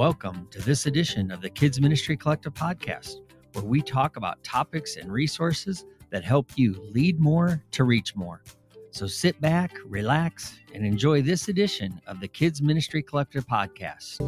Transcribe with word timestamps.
Welcome 0.00 0.48
to 0.52 0.62
this 0.62 0.86
edition 0.86 1.30
of 1.30 1.42
the 1.42 1.50
Kids 1.50 1.78
Ministry 1.78 2.16
Collective 2.16 2.54
podcast, 2.54 3.16
where 3.52 3.66
we 3.66 3.82
talk 3.82 4.16
about 4.16 4.42
topics 4.42 4.96
and 4.96 5.12
resources 5.12 5.84
that 6.08 6.24
help 6.24 6.52
you 6.56 6.74
lead 6.94 7.20
more 7.20 7.62
to 7.72 7.84
reach 7.84 8.16
more. 8.16 8.42
So 8.92 9.06
sit 9.06 9.38
back, 9.42 9.76
relax, 9.84 10.58
and 10.72 10.86
enjoy 10.86 11.20
this 11.20 11.48
edition 11.48 12.00
of 12.06 12.18
the 12.18 12.28
Kids 12.28 12.62
Ministry 12.62 13.02
Collective 13.02 13.46
podcast. 13.46 14.20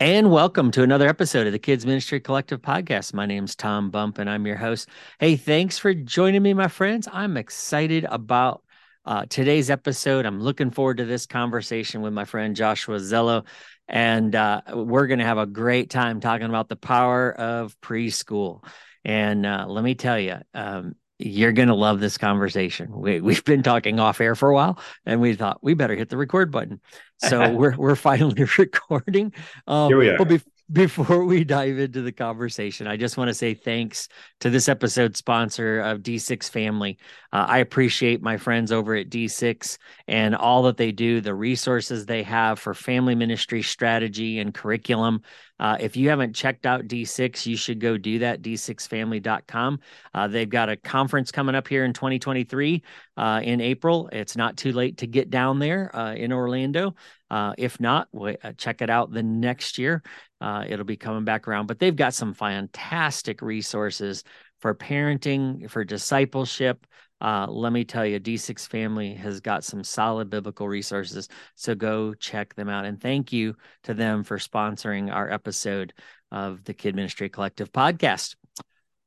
And 0.00 0.30
welcome 0.30 0.70
to 0.70 0.82
another 0.82 1.08
episode 1.10 1.46
of 1.46 1.52
the 1.52 1.58
Kids 1.58 1.84
Ministry 1.84 2.20
Collective 2.20 2.62
podcast. 2.62 3.12
My 3.12 3.26
name's 3.26 3.54
Tom 3.54 3.90
Bump, 3.90 4.16
and 4.16 4.30
I'm 4.30 4.46
your 4.46 4.56
host. 4.56 4.88
Hey, 5.18 5.36
thanks 5.36 5.76
for 5.76 5.92
joining 5.92 6.42
me, 6.42 6.54
my 6.54 6.68
friends. 6.68 7.06
I'm 7.12 7.36
excited 7.36 8.06
about 8.08 8.62
uh, 9.04 9.26
today's 9.28 9.70
episode. 9.70 10.26
I'm 10.26 10.40
looking 10.40 10.70
forward 10.70 10.98
to 10.98 11.04
this 11.04 11.26
conversation 11.26 12.02
with 12.02 12.12
my 12.12 12.24
friend 12.24 12.54
Joshua 12.54 12.96
Zello. 12.98 13.46
And 13.88 14.34
uh, 14.34 14.60
we're 14.72 15.06
going 15.06 15.18
to 15.18 15.24
have 15.24 15.38
a 15.38 15.46
great 15.46 15.90
time 15.90 16.20
talking 16.20 16.46
about 16.46 16.68
the 16.68 16.76
power 16.76 17.32
of 17.32 17.78
preschool. 17.80 18.64
And 19.04 19.44
uh, 19.44 19.66
let 19.68 19.82
me 19.82 19.94
tell 19.94 20.18
you, 20.18 20.36
um, 20.54 20.94
you're 21.18 21.52
going 21.52 21.68
to 21.68 21.74
love 21.74 22.00
this 22.00 22.16
conversation. 22.16 22.90
We, 22.92 23.20
we've 23.20 23.44
been 23.44 23.62
talking 23.62 23.98
off 23.98 24.20
air 24.20 24.34
for 24.34 24.48
a 24.48 24.54
while, 24.54 24.78
and 25.04 25.20
we 25.20 25.34
thought 25.34 25.58
we 25.62 25.74
better 25.74 25.94
hit 25.94 26.08
the 26.08 26.16
record 26.16 26.50
button. 26.50 26.80
So 27.18 27.52
we're 27.54 27.76
we're 27.76 27.96
finally 27.96 28.44
recording. 28.58 29.32
Um, 29.66 29.88
Here 29.88 29.98
we 29.98 30.08
are. 30.08 30.18
But 30.18 30.42
before 30.72 31.24
we 31.24 31.42
dive 31.42 31.78
into 31.78 32.02
the 32.02 32.12
conversation, 32.12 32.86
I 32.86 32.96
just 32.96 33.16
want 33.16 33.28
to 33.28 33.34
say 33.34 33.54
thanks 33.54 34.08
to 34.40 34.50
this 34.50 34.68
episode 34.68 35.16
sponsor 35.16 35.80
of 35.80 36.00
D6 36.00 36.48
Family. 36.48 36.98
Uh, 37.32 37.46
I 37.48 37.58
appreciate 37.58 38.22
my 38.22 38.36
friends 38.36 38.70
over 38.70 38.94
at 38.94 39.10
D6 39.10 39.78
and 40.06 40.34
all 40.34 40.62
that 40.64 40.76
they 40.76 40.92
do, 40.92 41.20
the 41.20 41.34
resources 41.34 42.06
they 42.06 42.22
have 42.22 42.58
for 42.58 42.74
family 42.74 43.14
ministry 43.14 43.62
strategy 43.62 44.38
and 44.38 44.54
curriculum. 44.54 45.22
Uh, 45.58 45.76
if 45.78 45.94
you 45.94 46.08
haven't 46.08 46.34
checked 46.34 46.64
out 46.64 46.86
D6, 46.86 47.44
you 47.44 47.56
should 47.56 47.80
go 47.80 47.98
do 47.98 48.20
that, 48.20 48.40
d6family.com. 48.40 49.78
Uh, 50.14 50.26
they've 50.26 50.48
got 50.48 50.70
a 50.70 50.76
conference 50.76 51.30
coming 51.30 51.54
up 51.54 51.68
here 51.68 51.84
in 51.84 51.92
2023 51.92 52.82
uh, 53.18 53.40
in 53.44 53.60
April. 53.60 54.08
It's 54.10 54.36
not 54.36 54.56
too 54.56 54.72
late 54.72 54.98
to 54.98 55.06
get 55.06 55.28
down 55.28 55.58
there 55.58 55.94
uh, 55.94 56.14
in 56.14 56.32
Orlando. 56.32 56.94
Uh, 57.30 57.52
if 57.58 57.78
not, 57.78 58.08
uh, 58.18 58.52
check 58.56 58.80
it 58.80 58.90
out 58.90 59.12
the 59.12 59.22
next 59.22 59.76
year. 59.78 60.02
Uh, 60.40 60.64
it'll 60.68 60.84
be 60.84 60.96
coming 60.96 61.24
back 61.24 61.46
around. 61.46 61.66
But 61.66 61.78
they've 61.78 61.94
got 61.94 62.14
some 62.14 62.34
fantastic 62.34 63.42
resources 63.42 64.24
for 64.60 64.74
parenting, 64.74 65.70
for 65.70 65.84
discipleship. 65.84 66.86
Uh, 67.20 67.46
let 67.48 67.72
me 67.72 67.84
tell 67.84 68.06
you, 68.06 68.18
D6 68.18 68.66
Family 68.66 69.14
has 69.14 69.40
got 69.40 69.62
some 69.64 69.84
solid 69.84 70.30
biblical 70.30 70.68
resources. 70.68 71.28
So 71.54 71.74
go 71.74 72.14
check 72.14 72.54
them 72.54 72.68
out. 72.68 72.86
And 72.86 73.00
thank 73.00 73.32
you 73.32 73.56
to 73.82 73.94
them 73.94 74.24
for 74.24 74.38
sponsoring 74.38 75.12
our 75.12 75.30
episode 75.30 75.92
of 76.32 76.64
the 76.64 76.74
Kid 76.74 76.94
Ministry 76.94 77.28
Collective 77.28 77.72
podcast. 77.72 78.36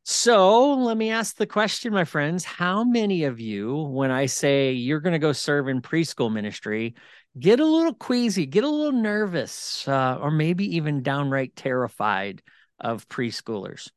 So 0.05 0.73
let 0.73 0.97
me 0.97 1.11
ask 1.11 1.37
the 1.37 1.47
question, 1.47 1.93
my 1.93 2.03
friends. 2.03 2.43
How 2.43 2.83
many 2.83 3.23
of 3.23 3.39
you, 3.39 3.83
when 3.83 4.11
I 4.11 4.25
say 4.25 4.73
you're 4.73 4.99
going 4.99 5.13
to 5.13 5.19
go 5.19 5.31
serve 5.31 5.69
in 5.69 5.81
preschool 5.81 6.31
ministry, 6.31 6.95
get 7.39 7.59
a 7.59 7.65
little 7.65 7.93
queasy, 7.93 8.45
get 8.45 8.63
a 8.63 8.69
little 8.69 8.99
nervous, 8.99 9.87
uh, 9.87 10.17
or 10.19 10.31
maybe 10.31 10.75
even 10.75 11.03
downright 11.03 11.55
terrified 11.55 12.41
of 12.79 13.07
preschoolers? 13.09 13.89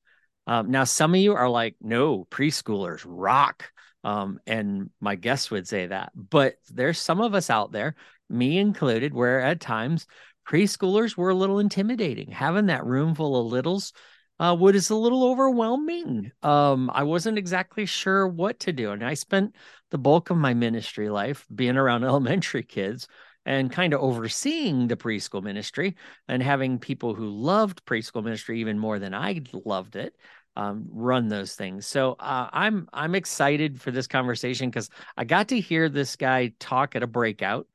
Um, 0.47 0.71
now, 0.71 0.85
some 0.85 1.15
of 1.15 1.21
you 1.21 1.35
are 1.35 1.49
like, 1.49 1.77
no, 1.81 2.25
preschoolers 2.31 3.03
rock. 3.05 3.71
Um, 4.05 4.39
and 4.47 4.91
my 5.01 5.17
guests 5.17 5.51
would 5.51 5.67
say 5.67 5.87
that. 5.87 6.13
But 6.15 6.57
there's 6.71 6.99
some 6.99 7.21
of 7.21 7.35
us 7.35 7.51
out 7.51 7.73
there, 7.73 7.97
me 8.31 8.59
included, 8.59 9.13
where 9.13 9.41
at 9.41 9.61
times 9.61 10.07
preschoolers 10.49 11.17
were 11.17 11.31
a 11.31 11.35
little 11.35 11.59
intimidating. 11.59 12.31
Having 12.31 12.67
that 12.67 12.87
room 12.87 13.17
full 13.17 13.41
of 13.41 13.53
littles 13.53 13.93
uh, 14.39 14.57
is 14.73 14.91
a 14.91 14.97
little 14.97 15.25
overwhelming. 15.25 16.31
Um, 16.43 16.91
I 16.93 17.03
wasn't 17.03 17.39
exactly 17.39 17.87
sure 17.87 18.29
what 18.29 18.61
to 18.61 18.73
do. 18.73 18.93
And 18.93 19.05
I 19.05 19.15
spent 19.15 19.57
the 19.91 19.99
bulk 19.99 20.31
of 20.31 20.37
my 20.37 20.55
ministry 20.55 21.09
life 21.09 21.47
being 21.53 21.77
around 21.77 22.05
elementary 22.05 22.63
kids 22.63 23.09
and 23.47 23.73
kind 23.73 23.95
of 23.95 24.01
overseeing 24.01 24.89
the 24.89 24.97
preschool 24.97 25.43
ministry 25.43 25.97
and 26.29 26.43
having 26.43 26.79
people 26.79 27.15
who 27.15 27.29
loved 27.29 27.87
preschool 27.87 28.23
ministry 28.23 28.61
even 28.61 28.79
more 28.79 28.99
than 28.99 29.15
I 29.15 29.41
loved 29.65 29.97
it. 29.97 30.15
Um, 30.57 30.87
run 30.91 31.29
those 31.29 31.55
things. 31.55 31.87
So 31.87 32.17
uh, 32.19 32.49
I'm 32.53 32.89
I'm 32.93 33.15
excited 33.15 33.81
for 33.81 33.91
this 33.91 34.07
conversation 34.07 34.71
because 34.71 34.89
I 35.17 35.25
got 35.25 35.49
to 35.49 35.61
hear 35.61 35.89
this 35.89 36.17
guy 36.17 36.53
talk 36.59 36.97
at 36.97 37.03
a 37.03 37.07
breakout 37.07 37.67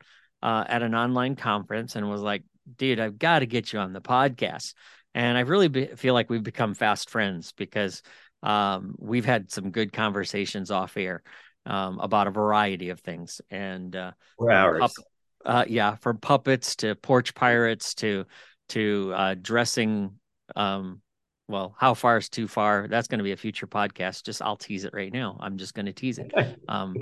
uh, 0.42 0.66
at 0.68 0.82
an 0.82 0.96
online 0.96 1.36
conference 1.36 1.96
and 1.96 2.10
was 2.10 2.22
like, 2.22 2.44
"Dude, 2.78 3.00
I've 3.00 3.20
got 3.20 3.40
to 3.40 3.46
get 3.46 3.72
you 3.72 3.80
on 3.80 3.94
the 3.94 4.02
podcast." 4.02 4.74
and 5.14 5.38
I 5.38 5.42
really 5.42 5.68
be, 5.68 5.88
feel 5.88 6.14
like 6.14 6.30
we've 6.30 6.44
become 6.44 6.74
fast 6.74 7.10
friends 7.10 7.52
because 7.52 8.02
um, 8.44 8.96
we've 8.98 9.26
had 9.26 9.52
some 9.52 9.72
good 9.72 9.92
conversations 9.94 10.72
off 10.72 10.98
air 10.98 11.22
um, 11.66 12.00
about 12.00 12.28
a 12.28 12.32
variety 12.32 12.90
of 12.90 13.00
things. 13.00 13.42
And 13.50 13.96
uh, 13.96 14.12
four 14.38 14.52
hours, 14.52 14.80
pup, 14.80 14.92
uh, 15.46 15.66
yeah, 15.68 15.96
from 15.96 16.18
puppets 16.18 16.76
to 16.78 16.96
porch 16.96 17.34
pirates 17.34 17.96
to 17.96 18.26
to 18.70 19.14
uh, 19.16 19.36
dressing. 19.42 20.20
Um, 20.56 21.02
well, 21.48 21.76
how 21.78 21.94
far 21.94 22.18
is 22.18 22.30
too 22.30 22.48
far? 22.48 22.88
That's 22.88 23.08
going 23.08 23.20
to 23.20 23.24
be 23.24 23.34
a 23.34 23.38
future 23.38 23.68
podcast. 23.68 24.24
Just 24.24 24.42
I'll 24.42 24.58
tease 24.58 24.86
it 24.86 24.94
right 24.94 25.12
now. 25.12 25.38
I'm 25.42 25.58
just 25.58 25.74
going 25.74 25.88
to 25.88 25.94
tease 25.94 26.18
it. 26.18 26.32
Um, 26.70 26.96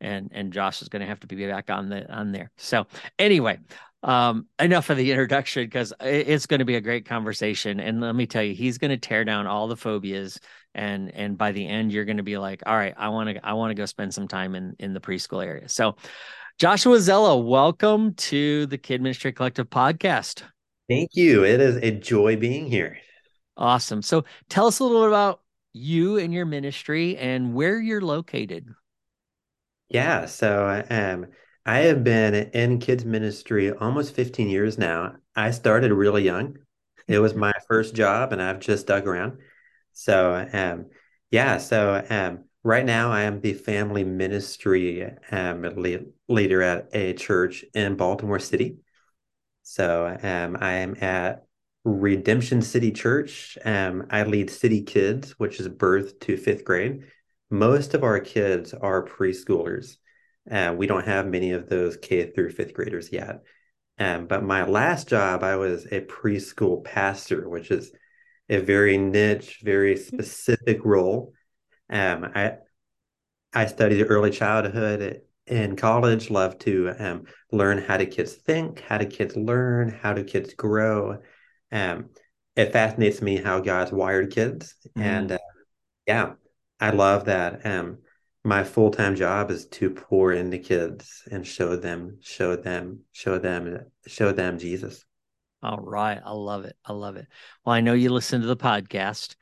and 0.00 0.30
and 0.34 0.52
Josh 0.52 0.82
is 0.82 0.88
going 0.88 1.00
to 1.00 1.06
have 1.06 1.20
to 1.20 1.26
be 1.26 1.46
back 1.46 1.70
on 1.70 1.88
the 1.88 2.12
on 2.12 2.32
there. 2.32 2.50
So 2.58 2.86
anyway, 3.18 3.58
um, 4.02 4.46
enough 4.60 4.90
of 4.90 4.96
the 4.96 5.10
introduction 5.10 5.64
because 5.64 5.92
it's 6.00 6.46
going 6.46 6.58
to 6.58 6.64
be 6.64 6.76
a 6.76 6.80
great 6.80 7.06
conversation. 7.06 7.80
And 7.80 8.00
let 8.00 8.14
me 8.14 8.26
tell 8.26 8.42
you, 8.42 8.54
he's 8.54 8.78
going 8.78 8.90
to 8.90 8.98
tear 8.98 9.24
down 9.24 9.46
all 9.46 9.68
the 9.68 9.76
phobias. 9.76 10.38
And 10.74 11.10
and 11.14 11.38
by 11.38 11.52
the 11.52 11.66
end, 11.66 11.92
you're 11.92 12.04
going 12.04 12.18
to 12.18 12.22
be 12.22 12.38
like, 12.38 12.62
all 12.66 12.76
right, 12.76 12.94
I 12.96 13.08
want 13.08 13.30
to 13.30 13.46
I 13.46 13.54
want 13.54 13.70
to 13.70 13.74
go 13.74 13.86
spend 13.86 14.12
some 14.12 14.28
time 14.28 14.54
in 14.54 14.76
in 14.78 14.92
the 14.92 15.00
preschool 15.00 15.44
area. 15.44 15.68
So, 15.68 15.96
Joshua 16.58 16.96
Zello, 16.96 17.46
welcome 17.46 18.14
to 18.14 18.64
the 18.64 18.78
Kid 18.78 19.02
Ministry 19.02 19.30
Collective 19.30 19.68
podcast. 19.68 20.42
Thank 20.88 21.10
you. 21.12 21.44
It 21.44 21.60
is 21.60 21.76
a 21.76 21.90
joy 21.90 22.36
being 22.36 22.66
here. 22.66 22.96
Awesome. 23.58 24.00
So, 24.00 24.24
tell 24.48 24.66
us 24.66 24.78
a 24.78 24.84
little 24.84 25.02
bit 25.02 25.08
about 25.08 25.42
you 25.74 26.16
and 26.16 26.32
your 26.32 26.46
ministry 26.46 27.18
and 27.18 27.52
where 27.52 27.78
you're 27.78 28.00
located. 28.00 28.68
Yeah. 29.90 30.24
So, 30.24 30.82
um, 30.88 31.26
I 31.66 31.80
have 31.80 32.02
been 32.02 32.34
in 32.34 32.78
kids 32.78 33.04
ministry 33.04 33.70
almost 33.70 34.14
15 34.14 34.48
years 34.48 34.78
now. 34.78 35.16
I 35.34 35.50
started 35.50 35.92
really 35.92 36.22
young. 36.22 36.56
It 37.06 37.18
was 37.18 37.34
my 37.34 37.52
first 37.68 37.94
job 37.94 38.32
and 38.32 38.40
I've 38.40 38.60
just 38.60 38.86
dug 38.86 39.06
around. 39.06 39.40
So 39.92 40.48
um 40.54 40.86
yeah, 41.30 41.58
so 41.58 42.02
um 42.08 42.45
right 42.66 42.84
now 42.84 43.12
I 43.12 43.22
am 43.22 43.40
the 43.40 43.54
family 43.54 44.02
ministry 44.02 45.08
um 45.30 45.62
lead, 45.62 46.06
leader 46.28 46.62
at 46.62 46.88
a 46.92 47.14
church 47.14 47.64
in 47.74 47.96
Baltimore 47.96 48.40
City. 48.40 48.78
So 49.62 50.06
um 50.20 50.56
I 50.60 50.74
am 50.78 50.96
at 51.00 51.44
Redemption 51.84 52.62
City 52.62 52.90
Church. 52.90 53.56
Um 53.64 54.08
I 54.10 54.24
lead 54.24 54.50
City 54.50 54.82
Kids, 54.82 55.30
which 55.38 55.60
is 55.60 55.68
birth 55.68 56.18
to 56.20 56.36
5th 56.36 56.64
grade. 56.64 57.04
Most 57.50 57.94
of 57.94 58.02
our 58.02 58.18
kids 58.18 58.74
are 58.74 59.06
preschoolers. 59.06 59.98
Uh, 60.50 60.74
we 60.76 60.88
don't 60.88 61.06
have 61.06 61.26
many 61.26 61.52
of 61.52 61.68
those 61.68 61.96
K 61.96 62.32
through 62.32 62.50
fifth 62.50 62.74
graders 62.74 63.12
yet. 63.12 63.42
Um, 63.98 64.26
but 64.26 64.42
my 64.42 64.64
last 64.64 65.08
job, 65.08 65.44
I 65.44 65.54
was 65.56 65.86
a 65.86 66.00
preschool 66.00 66.82
pastor, 66.82 67.48
which 67.48 67.70
is 67.70 67.92
a 68.48 68.58
very 68.58 68.98
niche, 68.98 69.60
very 69.62 69.96
specific 69.96 70.84
role. 70.84 71.32
Um, 71.90 72.30
I 72.34 72.56
I 73.52 73.66
studied 73.66 74.04
early 74.04 74.30
childhood 74.30 75.22
in 75.46 75.76
college. 75.76 76.30
Love 76.30 76.58
to 76.60 76.92
um, 76.98 77.24
learn 77.52 77.78
how 77.78 77.96
do 77.96 78.06
kids 78.06 78.34
think, 78.34 78.80
how 78.80 78.98
do 78.98 79.06
kids 79.06 79.36
learn, 79.36 79.88
how 79.88 80.12
do 80.12 80.24
kids 80.24 80.54
grow. 80.54 81.18
Um, 81.72 82.10
it 82.54 82.72
fascinates 82.72 83.20
me 83.20 83.36
how 83.36 83.60
God's 83.60 83.92
wired 83.92 84.32
kids, 84.32 84.74
mm. 84.96 85.02
and 85.02 85.32
uh, 85.32 85.38
yeah, 86.06 86.32
I 86.80 86.90
love 86.90 87.26
that. 87.26 87.64
Um, 87.66 87.98
my 88.46 88.62
full-time 88.62 89.16
job 89.16 89.50
is 89.50 89.66
to 89.66 89.90
pour 89.90 90.32
into 90.32 90.56
kids 90.56 91.22
and 91.32 91.44
show 91.44 91.74
them 91.74 92.16
show 92.20 92.54
them 92.54 93.00
show 93.10 93.38
them 93.38 93.80
show 94.06 94.30
them 94.30 94.56
jesus 94.56 95.04
all 95.64 95.80
right 95.80 96.20
i 96.24 96.30
love 96.30 96.64
it 96.64 96.76
i 96.84 96.92
love 96.92 97.16
it 97.16 97.26
well 97.64 97.74
i 97.74 97.80
know 97.80 97.92
you 97.92 98.08
listen 98.08 98.40
to 98.40 98.46
the 98.46 98.56
podcast 98.56 99.34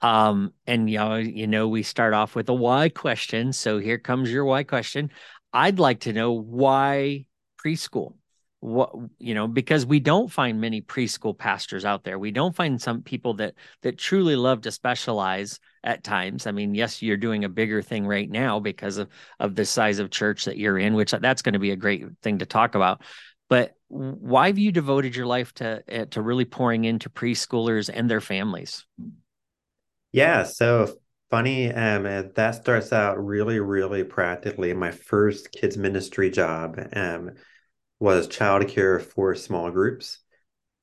um 0.00 0.52
and 0.66 0.88
you 0.88 0.98
know 0.98 1.16
you 1.16 1.46
know 1.46 1.68
we 1.68 1.82
start 1.82 2.14
off 2.14 2.34
with 2.34 2.48
a 2.48 2.54
why 2.54 2.88
question. 2.88 3.52
So 3.52 3.78
here 3.78 3.98
comes 3.98 4.30
your 4.30 4.44
why 4.44 4.64
question. 4.64 5.10
I'd 5.52 5.78
like 5.78 6.00
to 6.00 6.12
know 6.12 6.32
why 6.32 7.26
preschool? 7.64 8.14
What 8.60 8.92
you 9.18 9.34
know 9.34 9.46
because 9.46 9.86
we 9.86 10.00
don't 10.00 10.30
find 10.30 10.60
many 10.60 10.82
preschool 10.82 11.36
pastors 11.36 11.84
out 11.84 12.04
there. 12.04 12.18
We 12.18 12.32
don't 12.32 12.54
find 12.54 12.80
some 12.80 13.02
people 13.02 13.34
that 13.34 13.54
that 13.82 13.98
truly 13.98 14.34
love 14.36 14.62
to 14.62 14.72
specialize 14.72 15.60
at 15.84 16.02
times. 16.02 16.46
I 16.46 16.52
mean 16.52 16.74
yes 16.74 17.00
you're 17.00 17.16
doing 17.16 17.44
a 17.44 17.48
bigger 17.48 17.82
thing 17.82 18.06
right 18.06 18.28
now 18.28 18.58
because 18.58 18.98
of 18.98 19.08
of 19.38 19.54
the 19.54 19.64
size 19.64 20.00
of 20.00 20.10
church 20.10 20.44
that 20.44 20.58
you're 20.58 20.78
in 20.78 20.94
which 20.94 21.12
that's 21.12 21.42
going 21.42 21.52
to 21.52 21.60
be 21.60 21.70
a 21.70 21.76
great 21.76 22.04
thing 22.22 22.38
to 22.38 22.46
talk 22.46 22.74
about. 22.74 23.02
But 23.48 23.74
why 23.88 24.48
have 24.48 24.58
you 24.58 24.72
devoted 24.72 25.16
your 25.16 25.26
life 25.26 25.54
to 25.54 25.82
eh, 25.88 26.04
to 26.10 26.20
really 26.20 26.44
pouring 26.44 26.84
into 26.84 27.08
preschoolers 27.10 27.88
and 27.92 28.10
their 28.10 28.20
families 28.20 28.84
yeah 30.12 30.42
so 30.42 30.94
funny 31.30 31.72
um 31.72 32.04
that 32.34 32.54
starts 32.54 32.92
out 32.92 33.22
really 33.22 33.60
really 33.60 34.04
practically 34.04 34.72
my 34.72 34.90
first 34.90 35.52
kids 35.52 35.76
ministry 35.76 36.30
job 36.30 36.78
um 36.94 37.30
was 38.00 38.28
childcare 38.28 39.02
for 39.02 39.34
small 39.34 39.70
groups. 39.70 40.18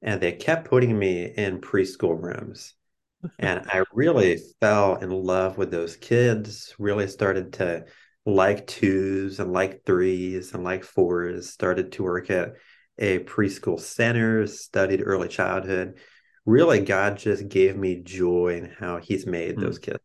And 0.01 0.21
they 0.21 0.33
kept 0.33 0.67
putting 0.67 0.97
me 0.97 1.25
in 1.25 1.61
preschool 1.61 2.21
rooms. 2.21 2.73
and 3.39 3.65
I 3.67 3.83
really 3.93 4.39
fell 4.59 4.95
in 4.95 5.09
love 5.09 5.57
with 5.57 5.71
those 5.71 5.95
kids, 5.95 6.75
really 6.77 7.07
started 7.07 7.53
to 7.53 7.85
like 8.25 8.67
twos 8.67 9.39
and 9.39 9.53
like 9.53 9.83
threes 9.85 10.53
and 10.53 10.63
like 10.63 10.83
fours, 10.83 11.49
started 11.49 11.93
to 11.93 12.03
work 12.03 12.29
at 12.29 12.53
a 12.97 13.19
preschool 13.19 13.79
center, 13.79 14.45
studied 14.47 15.01
early 15.03 15.27
childhood. 15.27 15.97
Really, 16.45 16.79
God 16.79 17.17
just 17.17 17.47
gave 17.49 17.75
me 17.75 18.01
joy 18.03 18.57
in 18.57 18.75
how 18.79 18.97
He's 18.97 19.25
made 19.25 19.57
mm. 19.57 19.61
those 19.61 19.79
kids. 19.79 19.99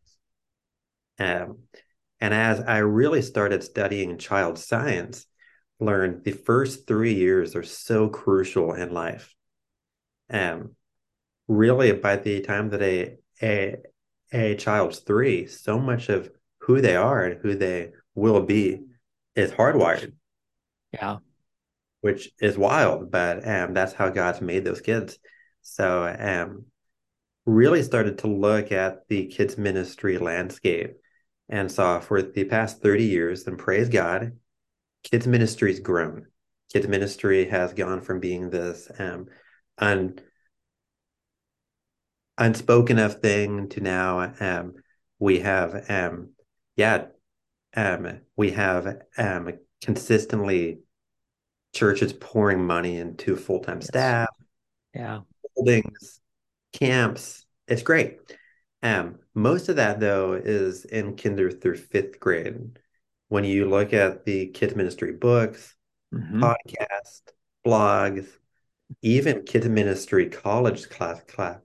Um, 1.18 1.58
and 2.20 2.34
as 2.34 2.60
I 2.60 2.78
really 2.78 3.22
started 3.22 3.62
studying 3.62 4.18
child 4.18 4.58
science, 4.58 5.26
learned 5.78 6.24
the 6.24 6.32
first 6.32 6.86
three 6.86 7.14
years 7.14 7.56
are 7.56 7.62
so 7.62 8.08
crucial 8.08 8.74
in 8.74 8.92
life. 8.92 9.34
Um, 10.30 10.76
really, 11.48 11.92
by 11.92 12.16
the 12.16 12.40
time 12.40 12.70
that 12.70 12.82
a 12.82 13.16
a 13.42 13.76
a 14.32 14.54
child's 14.56 15.00
three, 15.00 15.46
so 15.46 15.78
much 15.78 16.08
of 16.08 16.30
who 16.58 16.80
they 16.80 16.96
are 16.96 17.24
and 17.24 17.40
who 17.40 17.54
they 17.54 17.92
will 18.14 18.42
be 18.42 18.82
is 19.34 19.50
hardwired. 19.50 20.12
Yeah, 20.92 21.18
which 22.00 22.30
is 22.40 22.56
wild, 22.58 23.10
but 23.10 23.46
um, 23.46 23.74
that's 23.74 23.92
how 23.92 24.10
God's 24.10 24.40
made 24.40 24.64
those 24.64 24.80
kids. 24.80 25.18
So, 25.62 26.14
um, 26.18 26.64
really 27.46 27.82
started 27.82 28.18
to 28.18 28.26
look 28.26 28.70
at 28.72 29.08
the 29.08 29.26
kids 29.26 29.56
ministry 29.56 30.18
landscape 30.18 30.96
and 31.48 31.70
saw 31.70 32.00
for 32.00 32.22
the 32.22 32.44
past 32.44 32.80
30 32.80 33.04
years 33.04 33.46
and 33.46 33.58
praise 33.58 33.88
God 33.88 34.32
kids 35.02 35.26
ministry's 35.26 35.80
grown. 35.80 36.26
Kids 36.72 36.86
ministry 36.86 37.48
has 37.48 37.72
gone 37.72 38.00
from 38.00 38.20
being 38.20 38.50
this 38.50 38.90
um, 38.98 39.26
un, 39.78 40.20
unspoken 42.38 42.98
of 42.98 43.20
thing 43.20 43.68
to 43.70 43.80
now 43.80 44.32
um, 44.40 44.74
we 45.18 45.40
have 45.40 45.90
um, 45.90 46.30
yeah 46.76 47.06
um, 47.76 48.20
we 48.36 48.52
have 48.52 49.02
um, 49.18 49.52
consistently 49.82 50.80
churches 51.74 52.12
pouring 52.12 52.64
money 52.64 52.96
into 52.96 53.36
full-time 53.36 53.78
yes. 53.78 53.88
staff 53.88 54.28
yeah 54.94 55.20
buildings 55.54 56.20
camps 56.72 57.44
it's 57.66 57.82
great 57.82 58.18
um, 58.82 59.18
most 59.34 59.68
of 59.68 59.76
that 59.76 60.00
though 60.00 60.32
is 60.32 60.84
in 60.86 61.16
kinder 61.16 61.50
through 61.50 61.76
fifth 61.76 62.18
grade 62.18 62.78
when 63.30 63.44
you 63.44 63.68
look 63.68 63.92
at 63.94 64.24
the 64.24 64.48
kids 64.48 64.74
ministry 64.74 65.12
books, 65.12 65.76
mm-hmm. 66.12 66.42
podcast, 66.42 67.22
blogs, 67.64 68.26
even 69.02 69.44
kids 69.44 69.68
ministry 69.68 70.28
college 70.28 70.90
class, 70.90 71.22
class, 71.22 71.60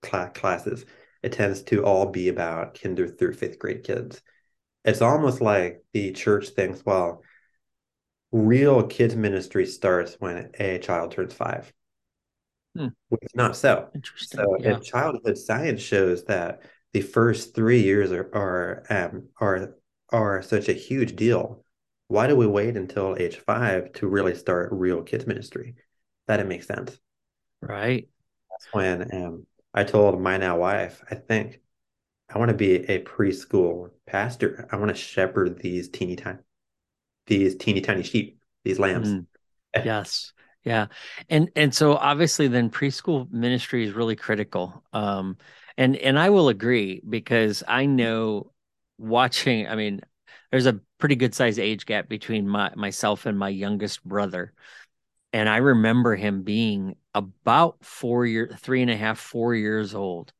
class 0.00 0.30
classes, 0.38 0.86
it 1.24 1.32
tends 1.32 1.62
to 1.62 1.84
all 1.84 2.06
be 2.06 2.28
about 2.28 2.80
kinder 2.80 3.08
through 3.08 3.34
fifth 3.34 3.58
grade 3.58 3.82
kids. 3.82 4.22
It's 4.84 5.02
almost 5.02 5.40
like 5.40 5.82
the 5.92 6.12
church 6.12 6.50
thinks, 6.50 6.86
well, 6.86 7.24
real 8.30 8.84
kids 8.84 9.16
ministry 9.16 9.66
starts 9.66 10.14
when 10.20 10.52
a 10.60 10.78
child 10.78 11.10
turns 11.10 11.34
five. 11.34 11.72
Hmm. 12.78 12.88
Which 13.08 13.22
is 13.24 13.34
not 13.34 13.56
so. 13.56 13.88
Interesting. 13.94 14.38
So 14.38 14.56
yeah. 14.60 14.78
childhood 14.78 15.36
science 15.36 15.80
shows 15.80 16.24
that 16.24 16.62
the 16.92 17.00
first 17.00 17.54
three 17.54 17.82
years 17.82 18.12
are 18.12 18.30
are 18.34 18.84
um, 18.90 19.28
are 19.40 19.74
are 20.10 20.42
such 20.42 20.68
a 20.68 20.72
huge 20.72 21.16
deal, 21.16 21.64
why 22.08 22.26
do 22.26 22.36
we 22.36 22.46
wait 22.46 22.76
until 22.76 23.16
age 23.18 23.36
five 23.36 23.92
to 23.94 24.08
really 24.08 24.34
start 24.34 24.72
real 24.72 25.02
kids 25.02 25.26
ministry? 25.26 25.74
That 26.26 26.40
it 26.40 26.46
makes 26.46 26.66
sense. 26.66 26.98
Right. 27.60 28.08
That's 28.50 28.66
when 28.72 29.14
um, 29.14 29.46
I 29.74 29.84
told 29.84 30.20
my 30.20 30.36
now 30.36 30.58
wife, 30.58 31.02
I 31.10 31.14
think 31.16 31.60
I 32.32 32.38
want 32.38 32.50
to 32.50 32.56
be 32.56 32.76
a 32.76 33.02
preschool 33.02 33.90
pastor. 34.06 34.68
I 34.70 34.76
want 34.76 34.90
to 34.90 34.94
shepherd 34.94 35.60
these 35.60 35.88
teeny 35.88 36.16
tiny, 36.16 36.38
these 37.26 37.56
teeny 37.56 37.80
tiny 37.80 38.02
sheep, 38.02 38.40
these 38.64 38.78
lambs. 38.78 39.08
Mm. 39.08 39.26
yes. 39.84 40.32
Yeah. 40.68 40.88
And 41.30 41.50
and 41.56 41.74
so 41.74 41.94
obviously 41.96 42.46
then 42.48 42.70
preschool 42.70 43.30
ministry 43.32 43.86
is 43.86 43.94
really 43.94 44.16
critical. 44.16 44.84
Um 44.92 45.36
and 45.76 45.96
and 45.96 46.18
I 46.18 46.30
will 46.30 46.48
agree 46.48 47.00
because 47.08 47.62
I 47.66 47.86
know 47.86 48.52
watching, 48.98 49.66
I 49.68 49.76
mean, 49.76 50.00
there's 50.50 50.66
a 50.66 50.80
pretty 50.98 51.16
good 51.16 51.34
size 51.34 51.58
age 51.58 51.86
gap 51.86 52.08
between 52.08 52.48
my 52.48 52.70
myself 52.74 53.24
and 53.26 53.38
my 53.38 53.48
youngest 53.48 54.04
brother. 54.04 54.52
And 55.32 55.48
I 55.48 55.58
remember 55.58 56.16
him 56.16 56.42
being 56.42 56.96
about 57.14 57.84
four 57.84 58.26
year, 58.26 58.50
three 58.58 58.82
and 58.82 58.90
a 58.90 58.96
half, 58.96 59.18
four 59.18 59.54
years 59.54 59.94
old 59.94 60.32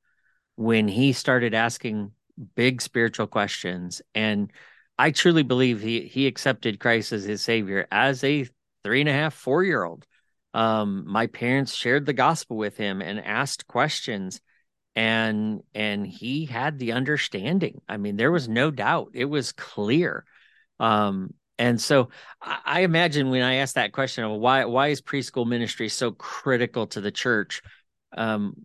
when 0.56 0.88
he 0.88 1.12
started 1.12 1.54
asking 1.54 2.12
big 2.54 2.82
spiritual 2.82 3.26
questions. 3.26 4.02
And 4.14 4.52
I 4.98 5.10
truly 5.12 5.42
believe 5.42 5.80
he 5.80 6.02
he 6.02 6.26
accepted 6.26 6.80
Christ 6.80 7.12
as 7.12 7.24
his 7.24 7.42
savior 7.42 7.86
as 7.90 8.24
a 8.24 8.46
three 8.84 9.00
and 9.00 9.08
a 9.08 9.12
half, 9.12 9.34
four 9.34 9.64
year 9.64 9.84
old. 9.84 10.06
Um, 10.54 11.04
my 11.06 11.26
parents 11.26 11.74
shared 11.74 12.06
the 12.06 12.12
gospel 12.12 12.56
with 12.56 12.76
him 12.76 13.02
and 13.02 13.20
asked 13.20 13.66
questions 13.66 14.40
and 14.96 15.62
and 15.74 16.06
he 16.06 16.46
had 16.46 16.78
the 16.78 16.92
understanding. 16.92 17.80
I 17.88 17.98
mean 17.98 18.16
there 18.16 18.32
was 18.32 18.48
no 18.48 18.70
doubt. 18.70 19.10
It 19.14 19.26
was 19.26 19.52
clear. 19.52 20.24
Um 20.80 21.34
and 21.58 21.80
so 21.80 22.10
I, 22.40 22.58
I 22.64 22.80
imagine 22.80 23.30
when 23.30 23.42
i 23.42 23.54
asked 23.54 23.74
that 23.74 23.92
question 23.92 24.24
of 24.24 24.38
why 24.38 24.64
why 24.64 24.88
is 24.88 25.02
preschool 25.02 25.46
ministry 25.46 25.88
so 25.88 26.12
critical 26.12 26.86
to 26.88 27.00
the 27.00 27.10
church 27.10 27.62
um 28.16 28.64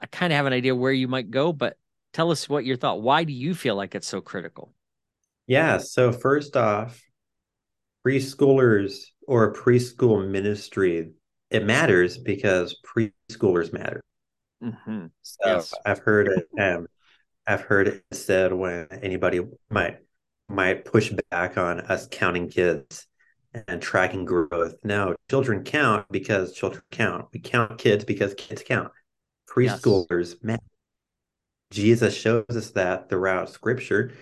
i 0.00 0.06
kind 0.06 0.32
of 0.32 0.36
have 0.36 0.46
an 0.46 0.52
idea 0.52 0.74
where 0.74 0.92
you 0.92 1.08
might 1.08 1.30
go 1.30 1.52
but 1.52 1.76
tell 2.12 2.30
us 2.30 2.48
what 2.48 2.64
your 2.64 2.76
thought 2.76 3.00
why 3.00 3.24
do 3.24 3.32
you 3.32 3.54
feel 3.54 3.74
like 3.74 3.94
it's 3.94 4.06
so 4.06 4.20
critical? 4.20 4.72
Yeah 5.46 5.78
so 5.78 6.12
first 6.12 6.56
off 6.56 7.02
preschoolers 8.06 9.06
or 9.26 9.44
a 9.44 9.54
preschool 9.54 10.28
ministry 10.28 11.12
it 11.50 11.64
matters 11.64 12.18
because 12.18 12.76
preschoolers 12.84 13.72
matter 13.72 14.00
Mm-hmm. 14.64 15.06
So 15.22 15.38
yes. 15.44 15.74
I've 15.84 15.98
heard 15.98 16.28
it. 16.28 16.48
Um, 16.58 16.86
I've 17.46 17.60
heard 17.60 17.88
it 17.88 18.04
said 18.12 18.52
when 18.52 18.86
anybody 18.90 19.40
might 19.70 19.98
might 20.48 20.84
push 20.84 21.12
back 21.30 21.58
on 21.58 21.80
us 21.80 22.08
counting 22.10 22.48
kids 22.48 23.06
and 23.68 23.80
tracking 23.80 24.24
growth. 24.24 24.76
No, 24.82 25.14
children 25.28 25.64
count 25.64 26.06
because 26.10 26.54
children 26.54 26.82
count. 26.90 27.26
We 27.32 27.40
count 27.40 27.78
kids 27.78 28.04
because 28.04 28.34
kids 28.34 28.62
count. 28.66 28.90
Preschoolers 29.48 30.30
yes. 30.32 30.36
matter. 30.42 30.62
Jesus 31.70 32.16
shows 32.16 32.44
us 32.48 32.70
that 32.70 33.08
throughout 33.08 33.50
Scripture 33.50 34.12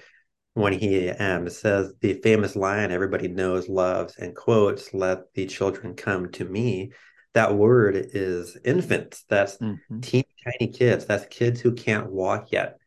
when 0.55 0.73
he 0.73 1.09
um, 1.11 1.49
says 1.49 1.95
the 2.01 2.15
famous 2.15 2.57
line 2.57 2.91
everybody 2.91 3.29
knows, 3.29 3.69
loves, 3.69 4.17
and 4.17 4.37
quotes, 4.37 4.93
"Let 4.93 5.33
the 5.35 5.47
children 5.47 5.95
come 5.95 6.31
to 6.33 6.45
me." 6.45 6.93
that 7.35 7.55
word 7.55 7.97
is 7.97 8.57
infants. 8.65 9.25
That's 9.29 9.57
mm-hmm. 9.57 10.01
teeny 10.01 10.27
tiny 10.45 10.71
kids. 10.71 11.07
That's 11.07 11.27
kids 11.27 11.61
who 11.61 11.73
can't 11.73 12.11
walk 12.11 12.53
yet. 12.53 12.79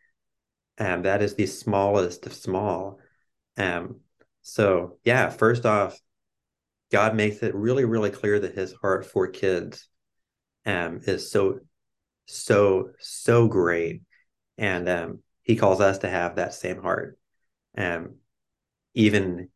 And 0.77 1.05
that 1.05 1.21
is 1.21 1.35
the 1.35 1.47
smallest 1.47 2.25
of 2.25 2.33
small. 2.33 2.99
Um, 3.57 4.01
so 4.41 4.97
yeah, 5.03 5.29
first 5.29 5.65
off, 5.65 5.99
God 6.91 7.15
makes 7.15 7.41
it 7.41 7.55
really, 7.55 7.85
really 7.85 8.11
clear 8.11 8.39
that 8.39 8.55
his 8.55 8.73
heart 8.73 9.05
for 9.05 9.27
kids 9.27 9.87
um 10.67 11.01
is 11.05 11.31
so, 11.31 11.59
so, 12.25 12.89
so 12.99 13.47
great. 13.47 14.01
And 14.57 14.87
um 14.89 15.19
he 15.41 15.55
calls 15.55 15.79
us 15.79 15.99
to 15.99 16.09
have 16.09 16.35
that 16.35 16.53
same 16.53 16.81
heart. 16.81 17.17
Um 17.77 18.15
even 18.93 19.49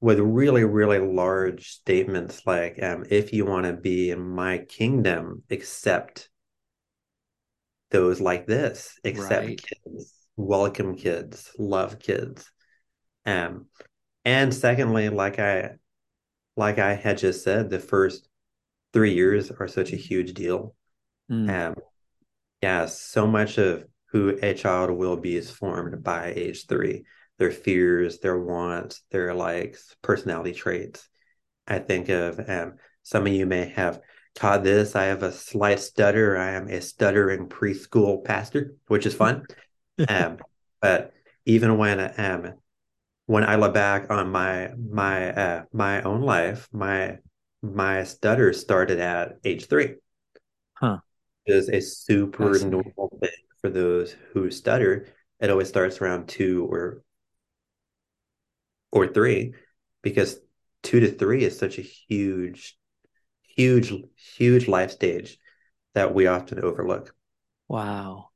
with 0.00 0.18
really, 0.18 0.64
really 0.64 0.98
large 0.98 1.70
statements 1.70 2.42
like, 2.44 2.82
um, 2.82 3.06
if 3.08 3.32
you 3.32 3.46
want 3.46 3.64
to 3.64 3.72
be 3.72 4.10
in 4.10 4.20
my 4.20 4.58
kingdom, 4.58 5.42
accept 5.50 6.28
those 7.90 8.20
like 8.20 8.46
this, 8.46 8.98
accept 9.04 9.46
right. 9.46 9.62
kids, 9.62 10.12
welcome 10.36 10.94
kids, 10.94 11.50
love 11.58 11.98
kids. 11.98 12.50
Um, 13.24 13.66
and 14.26 14.52
secondly, 14.52 15.08
like 15.08 15.38
I 15.38 15.76
like 16.56 16.78
I 16.78 16.94
had 16.94 17.16
just 17.16 17.42
said, 17.42 17.70
the 17.70 17.80
first 17.80 18.28
three 18.92 19.14
years 19.14 19.50
are 19.50 19.68
such 19.68 19.92
a 19.92 19.96
huge 19.96 20.34
deal. 20.34 20.74
Mm. 21.30 21.48
Um, 21.48 21.74
yeah, 22.62 22.86
so 22.86 23.26
much 23.26 23.58
of 23.58 23.84
who 24.10 24.38
a 24.42 24.52
child 24.52 24.90
will 24.90 25.16
be 25.16 25.36
is 25.36 25.50
formed 25.50 26.02
by 26.02 26.32
age 26.36 26.66
three. 26.66 27.04
Their 27.38 27.50
fears, 27.50 28.20
their 28.20 28.38
wants, 28.38 29.02
their 29.10 29.34
likes, 29.34 29.94
personality 30.02 30.52
traits. 30.52 31.08
I 31.66 31.78
think 31.78 32.08
of 32.08 32.38
um, 32.48 32.74
some 33.02 33.26
of 33.26 33.32
you 33.32 33.46
may 33.46 33.68
have 33.70 34.00
taught 34.34 34.62
this. 34.62 34.94
I 34.94 35.04
have 35.04 35.22
a 35.22 35.32
slight 35.32 35.80
stutter. 35.80 36.36
I 36.36 36.52
am 36.52 36.68
a 36.68 36.80
stuttering 36.80 37.48
preschool 37.48 38.24
pastor, 38.24 38.74
which 38.88 39.06
is 39.06 39.14
fun. 39.14 39.44
um, 40.08 40.38
but 40.80 41.12
even 41.46 41.78
when 41.78 42.12
um, 42.18 42.54
when 43.26 43.44
I 43.44 43.56
look 43.56 43.74
back 43.74 44.10
on 44.10 44.30
my 44.30 44.70
my 44.76 45.32
uh, 45.32 45.64
my 45.72 46.02
own 46.02 46.22
life, 46.22 46.68
my 46.72 47.18
my 47.62 48.04
stutter 48.04 48.52
started 48.52 49.00
at 49.00 49.38
age 49.44 49.66
three. 49.66 49.94
Huh. 50.74 50.98
Is 51.46 51.68
a 51.68 51.80
super 51.80 52.58
normal 52.58 53.18
thing 53.20 53.30
for 53.60 53.70
those 53.70 54.16
who 54.32 54.50
stutter. 54.50 55.06
It 55.40 55.50
always 55.50 55.68
starts 55.68 56.00
around 56.00 56.28
two 56.28 56.66
or 56.70 57.02
or 58.94 59.08
three, 59.08 59.52
because 60.02 60.38
two 60.82 61.00
to 61.00 61.10
three 61.10 61.44
is 61.44 61.58
such 61.58 61.78
a 61.78 61.82
huge, 61.82 62.78
huge, 63.42 63.92
huge 64.36 64.68
life 64.68 64.92
stage 64.92 65.36
that 65.94 66.14
we 66.14 66.28
often 66.28 66.60
overlook. 66.60 67.12
Wow. 67.68 68.28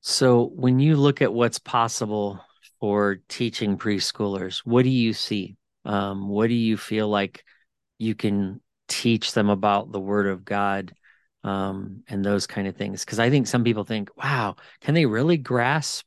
So 0.00 0.44
when 0.46 0.78
you 0.78 0.96
look 0.96 1.20
at 1.20 1.32
what's 1.32 1.58
possible 1.58 2.40
for 2.80 3.20
teaching 3.28 3.76
preschoolers, 3.76 4.58
what 4.64 4.82
do 4.82 4.88
you 4.88 5.12
see? 5.12 5.56
Um, 5.84 6.28
what 6.28 6.48
do 6.48 6.54
you 6.54 6.78
feel 6.78 7.08
like 7.08 7.44
you 7.98 8.14
can 8.14 8.60
teach 8.88 9.32
them 9.32 9.50
about 9.50 9.92
the 9.92 10.00
Word 10.00 10.26
of 10.26 10.44
God 10.44 10.94
um, 11.44 12.02
and 12.08 12.24
those 12.24 12.46
kind 12.46 12.66
of 12.66 12.76
things? 12.76 13.04
Because 13.04 13.18
I 13.18 13.28
think 13.28 13.46
some 13.46 13.62
people 13.64 13.84
think, 13.84 14.08
"Wow, 14.16 14.56
can 14.80 14.94
they 14.94 15.06
really 15.06 15.36
grasp?" 15.36 16.05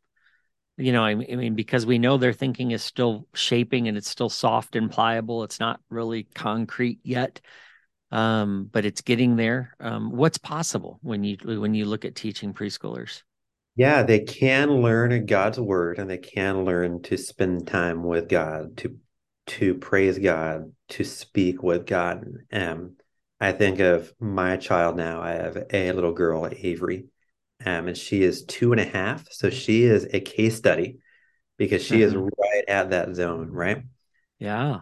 You 0.79 0.93
know, 0.93 1.03
I 1.03 1.13
mean, 1.13 1.55
because 1.55 1.85
we 1.85 1.99
know 1.99 2.17
their 2.17 2.31
thinking 2.31 2.71
is 2.71 2.81
still 2.81 3.27
shaping 3.33 3.89
and 3.89 3.97
it's 3.97 4.09
still 4.09 4.29
soft 4.29 4.77
and 4.77 4.89
pliable. 4.89 5.43
It's 5.43 5.59
not 5.59 5.81
really 5.89 6.23
concrete 6.33 6.99
yet, 7.03 7.41
um, 8.11 8.69
but 8.71 8.85
it's 8.85 9.01
getting 9.01 9.35
there. 9.35 9.75
Um, 9.81 10.11
what's 10.11 10.37
possible 10.37 10.97
when 11.01 11.25
you 11.25 11.37
when 11.43 11.73
you 11.73 11.85
look 11.85 12.05
at 12.05 12.15
teaching 12.15 12.53
preschoolers? 12.53 13.23
Yeah, 13.75 14.03
they 14.03 14.19
can 14.19 14.81
learn 14.81 15.25
God's 15.25 15.59
word 15.59 15.99
and 15.99 16.09
they 16.09 16.17
can 16.17 16.63
learn 16.63 17.01
to 17.03 17.17
spend 17.17 17.67
time 17.67 18.03
with 18.03 18.29
God, 18.29 18.77
to 18.77 18.97
to 19.47 19.75
praise 19.75 20.17
God, 20.17 20.71
to 20.89 21.03
speak 21.03 21.61
with 21.61 21.85
God. 21.85 22.25
Um, 22.53 22.95
I 23.39 23.51
think 23.51 23.79
of 23.79 24.13
my 24.19 24.57
child 24.57 24.95
now. 24.95 25.21
I 25.21 25.31
have 25.31 25.57
a 25.71 25.91
little 25.91 26.13
girl, 26.13 26.47
Avery, 26.51 27.05
um, 27.65 27.87
and 27.87 27.97
she 27.97 28.23
is 28.23 28.45
two 28.45 28.71
and 28.71 28.81
a 28.81 28.85
half. 28.85 29.31
So 29.31 29.49
she 29.49 29.83
is 29.83 30.07
a 30.11 30.19
case 30.19 30.57
study 30.57 30.99
because 31.57 31.83
she 31.83 32.01
is 32.01 32.13
uh-huh. 32.13 32.29
right 32.37 32.63
at 32.67 32.89
that 32.91 33.15
zone, 33.15 33.49
right? 33.51 33.83
Yeah. 34.39 34.79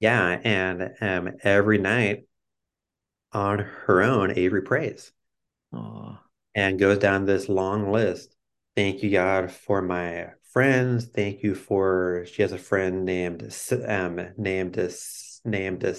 Yeah. 0.00 0.40
And 0.44 0.90
um, 1.00 1.36
every 1.42 1.78
night 1.78 2.24
on 3.32 3.58
her 3.58 4.02
own, 4.02 4.32
Avery 4.36 4.62
prays. 4.62 5.12
Oh 5.72 6.18
and 6.58 6.78
goes 6.78 6.98
down 6.98 7.24
this 7.24 7.48
long 7.48 7.92
list. 7.92 8.34
Thank 8.74 9.04
you, 9.04 9.10
God, 9.10 9.52
for 9.52 9.80
my 9.80 10.30
friends. 10.52 11.06
Thank 11.06 11.44
you 11.44 11.54
for 11.54 12.26
she 12.32 12.42
has 12.42 12.50
a 12.50 12.58
friend 12.58 13.04
named 13.04 13.54
um 13.86 14.20
named 14.36 14.92
named 15.44 15.96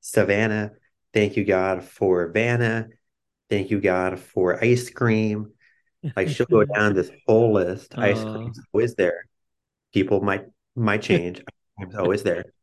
Savannah. 0.00 0.70
Thank 1.12 1.36
you, 1.36 1.44
God, 1.44 1.82
for 1.82 2.30
Vanna. 2.30 2.88
Thank 3.52 3.70
you, 3.70 3.82
God, 3.82 4.18
for 4.18 4.64
ice 4.64 4.88
cream. 4.88 5.52
Like 6.16 6.30
she'll 6.30 6.46
go 6.46 6.64
down 6.74 6.94
this 6.94 7.10
whole 7.26 7.52
list. 7.52 7.94
Uh, 7.94 8.00
ice 8.00 8.24
cream's 8.24 8.58
always 8.72 8.94
there. 8.94 9.26
People 9.92 10.22
might 10.22 10.46
might 10.74 11.02
change. 11.02 11.40
ice 11.40 11.44
cream's 11.76 11.94
always 11.96 12.22
there. 12.22 12.46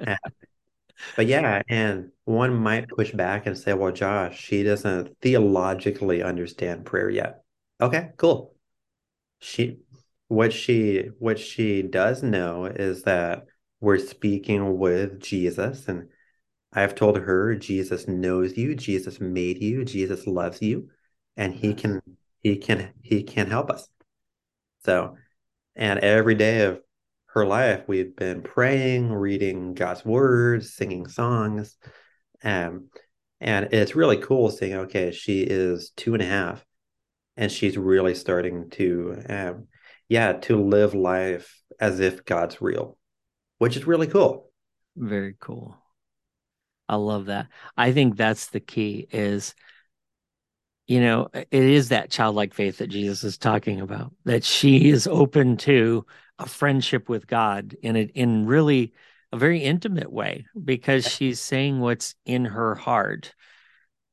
And 0.00 0.18
but 1.14 1.26
yeah, 1.26 1.62
and 1.68 2.10
one 2.24 2.56
might 2.56 2.88
push 2.88 3.12
back 3.12 3.46
and 3.46 3.56
say, 3.56 3.74
well, 3.74 3.92
Josh, 3.92 4.40
she 4.40 4.62
doesn't 4.64 5.14
theologically 5.20 6.22
understand 6.22 6.86
prayer 6.86 7.10
yet. 7.10 7.42
Okay, 7.80 8.08
cool. 8.16 8.56
She 9.38 9.78
what 10.26 10.52
she 10.52 11.10
what 11.20 11.38
she 11.38 11.82
does 11.82 12.24
know 12.24 12.64
is 12.64 13.02
that 13.02 13.44
we're 13.80 13.98
speaking 13.98 14.78
with 14.78 15.20
Jesus 15.20 15.86
and 15.86 16.08
I've 16.72 16.94
told 16.94 17.18
her 17.18 17.54
Jesus 17.54 18.06
knows 18.06 18.56
you, 18.56 18.74
Jesus 18.74 19.20
made 19.20 19.62
you, 19.62 19.84
Jesus 19.84 20.26
loves 20.26 20.60
you, 20.60 20.88
and 21.36 21.54
he 21.54 21.74
can 21.74 22.00
he 22.42 22.56
can 22.56 22.92
he 23.02 23.22
can 23.22 23.50
help 23.50 23.70
us. 23.70 23.88
So 24.84 25.16
and 25.74 25.98
every 26.00 26.34
day 26.34 26.62
of 26.62 26.80
her 27.36 27.46
life, 27.46 27.82
we've 27.86 28.16
been 28.16 28.40
praying, 28.40 29.12
reading 29.12 29.74
God's 29.74 30.04
words, 30.06 30.72
singing 30.74 31.06
songs. 31.06 31.76
Um, 32.42 32.88
and 33.42 33.68
it's 33.72 33.94
really 33.94 34.16
cool 34.16 34.50
seeing, 34.50 34.74
okay, 34.74 35.12
she 35.12 35.42
is 35.42 35.90
two 35.96 36.14
and 36.14 36.22
a 36.22 36.26
half 36.26 36.64
and 37.36 37.52
she's 37.52 37.76
really 37.76 38.14
starting 38.14 38.70
to, 38.70 39.22
um, 39.28 39.68
yeah, 40.08 40.32
to 40.32 40.62
live 40.62 40.94
life 40.94 41.60
as 41.78 42.00
if 42.00 42.24
God's 42.24 42.62
real, 42.62 42.96
which 43.58 43.76
is 43.76 43.86
really 43.86 44.06
cool. 44.06 44.50
Very 44.96 45.34
cool. 45.38 45.76
I 46.88 46.96
love 46.96 47.26
that. 47.26 47.48
I 47.76 47.92
think 47.92 48.16
that's 48.16 48.48
the 48.48 48.60
key 48.60 49.08
is, 49.10 49.54
you 50.86 51.00
know, 51.00 51.28
it 51.34 51.46
is 51.50 51.88
that 51.88 52.10
childlike 52.10 52.54
faith 52.54 52.78
that 52.78 52.88
Jesus 52.88 53.24
is 53.24 53.38
talking 53.38 53.80
about, 53.80 54.12
that 54.24 54.44
she 54.44 54.88
is 54.88 55.06
open 55.06 55.56
to 55.58 56.06
a 56.38 56.46
friendship 56.46 57.08
with 57.08 57.26
God 57.26 57.76
in 57.82 57.96
a, 57.96 58.02
in 58.02 58.46
really 58.46 58.92
a 59.32 59.36
very 59.36 59.60
intimate 59.62 60.12
way 60.12 60.46
because 60.62 61.06
she's 61.06 61.40
saying 61.40 61.80
what's 61.80 62.14
in 62.24 62.44
her 62.44 62.74
heart. 62.74 63.34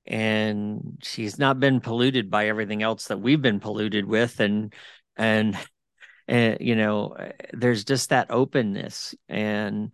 And 0.06 0.98
she's 1.02 1.40
not 1.40 1.60
been 1.60 1.80
polluted 1.80 2.30
by 2.30 2.48
everything 2.48 2.84
else 2.84 3.08
that 3.08 3.22
we've 3.22 3.42
been 3.42 3.60
polluted 3.60 4.06
with 4.06 4.40
and 4.40 4.74
and 5.16 5.58
and 6.28 6.58
you 6.60 6.76
know 6.76 7.10
uh, 7.10 7.32
there's 7.54 7.84
just 7.84 8.10
that 8.10 8.32
openness 8.32 9.16
and 9.30 9.92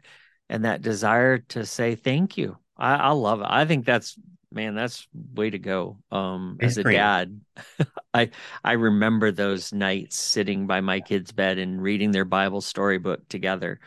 and 0.50 0.66
that 0.66 0.82
desire 0.82 1.40
to 1.40 1.66
say 1.66 1.96
thank 1.96 2.38
you 2.38 2.58
i, 2.80 2.96
I 2.96 3.10
love 3.12 3.42
it. 3.42 3.48
I 3.50 3.66
think 3.66 3.86
that's 3.86 4.18
man 4.52 4.74
that's 4.74 5.08
way 5.36 5.50
to 5.50 5.60
go 5.60 6.00
um 6.12 6.58
as 6.60 6.78
a 6.78 6.84
dad. 6.84 7.40
I 8.14 8.32
i 8.64 8.72
remember 8.74 9.32
those 9.32 9.72
nights 9.72 10.18
sitting 10.18 10.66
by 10.66 10.82
my 10.82 11.02
kids 11.02 11.32
bed 11.32 11.60
and 11.60 11.82
reading 11.82 12.12
their 12.12 12.26
bible 12.26 12.62
storybook 12.62 13.28
together 13.30 13.80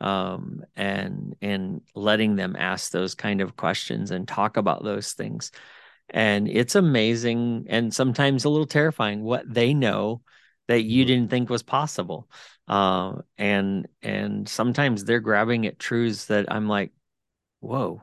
um 0.00 0.62
and 0.76 1.34
and 1.42 1.80
letting 1.94 2.36
them 2.36 2.54
ask 2.56 2.92
those 2.92 3.14
kind 3.14 3.40
of 3.40 3.56
questions 3.56 4.10
and 4.10 4.28
talk 4.28 4.56
about 4.56 4.84
those 4.84 5.12
things. 5.12 5.50
And 6.10 6.48
it's 6.48 6.74
amazing 6.74 7.66
and 7.70 7.92
sometimes 7.92 8.44
a 8.44 8.50
little 8.50 8.66
terrifying 8.66 9.22
what 9.22 9.52
they 9.52 9.72
know 9.72 10.20
that 10.68 10.82
you 10.82 11.02
mm-hmm. 11.02 11.08
didn't 11.08 11.30
think 11.30 11.50
was 11.50 11.62
possible 11.62 12.28
uh, 12.68 13.14
and 13.36 13.88
and 14.02 14.48
sometimes 14.48 15.04
they're 15.04 15.20
grabbing 15.20 15.66
at 15.66 15.78
truths 15.78 16.26
that 16.26 16.50
i'm 16.52 16.68
like 16.68 16.92
whoa 17.60 18.02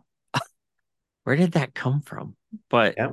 where 1.23 1.35
did 1.35 1.53
that 1.53 1.73
come 1.73 2.01
from? 2.01 2.35
But 2.69 2.95
yeah. 2.97 3.09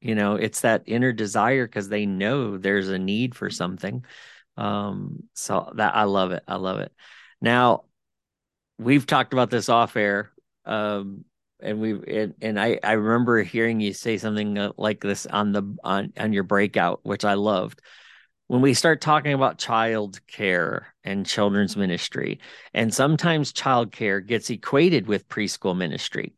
you 0.00 0.14
know, 0.14 0.36
it's 0.36 0.62
that 0.62 0.84
inner 0.86 1.12
desire 1.12 1.66
because 1.66 1.88
they 1.88 2.06
know 2.06 2.58
there's 2.58 2.88
a 2.88 2.98
need 2.98 3.34
for 3.34 3.50
something. 3.50 4.04
Um, 4.56 5.24
so 5.34 5.72
that 5.76 5.94
I 5.94 6.04
love 6.04 6.32
it. 6.32 6.42
I 6.46 6.56
love 6.56 6.80
it. 6.80 6.92
Now, 7.40 7.84
we've 8.78 9.06
talked 9.06 9.32
about 9.32 9.50
this 9.50 9.68
off 9.68 9.96
air. 9.96 10.30
Um, 10.64 11.24
and 11.60 11.80
we 11.80 11.92
and, 11.92 12.34
and 12.40 12.60
I 12.60 12.78
I 12.82 12.92
remember 12.92 13.42
hearing 13.42 13.80
you 13.80 13.92
say 13.92 14.18
something 14.18 14.58
uh, 14.58 14.72
like 14.76 15.00
this 15.00 15.26
on 15.26 15.52
the 15.52 15.76
on 15.82 16.12
on 16.18 16.32
your 16.32 16.42
breakout, 16.42 17.00
which 17.02 17.24
I 17.24 17.34
loved. 17.34 17.80
When 18.46 18.60
we 18.60 18.74
start 18.74 19.00
talking 19.00 19.32
about 19.32 19.58
child 19.58 20.20
care 20.26 20.94
and 21.02 21.24
children's 21.24 21.76
ministry, 21.76 22.40
and 22.74 22.92
sometimes 22.92 23.52
child 23.52 23.92
care 23.92 24.20
gets 24.20 24.50
equated 24.50 25.06
with 25.06 25.28
preschool 25.28 25.76
ministry 25.76 26.34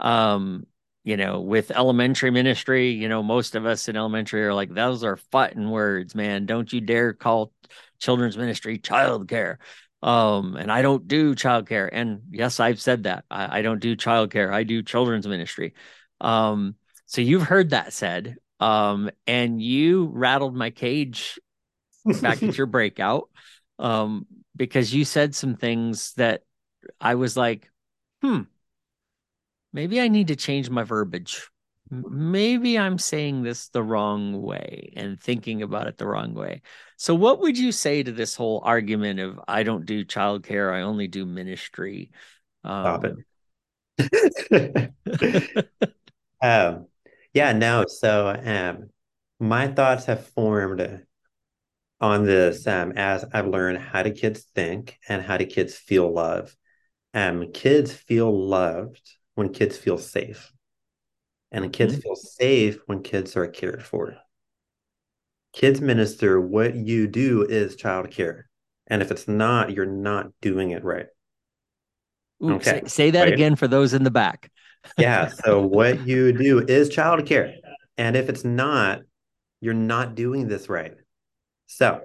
um 0.00 0.66
you 1.04 1.16
know 1.16 1.40
with 1.40 1.70
elementary 1.70 2.30
ministry 2.30 2.90
you 2.90 3.08
know 3.08 3.22
most 3.22 3.54
of 3.54 3.66
us 3.66 3.88
in 3.88 3.96
elementary 3.96 4.44
are 4.44 4.54
like 4.54 4.72
those 4.72 5.04
are 5.04 5.16
fighting 5.16 5.70
words 5.70 6.14
man. 6.14 6.46
Don't 6.46 6.72
you 6.72 6.80
dare 6.80 7.12
call 7.12 7.52
children's 7.98 8.36
ministry 8.36 8.78
childcare. 8.78 9.56
Um 10.02 10.56
and 10.56 10.70
i 10.70 10.82
don't 10.82 11.06
do 11.08 11.34
childcare. 11.34 11.88
And 11.92 12.22
yes 12.30 12.60
i've 12.60 12.80
said 12.80 13.04
that. 13.04 13.24
I, 13.30 13.58
I 13.58 13.62
don't 13.62 13.80
do 13.80 13.96
childcare. 13.96 14.52
I 14.52 14.64
do 14.64 14.82
children's 14.82 15.26
ministry. 15.26 15.74
Um 16.20 16.76
so 17.06 17.20
you've 17.20 17.42
heard 17.42 17.70
that 17.70 17.92
said. 17.92 18.36
Um 18.60 19.10
and 19.26 19.60
you 19.60 20.06
rattled 20.12 20.54
my 20.56 20.70
cage 20.70 21.38
back 22.04 22.42
at 22.42 22.56
your 22.56 22.66
breakout 22.66 23.28
um 23.78 24.26
because 24.56 24.94
you 24.94 25.04
said 25.04 25.34
some 25.34 25.56
things 25.56 26.12
that 26.14 26.42
i 27.00 27.14
was 27.14 27.36
like 27.36 27.70
hmm 28.22 28.42
maybe 29.74 30.00
I 30.00 30.08
need 30.08 30.28
to 30.28 30.36
change 30.36 30.70
my 30.70 30.84
verbiage. 30.84 31.50
Maybe 31.90 32.78
I'm 32.78 32.98
saying 32.98 33.42
this 33.42 33.68
the 33.68 33.82
wrong 33.82 34.40
way 34.40 34.94
and 34.96 35.20
thinking 35.20 35.60
about 35.60 35.86
it 35.86 35.98
the 35.98 36.06
wrong 36.06 36.32
way. 36.32 36.62
So, 36.96 37.14
what 37.14 37.40
would 37.40 37.58
you 37.58 37.72
say 37.72 38.02
to 38.02 38.10
this 38.10 38.34
whole 38.34 38.62
argument 38.64 39.20
of 39.20 39.38
I 39.46 39.64
don't 39.64 39.84
do 39.84 40.04
childcare, 40.04 40.72
I 40.72 40.80
only 40.80 41.08
do 41.08 41.26
ministry? 41.26 42.10
Stop 42.64 43.04
um, 43.04 43.24
it. 43.98 44.94
um, 46.42 46.86
yeah, 47.34 47.52
no. 47.52 47.84
So, 47.86 48.28
um, 48.28 48.88
my 49.38 49.68
thoughts 49.68 50.06
have 50.06 50.26
formed 50.28 51.02
on 52.00 52.24
this 52.24 52.66
um, 52.66 52.92
as 52.92 53.26
I've 53.32 53.46
learned 53.46 53.78
how 53.78 54.02
do 54.02 54.10
kids 54.10 54.46
think 54.54 54.98
and 55.06 55.22
how 55.22 55.36
do 55.36 55.44
kids 55.44 55.74
feel 55.74 56.10
love. 56.10 56.56
Um, 57.12 57.52
kids 57.52 57.92
feel 57.92 58.32
loved 58.32 59.02
when 59.34 59.52
kids 59.52 59.76
feel 59.76 59.98
safe, 59.98 60.52
and 61.50 61.72
kids 61.72 61.94
mm-hmm. 61.94 62.02
feel 62.02 62.16
safe 62.16 62.78
when 62.86 63.02
kids 63.02 63.36
are 63.36 63.46
cared 63.46 63.82
for. 63.82 64.16
Kids 65.52 65.80
minister, 65.80 66.40
what 66.40 66.74
you 66.74 67.06
do 67.06 67.42
is 67.42 67.76
child 67.76 68.10
care, 68.10 68.48
and 68.86 69.02
if 69.02 69.10
it's 69.10 69.28
not, 69.28 69.72
you're 69.72 69.86
not 69.86 70.30
doing 70.40 70.70
it 70.70 70.84
right. 70.84 71.06
Ooh, 72.42 72.54
okay, 72.54 72.80
say, 72.80 72.82
say 72.86 73.10
that 73.12 73.24
right? 73.24 73.32
again 73.32 73.56
for 73.56 73.68
those 73.68 73.94
in 73.94 74.02
the 74.02 74.10
back. 74.10 74.50
yeah, 74.98 75.28
so 75.28 75.60
what 75.60 76.00
you 76.06 76.32
do 76.32 76.58
is 76.58 76.88
child 76.88 77.24
care, 77.26 77.54
and 77.96 78.16
if 78.16 78.28
it's 78.28 78.44
not, 78.44 79.02
you're 79.60 79.74
not 79.74 80.14
doing 80.14 80.48
this 80.48 80.68
right. 80.68 80.94
So 81.66 82.02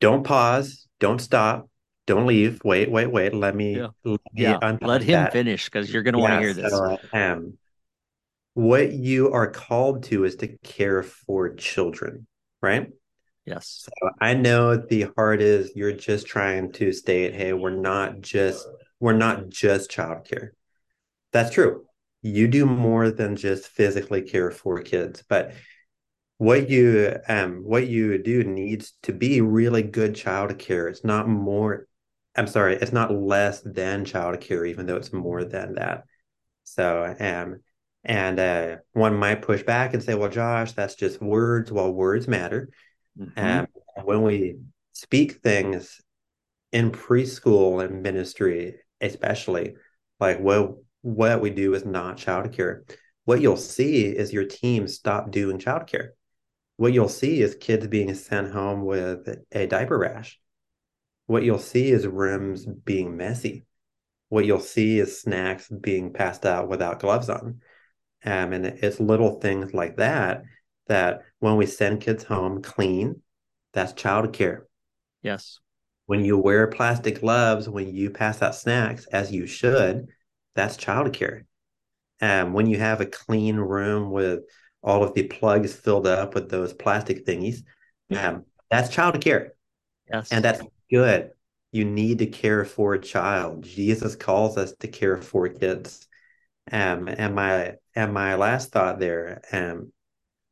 don't 0.00 0.24
pause, 0.24 0.86
don't 1.00 1.20
stop, 1.20 1.68
don't 2.06 2.26
leave. 2.26 2.60
Wait, 2.64 2.90
wait, 2.90 3.10
wait. 3.10 3.34
Let 3.34 3.54
me 3.54 3.76
yeah, 3.76 3.88
let, 4.04 4.20
me 4.32 4.42
yeah. 4.42 4.76
let 4.80 5.02
him 5.02 5.12
that. 5.12 5.32
finish 5.32 5.66
because 5.66 5.92
you're 5.92 6.02
going 6.02 6.14
to 6.14 6.20
yeah, 6.20 6.30
want 6.30 6.40
to 6.40 6.40
hear 6.40 6.54
this. 6.54 6.72
So, 6.72 6.98
um, 7.12 7.58
what 8.54 8.92
you 8.92 9.32
are 9.32 9.50
called 9.50 10.04
to 10.04 10.24
is 10.24 10.36
to 10.36 10.48
care 10.48 11.02
for 11.02 11.54
children, 11.54 12.26
right? 12.62 12.90
Yes. 13.44 13.86
So 13.86 14.10
I 14.20 14.34
know 14.34 14.76
the 14.76 15.08
heart 15.16 15.40
is 15.40 15.72
you're 15.76 15.92
just 15.92 16.26
trying 16.26 16.72
to 16.72 16.92
state, 16.92 17.34
hey, 17.34 17.52
we're 17.52 17.70
not 17.76 18.20
just 18.20 18.66
we're 18.98 19.12
not 19.12 19.48
just 19.48 19.90
childcare. 19.90 20.50
That's 21.32 21.50
true. 21.50 21.84
You 22.22 22.48
do 22.48 22.66
more 22.66 23.10
than 23.10 23.36
just 23.36 23.68
physically 23.68 24.22
care 24.22 24.50
for 24.50 24.80
kids, 24.80 25.22
but 25.28 25.52
what 26.38 26.68
you 26.68 27.16
um 27.28 27.62
what 27.62 27.86
you 27.86 28.22
do 28.22 28.44
needs 28.44 28.92
to 29.02 29.12
be 29.12 29.40
really 29.40 29.82
good 29.82 30.14
child 30.14 30.58
care. 30.58 30.88
It's 30.88 31.04
not 31.04 31.28
more 31.28 31.86
I'm 32.36 32.46
sorry, 32.46 32.76
it's 32.76 32.92
not 32.92 33.12
less 33.12 33.60
than 33.62 34.04
child 34.04 34.40
care, 34.40 34.64
even 34.64 34.86
though 34.86 34.96
it's 34.96 35.12
more 35.12 35.44
than 35.44 35.74
that. 35.74 36.04
So 36.64 37.14
um 37.20 37.60
and 38.04 38.38
uh, 38.38 38.76
one 38.92 39.16
might 39.16 39.42
push 39.42 39.64
back 39.64 39.92
and 39.94 40.02
say, 40.02 40.14
well, 40.14 40.30
Josh, 40.30 40.72
that's 40.72 40.94
just 40.94 41.20
words. 41.20 41.72
Well, 41.72 41.92
words 41.92 42.28
matter. 42.28 42.70
Mm-hmm. 43.18 43.40
Um, 43.44 43.66
when 44.04 44.22
we 44.22 44.58
speak 44.92 45.42
things 45.42 46.00
in 46.72 46.92
preschool 46.92 47.84
and 47.84 48.02
ministry, 48.02 48.76
especially, 49.00 49.74
like 50.20 50.38
what 50.40 50.72
what 51.02 51.40
we 51.40 51.50
do 51.50 51.74
is 51.74 51.84
not 51.84 52.16
child 52.18 52.52
care. 52.52 52.84
What 53.24 53.40
you'll 53.40 53.56
see 53.56 54.06
is 54.06 54.32
your 54.32 54.44
team 54.44 54.86
stop 54.88 55.30
doing 55.32 55.58
child 55.58 55.86
care. 55.88 56.14
what 56.76 56.92
you'll 56.92 57.08
see 57.08 57.40
is 57.40 57.56
kids 57.56 57.86
being 57.86 58.14
sent 58.14 58.52
home 58.52 58.84
with 58.84 59.28
a 59.52 59.66
diaper 59.66 59.98
rash. 59.98 60.38
What 61.26 61.42
you'll 61.42 61.58
see 61.58 61.90
is 61.90 62.06
rooms 62.06 62.66
being 62.66 63.16
messy. 63.16 63.64
What 64.28 64.46
you'll 64.46 64.60
see 64.60 64.98
is 64.98 65.20
snacks 65.20 65.68
being 65.68 66.12
passed 66.12 66.46
out 66.46 66.68
without 66.68 67.00
gloves 67.00 67.28
on. 67.28 67.60
Um, 68.24 68.52
and 68.52 68.66
it's 68.66 68.98
little 68.98 69.40
things 69.40 69.72
like 69.74 69.96
that 69.96 70.42
that 70.88 71.22
when 71.40 71.56
we 71.56 71.66
send 71.66 72.00
kids 72.00 72.24
home 72.24 72.62
clean, 72.62 73.22
that's 73.72 73.92
child 73.92 74.32
care. 74.32 74.66
Yes. 75.22 75.60
When 76.06 76.24
you 76.24 76.38
wear 76.38 76.68
plastic 76.68 77.20
gloves, 77.20 77.68
when 77.68 77.94
you 77.94 78.10
pass 78.10 78.40
out 78.40 78.54
snacks, 78.54 79.06
as 79.06 79.32
you 79.32 79.46
should, 79.46 80.06
that's 80.54 80.76
child 80.76 81.12
care. 81.12 81.44
Um, 82.20 82.52
when 82.52 82.66
you 82.66 82.78
have 82.78 83.00
a 83.00 83.06
clean 83.06 83.56
room 83.56 84.10
with 84.10 84.40
all 84.82 85.02
of 85.02 85.14
the 85.14 85.24
plugs 85.24 85.74
filled 85.74 86.06
up 86.06 86.34
with 86.34 86.48
those 86.48 86.72
plastic 86.72 87.26
thingies. 87.26 87.64
Um, 88.10 88.44
that's 88.70 88.88
child 88.88 89.20
care. 89.20 89.54
Yes. 90.10 90.30
And 90.30 90.44
that's 90.44 90.62
good. 90.90 91.30
You 91.72 91.84
need 91.84 92.18
to 92.18 92.26
care 92.26 92.64
for 92.64 92.94
a 92.94 93.00
child. 93.00 93.62
Jesus 93.62 94.16
calls 94.16 94.56
us 94.56 94.72
to 94.80 94.88
care 94.88 95.16
for 95.16 95.48
kids. 95.48 96.06
Um, 96.70 97.08
and 97.08 97.34
my 97.34 97.74
and 97.94 98.12
my 98.12 98.34
last 98.34 98.72
thought 98.72 98.98
there, 98.98 99.42
um, 99.52 99.92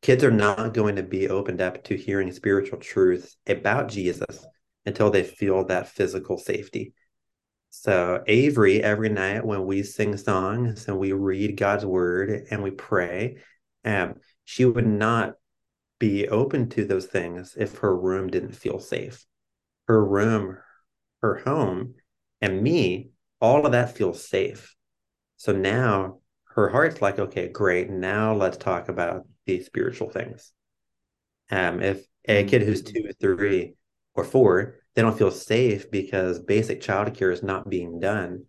kids 0.03 0.23
are 0.23 0.31
not 0.31 0.75
going 0.75 0.97
to 0.97 1.03
be 1.03 1.29
opened 1.29 1.61
up 1.61 1.83
to 1.85 1.97
hearing 1.97 2.31
spiritual 2.33 2.79
truths 2.79 3.37
about 3.47 3.89
Jesus 3.89 4.47
until 4.87 5.11
they 5.11 5.25
feel 5.25 5.65
that 5.67 5.89
physical 5.89 6.39
safety. 6.39 6.95
So 7.71 8.23
Avery, 8.29 8.83
every 8.83 9.09
night 9.09 9.45
when 9.45 9.67
we 9.67 9.83
sing 9.83 10.17
songs 10.17 10.87
and 10.87 10.99
we 10.99 11.13
read 11.13 11.57
God's 11.57 11.85
word 11.85 12.47
and 12.51 12.63
we 12.63 12.71
pray, 12.71 13.39
um, 13.85 14.15
she 14.45 14.65
would 14.65 14.87
not 14.87 15.35
be 15.99 16.29
open 16.29 16.69
to 16.71 16.85
those 16.85 17.07
things 17.07 17.57
if 17.59 17.79
her 17.79 17.97
room 17.97 18.29
didn't 18.29 18.53
feel 18.53 18.79
safe. 18.79 19.25
Her 19.87 20.05
room, 20.05 20.59
her 21.23 21.37
home, 21.37 21.95
and 22.41 22.63
me, 22.63 23.11
all 23.41 23.67
of 23.67 23.73
that 23.73 23.97
feels 23.97 24.27
safe. 24.27 24.75
So 25.37 25.53
now 25.53 26.21
her 26.55 26.69
heart's 26.69 27.03
like, 27.03 27.19
okay, 27.19 27.49
great. 27.49 27.91
Now 27.91 28.35
let's 28.35 28.57
talk 28.57 28.89
about 28.89 29.27
these 29.47 29.67
spiritual 29.67 30.11
things. 30.11 30.53
Um, 31.51 31.83
if 31.83 32.05
a 32.27 32.45
kid 32.45 32.63
who's 32.63 32.83
two, 32.83 33.11
three, 33.21 33.75
or 34.15 34.25
four, 34.25 34.77
they 34.95 35.03
don't 35.03 35.19
feel 35.19 35.31
safe 35.31 35.91
because 35.91 36.39
basic 36.39 36.81
childcare 36.81 37.33
is 37.33 37.43
not 37.43 37.69
being 37.69 38.01
done. 38.01 38.45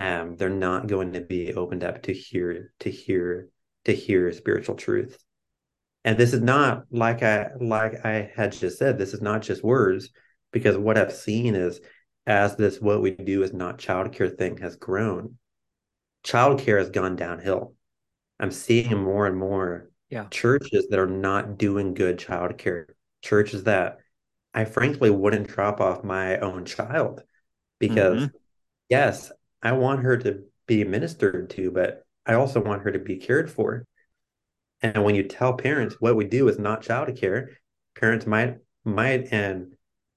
Um, 0.00 0.36
they're 0.36 0.48
not 0.48 0.86
going 0.86 1.12
to 1.12 1.20
be 1.20 1.54
opened 1.54 1.84
up 1.84 2.02
to 2.04 2.12
hear 2.12 2.72
to 2.80 2.90
hear 2.90 3.48
to 3.84 3.94
hear 3.94 4.32
spiritual 4.32 4.74
truth. 4.74 5.18
And 6.04 6.18
this 6.18 6.32
is 6.32 6.40
not 6.40 6.84
like 6.90 7.22
I 7.22 7.50
like 7.60 8.04
I 8.04 8.30
had 8.34 8.52
just 8.52 8.78
said, 8.78 8.98
this 8.98 9.14
is 9.14 9.22
not 9.22 9.42
just 9.42 9.62
words, 9.62 10.10
because 10.54 10.78
what 10.78 10.96
I've 10.96 11.12
seen 11.12 11.56
is 11.56 11.80
as 12.26 12.56
this 12.56 12.80
what 12.80 13.02
we 13.02 13.10
do 13.10 13.42
is 13.42 13.52
not 13.52 13.76
childcare 13.76 14.38
thing 14.38 14.56
has 14.58 14.76
grown, 14.76 15.36
childcare 16.24 16.78
has 16.78 16.88
gone 16.88 17.16
downhill. 17.16 17.74
I'm 18.38 18.52
seeing 18.52 18.96
more 18.96 19.26
and 19.26 19.36
more 19.36 19.90
yeah. 20.08 20.26
churches 20.30 20.86
that 20.88 20.98
are 21.00 21.08
not 21.08 21.58
doing 21.58 21.92
good 21.92 22.18
childcare, 22.18 22.86
churches 23.20 23.64
that 23.64 23.98
I 24.54 24.64
frankly 24.64 25.10
wouldn't 25.10 25.48
drop 25.48 25.80
off 25.80 26.04
my 26.04 26.38
own 26.38 26.64
child 26.64 27.22
because 27.80 28.22
mm-hmm. 28.22 28.36
yes, 28.88 29.32
I 29.60 29.72
want 29.72 30.02
her 30.02 30.16
to 30.18 30.44
be 30.68 30.84
ministered 30.84 31.50
to, 31.50 31.72
but 31.72 32.06
I 32.24 32.34
also 32.34 32.62
want 32.62 32.82
her 32.82 32.92
to 32.92 33.00
be 33.00 33.16
cared 33.16 33.50
for. 33.50 33.84
And 34.82 35.02
when 35.02 35.16
you 35.16 35.24
tell 35.24 35.54
parents 35.54 35.96
what 35.98 36.14
we 36.14 36.26
do 36.26 36.48
is 36.48 36.60
not 36.60 36.82
child 36.82 37.14
care, 37.16 37.50
parents 37.96 38.24
might 38.24 38.58
might 38.84 39.32
and 39.32 39.73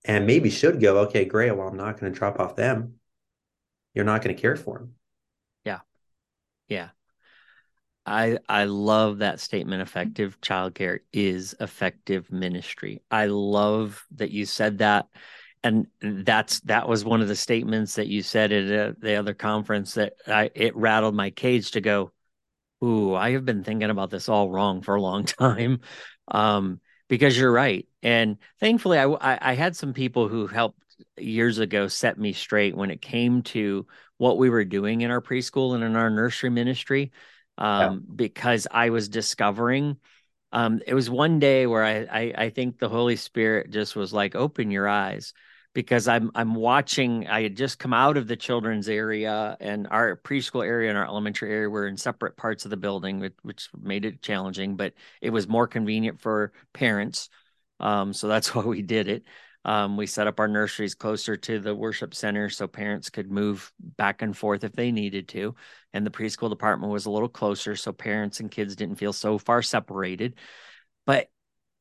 and 0.07 0.25
maybe 0.25 0.49
should 0.49 0.81
go, 0.81 0.99
okay, 0.99 1.25
great. 1.25 1.51
Well, 1.51 1.67
I'm 1.67 1.77
not 1.77 1.99
going 1.99 2.11
to 2.11 2.17
drop 2.17 2.39
off 2.39 2.55
them. 2.55 2.95
You're 3.93 4.05
not 4.05 4.23
going 4.23 4.35
to 4.35 4.41
care 4.41 4.55
for 4.55 4.79
them. 4.79 4.93
Yeah. 5.65 5.79
Yeah. 6.67 6.89
I 8.05 8.37
I 8.47 8.63
love 8.63 9.19
that 9.19 9.41
statement. 9.41 9.81
Effective 9.81 10.39
childcare 10.39 10.99
is 11.11 11.55
effective 11.59 12.31
ministry. 12.31 13.01
I 13.11 13.25
love 13.25 14.05
that 14.15 14.31
you 14.31 14.45
said 14.45 14.77
that 14.77 15.07
and 15.63 15.87
that's 16.01 16.59
that 16.61 16.87
was 16.87 17.03
one 17.03 17.21
of 17.21 17.27
the 17.27 17.35
statements 17.35 17.95
that 17.95 18.07
you 18.07 18.21
said 18.21 18.51
at 18.51 18.71
uh, 18.71 18.93
the 18.99 19.15
other 19.15 19.33
conference 19.33 19.95
that 19.95 20.13
I 20.25 20.49
it 20.55 20.75
rattled 20.75 21.15
my 21.15 21.29
cage 21.29 21.71
to 21.71 21.81
go 21.81 22.11
ooh 22.83 23.15
i 23.15 23.31
have 23.31 23.45
been 23.45 23.63
thinking 23.63 23.89
about 23.89 24.09
this 24.09 24.29
all 24.29 24.49
wrong 24.49 24.81
for 24.81 24.95
a 24.95 25.01
long 25.01 25.23
time 25.25 25.81
um, 26.27 26.79
because 27.07 27.37
you're 27.37 27.51
right 27.51 27.87
and 28.03 28.37
thankfully 28.59 28.97
I, 28.97 29.05
I, 29.05 29.51
I 29.51 29.53
had 29.55 29.75
some 29.75 29.93
people 29.93 30.27
who 30.27 30.47
helped 30.47 30.79
years 31.17 31.59
ago 31.59 31.87
set 31.87 32.17
me 32.17 32.33
straight 32.33 32.75
when 32.75 32.91
it 32.91 33.01
came 33.01 33.43
to 33.43 33.85
what 34.17 34.37
we 34.37 34.49
were 34.49 34.65
doing 34.65 35.01
in 35.01 35.11
our 35.11 35.21
preschool 35.21 35.75
and 35.75 35.83
in 35.83 35.95
our 35.95 36.09
nursery 36.09 36.49
ministry 36.49 37.11
um, 37.57 37.93
yeah. 37.93 38.13
because 38.15 38.67
i 38.71 38.89
was 38.89 39.09
discovering 39.09 39.97
um, 40.51 40.81
it 40.87 40.93
was 40.93 41.09
one 41.09 41.39
day 41.39 41.67
where 41.67 41.83
I, 41.83 42.07
I, 42.09 42.33
I 42.45 42.49
think 42.49 42.79
the 42.79 42.89
Holy 42.89 43.17
Spirit 43.17 43.69
just 43.69 43.95
was 43.95 44.13
like, 44.13 44.33
open 44.35 44.71
your 44.71 44.87
eyes, 44.87 45.33
because 45.77 46.07
I'm 46.07 46.31
I'm 46.33 46.55
watching. 46.55 47.27
I 47.27 47.43
had 47.43 47.55
just 47.55 47.77
come 47.77 47.93
out 47.93 48.17
of 48.17 48.25
the 48.25 48.35
children's 48.35 48.89
area 48.89 49.55
and 49.59 49.87
our 49.91 50.15
preschool 50.15 50.65
area 50.65 50.89
and 50.89 50.97
our 50.97 51.05
elementary 51.05 51.51
area 51.51 51.69
were 51.69 51.85
in 51.85 51.97
separate 51.97 52.35
parts 52.35 52.65
of 52.65 52.71
the 52.71 52.77
building, 52.77 53.29
which 53.43 53.69
made 53.79 54.03
it 54.03 54.23
challenging, 54.23 54.75
but 54.75 54.93
it 55.21 55.29
was 55.29 55.47
more 55.47 55.67
convenient 55.67 56.19
for 56.19 56.51
parents. 56.73 57.29
Um, 57.79 58.11
so 58.11 58.27
that's 58.27 58.55
why 58.55 58.63
we 58.63 58.81
did 58.81 59.07
it. 59.07 59.25
Um, 59.65 59.97
we 59.97 60.07
set 60.07 60.25
up 60.25 60.39
our 60.39 60.47
nurseries 60.47 60.95
closer 60.95 61.37
to 61.37 61.59
the 61.59 61.75
worship 61.75 62.15
center 62.15 62.49
so 62.49 62.65
parents 62.65 63.11
could 63.11 63.29
move 63.29 63.71
back 63.79 64.23
and 64.23 64.35
forth 64.35 64.63
if 64.63 64.73
they 64.73 64.91
needed 64.91 65.27
to. 65.27 65.53
And 65.93 66.03
the 66.03 66.09
preschool 66.09 66.49
department 66.49 66.91
was 66.91 67.05
a 67.05 67.11
little 67.11 67.29
closer 67.29 67.75
so 67.75 67.91
parents 67.93 68.39
and 68.39 68.49
kids 68.49 68.75
didn't 68.75 68.95
feel 68.95 69.13
so 69.13 69.37
far 69.37 69.61
separated. 69.61 70.37
But 71.05 71.29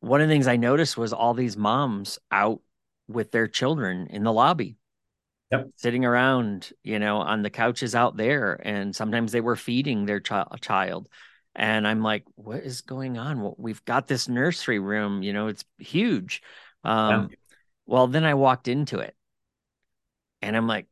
one 0.00 0.20
of 0.20 0.28
the 0.28 0.34
things 0.34 0.48
I 0.48 0.56
noticed 0.56 0.98
was 0.98 1.14
all 1.14 1.32
these 1.32 1.56
moms 1.56 2.18
out 2.30 2.60
with 3.08 3.30
their 3.30 3.48
children 3.48 4.08
in 4.10 4.24
the 4.24 4.32
lobby. 4.32 4.76
Yep. 5.52 5.68
Sitting 5.76 6.04
around, 6.04 6.70
you 6.82 6.98
know, 6.98 7.18
on 7.18 7.42
the 7.42 7.50
couches 7.50 7.94
out 7.94 8.16
there. 8.16 8.60
And 8.64 8.94
sometimes 8.94 9.30
they 9.30 9.40
were 9.40 9.56
feeding 9.56 10.04
their 10.04 10.20
ch- 10.20 10.32
child. 10.60 11.08
And 11.54 11.86
I'm 11.86 12.02
like, 12.02 12.24
what 12.34 12.60
is 12.60 12.82
going 12.82 13.16
on? 13.16 13.40
Well, 13.40 13.54
we've 13.56 13.84
got 13.84 14.08
this 14.08 14.28
nursery 14.28 14.78
room, 14.78 15.22
you 15.22 15.32
know, 15.32 15.46
it's 15.46 15.64
huge. 15.78 16.42
Um, 16.84 17.28
yeah. 17.30 17.36
Well, 17.86 18.06
then 18.08 18.24
I 18.24 18.34
walked 18.34 18.68
into 18.68 18.98
it 18.98 19.14
and 20.42 20.56
I'm 20.56 20.66
like, 20.66 20.86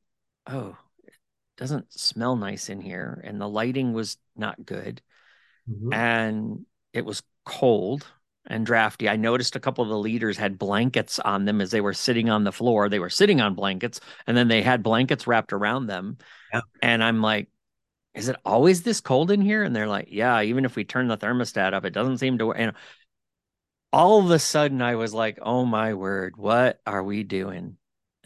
oh, 0.47 0.77
it 1.05 1.15
doesn't 1.57 1.93
smell 1.93 2.37
nice 2.37 2.69
in 2.69 2.81
here. 2.81 3.21
And 3.25 3.41
the 3.41 3.49
lighting 3.49 3.93
was 3.93 4.17
not 4.37 4.65
good. 4.65 5.03
Mm-hmm. 5.69 5.93
And 5.93 6.67
it 6.93 7.05
was 7.05 7.23
cold 7.45 8.07
and 8.47 8.67
drafty. 8.67 9.09
I 9.09 9.17
noticed 9.17 9.57
a 9.57 9.61
couple 9.61 9.83
of 9.83 9.91
the 9.91 9.99
leaders 9.99 10.37
had 10.37 10.59
blankets 10.59 11.19
on 11.19 11.45
them 11.45 11.61
as 11.61 11.71
they 11.71 11.81
were 11.81 11.95
sitting 11.95 12.29
on 12.31 12.45
the 12.45 12.53
floor. 12.53 12.89
They 12.89 12.99
were 12.99 13.11
sitting 13.11 13.41
on 13.41 13.55
blankets 13.55 14.01
and 14.27 14.37
then 14.37 14.49
they 14.49 14.63
had 14.63 14.83
blankets 14.83 15.27
wrapped 15.27 15.53
around 15.53 15.87
them. 15.87 16.19
Yeah. 16.53 16.61
And 16.83 17.03
I'm 17.03 17.23
like, 17.23 17.49
is 18.15 18.29
it 18.29 18.37
always 18.45 18.83
this 18.83 19.01
cold 19.01 19.31
in 19.31 19.41
here? 19.41 19.65
And 19.65 19.75
they're 19.75 19.89
like, 19.89 20.09
yeah, 20.11 20.43
even 20.43 20.65
if 20.65 20.77
we 20.77 20.85
turn 20.85 21.09
the 21.09 21.17
thermostat 21.17 21.73
up, 21.73 21.85
it 21.85 21.93
doesn't 21.95 22.19
seem 22.19 22.39
to. 22.39 22.47
work. 22.47 22.57
And 22.59 22.73
all 23.93 24.25
of 24.25 24.31
a 24.31 24.39
sudden, 24.39 24.83
I 24.83 24.97
was 24.97 25.15
like, 25.15 25.39
oh 25.41 25.65
my 25.65 25.95
word, 25.95 26.37
what 26.37 26.81
are 26.87 27.03
we 27.03 27.23
doing? 27.23 27.77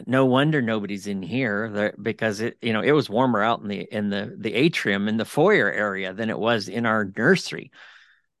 No 0.07 0.25
wonder 0.25 0.61
nobody's 0.61 1.07
in 1.07 1.21
here 1.21 1.69
there, 1.69 1.95
because 2.01 2.39
it, 2.39 2.57
you 2.61 2.71
know, 2.73 2.81
it 2.81 2.91
was 2.91 3.09
warmer 3.09 3.43
out 3.43 3.61
in 3.61 3.67
the 3.67 3.81
in 3.81 4.09
the 4.09 4.33
the 4.37 4.53
atrium 4.53 5.07
in 5.07 5.17
the 5.17 5.25
foyer 5.25 5.69
area 5.69 6.13
than 6.13 6.29
it 6.29 6.39
was 6.39 6.69
in 6.69 6.85
our 6.85 7.11
nursery. 7.17 7.71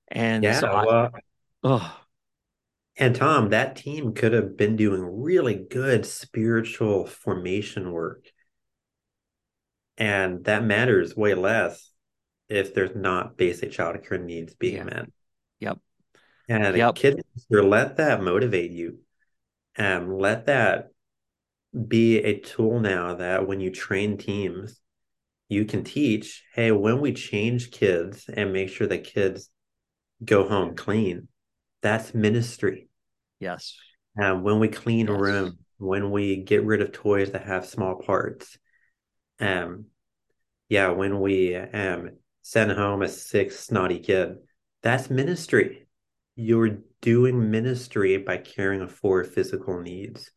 And 0.07 0.43
yeah, 0.43 0.59
so 0.59 0.67
well, 0.71 0.89
I, 1.13 1.19
oh, 1.63 2.01
and 2.97 3.15
Tom, 3.15 3.49
that 3.49 3.75
team 3.75 4.13
could 4.13 4.33
have 4.33 4.57
been 4.57 4.75
doing 4.75 5.01
really 5.21 5.55
good 5.55 6.05
spiritual 6.05 7.05
formation 7.05 7.91
work 7.91 8.27
and 9.99 10.45
that 10.45 10.63
matters 10.63 11.15
way 11.15 11.33
less 11.33 11.91
if 12.47 12.73
there's 12.73 12.95
not 12.95 13.37
basic 13.37 13.71
child 13.71 13.97
care 14.07 14.17
needs 14.17 14.55
being 14.55 14.77
yeah. 14.77 14.83
met. 14.83 15.09
Yep. 15.59 15.79
And 16.47 16.77
yep. 16.77 16.95
kids, 16.95 17.21
let 17.49 17.97
that 17.97 18.23
motivate 18.23 18.71
you. 18.71 18.99
and 19.75 20.17
let 20.17 20.47
that 20.47 20.89
be 21.87 22.17
a 22.17 22.39
tool 22.39 22.79
now 22.79 23.15
that 23.15 23.47
when 23.47 23.59
you 23.59 23.69
train 23.69 24.17
teams, 24.17 24.81
you 25.47 25.65
can 25.65 25.83
teach, 25.83 26.43
hey, 26.53 26.71
when 26.71 26.99
we 27.01 27.13
change 27.13 27.71
kids 27.71 28.29
and 28.31 28.53
make 28.53 28.69
sure 28.69 28.87
that 28.87 29.03
kids 29.03 29.49
go 30.23 30.47
home 30.47 30.75
clean, 30.75 31.27
that's 31.81 32.13
ministry. 32.13 32.89
Yes. 33.39 33.75
And 34.15 34.43
when 34.43 34.59
we 34.59 34.67
clean 34.67 35.07
yes. 35.07 35.15
a 35.15 35.19
room, 35.19 35.57
when 35.77 36.11
we 36.11 36.37
get 36.37 36.63
rid 36.63 36.81
of 36.81 36.91
toys 36.91 37.31
that 37.31 37.45
have 37.45 37.65
small 37.65 37.95
parts, 37.95 38.57
um 39.39 39.85
yeah 40.67 40.89
when 40.89 41.19
we 41.19 41.55
um 41.55 42.11
send 42.41 42.71
home 42.71 43.01
a 43.01 43.07
sick 43.07 43.51
snotty 43.51 43.99
kid 43.99 44.35
that's 44.83 45.09
ministry 45.09 45.87
you're 46.35 46.79
doing 47.01 47.51
ministry 47.51 48.17
by 48.17 48.37
caring 48.37 48.87
for 48.87 49.23
physical 49.23 49.79
needs 49.81 50.31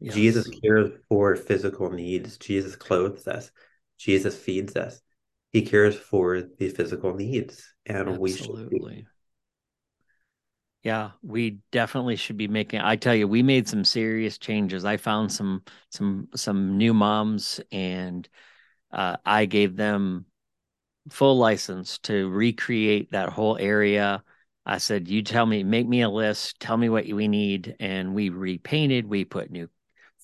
yes. 0.00 0.14
jesus 0.14 0.48
cares 0.62 0.90
for 1.08 1.36
physical 1.36 1.90
needs 1.90 2.36
jesus 2.38 2.76
clothes 2.76 3.26
us 3.26 3.50
jesus 3.98 4.36
feeds 4.36 4.76
us 4.76 5.00
he 5.50 5.62
cares 5.62 5.96
for 5.96 6.42
the 6.58 6.68
physical 6.68 7.14
needs 7.14 7.72
and 7.86 8.08
Absolutely. 8.08 8.20
we 8.20 8.32
should 8.32 9.06
yeah, 10.82 11.10
we 11.22 11.58
definitely 11.72 12.16
should 12.16 12.36
be 12.36 12.48
making 12.48 12.80
I 12.80 12.96
tell 12.96 13.14
you, 13.14 13.26
we 13.26 13.42
made 13.42 13.68
some 13.68 13.84
serious 13.84 14.38
changes. 14.38 14.84
I 14.84 14.96
found 14.96 15.32
some 15.32 15.62
some 15.90 16.28
some 16.34 16.78
new 16.78 16.94
moms 16.94 17.60
and 17.72 18.28
uh, 18.92 19.16
I 19.24 19.46
gave 19.46 19.76
them 19.76 20.26
full 21.10 21.38
license 21.38 21.98
to 21.98 22.28
recreate 22.28 23.10
that 23.12 23.30
whole 23.30 23.56
area. 23.58 24.22
I 24.66 24.78
said, 24.78 25.08
"You 25.08 25.22
tell 25.22 25.46
me, 25.46 25.64
make 25.64 25.88
me 25.88 26.02
a 26.02 26.10
list, 26.10 26.60
tell 26.60 26.76
me 26.76 26.88
what 26.88 27.06
we 27.06 27.28
need," 27.28 27.76
and 27.80 28.14
we 28.14 28.28
repainted. 28.28 29.06
We 29.06 29.24
put 29.24 29.50
new 29.50 29.68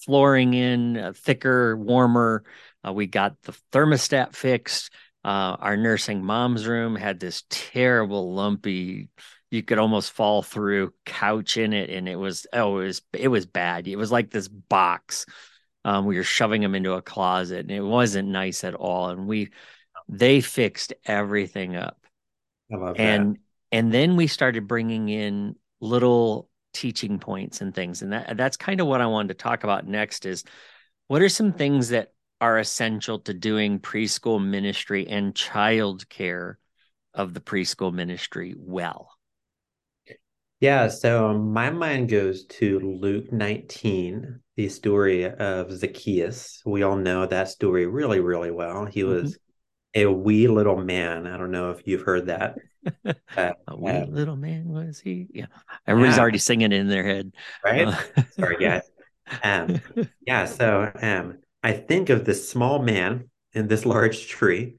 flooring 0.05 0.55
in, 0.55 0.97
uh, 0.99 1.13
thicker, 1.17 1.77
warmer. 1.77 2.45
Uh, 2.87 2.93
we 2.93 3.07
got 3.07 3.41
the 3.43 3.55
thermostat 3.73 4.35
fixed. 4.35 4.93
Uh, 5.25 5.57
our 5.59 5.77
nursing 5.77 6.23
mom's 6.23 6.67
room 6.67 6.97
had 6.97 7.19
this 7.19 7.45
terrible, 7.49 8.35
lumpy 8.35 9.09
you 9.55 9.63
could 9.63 9.79
almost 9.79 10.13
fall 10.13 10.43
through 10.43 10.93
couch 11.07 11.57
in 11.57 11.73
it 11.73 11.89
and 11.89 12.09
it 12.09 12.17
was 12.17 12.47
oh 12.53 12.79
it 12.79 12.87
was 12.87 13.03
it 13.13 13.29
was 13.29 13.47
bad. 13.47 13.87
It 13.87 13.97
was 13.97 14.11
like 14.11 14.31
this 14.31 14.49
box 14.49 15.27
um, 15.85 16.07
we 16.07 16.17
were 16.17 16.25
shoving 16.25 16.63
them 16.63 16.75
into 16.75 16.93
a 16.93 17.03
closet 17.03 17.61
and 17.61 17.71
it 17.71 17.83
wasn't 17.83 18.29
nice 18.29 18.65
at 18.65 18.75
all 18.75 19.11
and 19.11 19.27
we 19.27 19.51
they 20.09 20.41
fixed 20.41 20.93
everything 21.05 21.77
up. 21.77 21.99
I 22.73 22.77
love 22.77 22.97
and 22.99 23.35
that. 23.35 23.41
and 23.73 23.93
then 23.93 24.17
we 24.17 24.27
started 24.27 24.67
bringing 24.67 25.09
in 25.09 25.57
little 25.81 26.49
teaching 26.73 27.19
points 27.21 27.61
and 27.61 27.73
things 27.75 28.03
and 28.03 28.13
that 28.13 28.37
that's 28.37 28.57
kind 28.57 28.81
of 28.81 28.89
what 28.89 29.01
i 29.01 29.07
wanted 29.07 29.29
to 29.29 29.35
talk 29.35 29.63
about 29.63 29.87
next 29.87 30.27
is 30.27 30.43
what 31.07 31.23
are 31.23 31.29
some 31.29 31.53
things 31.53 31.91
that 31.91 32.13
are 32.41 32.59
essential 32.59 33.21
to 33.21 33.33
doing 33.33 33.79
preschool 33.79 34.45
ministry 34.45 35.07
and 35.07 35.37
child 35.37 36.09
care 36.09 36.59
of 37.13 37.33
the 37.33 37.41
preschool 37.41 37.95
ministry 37.95 38.57
well 38.59 39.14
yeah, 40.61 40.89
so 40.89 41.35
my 41.35 41.71
mind 41.71 42.09
goes 42.09 42.45
to 42.47 42.79
Luke 42.81 43.33
19, 43.33 44.41
the 44.57 44.69
story 44.69 45.25
of 45.31 45.73
Zacchaeus. 45.73 46.63
We 46.65 46.83
all 46.83 46.97
know 46.97 47.27
that 47.27 47.49
story 47.49 47.87
really, 47.87 48.21
really 48.21 48.51
well. 48.51 48.87
He 48.87 49.03
mm-hmm. 49.03 49.23
was 49.23 49.39
a 49.95 50.07
wee 50.07 50.49
little 50.49 50.77
man. 50.77 51.27
I 51.27 51.37
don't 51.37 51.51
know 51.51 51.71
if 51.71 51.87
you've 51.87 52.03
heard 52.03 52.27
that. 52.27 52.57
Uh, 53.05 53.13
a 53.69 53.77
wee 53.77 53.91
uh, 53.91 54.07
little 54.07 54.37
man 54.37 54.69
was 54.69 54.99
he? 55.01 55.27
Yeah. 55.33 55.47
Everybody's 55.87 56.17
yeah. 56.17 56.23
already 56.23 56.39
singing 56.39 56.73
it 56.73 56.79
in 56.79 56.89
their 56.89 57.05
head. 57.05 57.33
Right? 57.65 57.87
Uh, 57.87 58.23
Sorry, 58.37 58.57
guys. 58.57 58.83
Um, 59.43 59.81
yeah, 60.27 60.45
so 60.47 60.91
um, 61.01 61.39
I 61.63 61.73
think 61.73 62.11
of 62.11 62.25
this 62.25 62.49
small 62.49 62.83
man 62.83 63.31
in 63.53 63.69
this 63.69 63.87
large 63.87 64.29
tree 64.29 64.77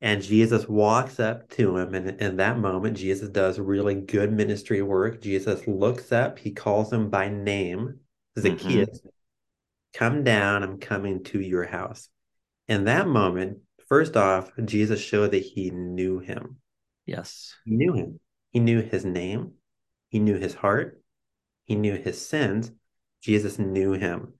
and 0.00 0.22
Jesus 0.22 0.68
walks 0.68 1.18
up 1.18 1.48
to 1.50 1.76
him. 1.76 1.94
And 1.94 2.20
in 2.20 2.36
that 2.36 2.58
moment, 2.58 2.96
Jesus 2.96 3.28
does 3.28 3.58
really 3.58 3.94
good 3.94 4.32
ministry 4.32 4.82
work. 4.82 5.20
Jesus 5.20 5.66
looks 5.66 6.12
up, 6.12 6.38
he 6.38 6.52
calls 6.52 6.92
him 6.92 7.10
by 7.10 7.28
name, 7.28 8.00
Zacchaeus, 8.38 9.00
mm-hmm. 9.00 9.08
come 9.94 10.24
down, 10.24 10.62
I'm 10.62 10.78
coming 10.78 11.24
to 11.24 11.40
your 11.40 11.64
house. 11.64 12.08
In 12.68 12.84
that 12.84 13.08
moment, 13.08 13.58
first 13.88 14.16
off, 14.16 14.50
Jesus 14.64 15.00
showed 15.00 15.30
that 15.30 15.42
he 15.42 15.70
knew 15.70 16.18
him. 16.18 16.56
Yes. 17.06 17.54
He 17.64 17.76
knew 17.76 17.92
him. 17.94 18.20
He 18.50 18.60
knew 18.60 18.82
his 18.82 19.04
name. 19.04 19.52
He 20.08 20.18
knew 20.18 20.36
his 20.36 20.54
heart. 20.54 21.00
He 21.64 21.74
knew 21.74 21.94
his 21.94 22.24
sins. 22.24 22.70
Jesus 23.22 23.58
knew 23.58 23.92
him 23.92 24.34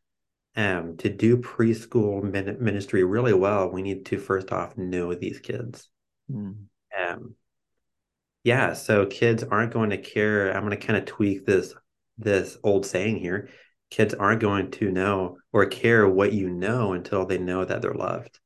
um, 0.57 0.97
to 0.97 1.11
do 1.11 1.37
preschool 1.37 2.23
ministry 2.61 3.05
really 3.05 3.35
well, 3.35 3.71
we 3.71 3.83
need 3.83 4.07
to 4.07 4.19
first 4.19 4.51
off 4.53 4.77
know 4.77 5.15
these 5.15 5.39
kids. 5.39 5.91
Mm. 6.31 6.65
Um, 6.99 7.35
yeah, 8.43 8.73
so 8.73 9.07
kids 9.07 9.45
aren't 9.45 9.73
going 9.73 9.91
to 9.91 9.99
care. 9.99 10.53
I'm 10.53 10.65
going 10.65 10.79
to 10.79 10.87
kind 10.87 10.99
of 10.99 11.05
tweak 11.05 11.45
this 11.45 11.75
this 12.17 12.57
old 12.63 12.87
saying 12.87 13.19
here. 13.19 13.51
Kids 13.91 14.15
aren't 14.15 14.41
going 14.41 14.71
to 14.73 14.91
know 14.91 15.37
or 15.53 15.67
care 15.67 16.09
what 16.09 16.33
you 16.33 16.49
know 16.49 16.95
until 16.95 17.27
they 17.27 17.39
know 17.39 17.65
that 17.65 17.83
they're 17.83 17.95
loved. 17.95 18.41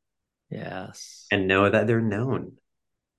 Yes. 0.51 1.27
And 1.31 1.46
know 1.46 1.70
that 1.70 1.87
they're 1.87 2.01
known. 2.01 2.57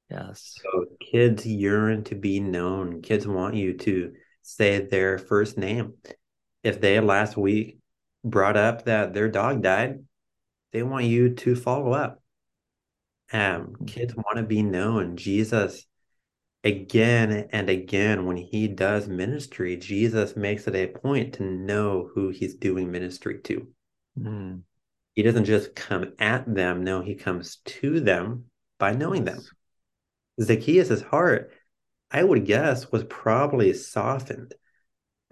Yes. 0.10 0.56
So 0.62 0.86
kids 0.99 1.45
yearn 1.45 2.04
to 2.06 2.15
be 2.15 2.41
known. 2.41 3.01
Kids 3.01 3.25
want 3.25 3.56
you 3.56 3.77
to 3.77 4.12
say 4.41 4.86
their 4.86 5.17
first 5.17 5.58
name. 5.58 5.93
If 6.63 6.82
they 6.82 6.99
last 6.99 7.38
week 7.38 7.81
brought 8.23 8.57
up 8.57 8.86
that 8.86 9.13
their 9.13 9.29
dog 9.29 9.62
died, 9.62 10.03
they 10.71 10.84
want 10.84 11.05
you 11.05 11.36
to 11.36 11.55
follow 11.55 11.91
up. 11.91 12.21
Um, 13.34 13.75
kids 13.88 14.15
want 14.15 14.38
to 14.38 14.43
be 14.43 14.62
known. 14.62 15.15
Jesus, 15.15 15.86
again 16.63 17.47
and 17.51 17.69
again, 17.69 18.25
when 18.25 18.38
he 18.38 18.67
does 18.67 19.07
ministry, 19.07 19.77
Jesus 19.77 20.36
makes 20.36 20.67
it 20.67 20.75
a 20.75 20.88
point 20.88 21.34
to 21.36 21.43
know 21.43 22.10
who 22.13 22.29
he's 22.29 22.55
doing 22.55 22.91
ministry 22.91 23.39
to. 23.43 23.67
Mm. 24.19 24.62
He 25.13 25.23
doesn't 25.23 25.45
just 25.45 25.75
come 25.75 26.13
at 26.19 26.53
them, 26.53 26.84
no, 26.84 27.01
he 27.01 27.15
comes 27.15 27.57
to 27.65 27.99
them 27.99 28.45
by 28.79 28.93
knowing 28.93 29.25
them. 29.25 29.41
Zacchaeus' 30.41 31.01
heart, 31.01 31.51
I 32.10 32.23
would 32.23 32.45
guess, 32.45 32.91
was 32.91 33.03
probably 33.05 33.73
softened 33.73 34.53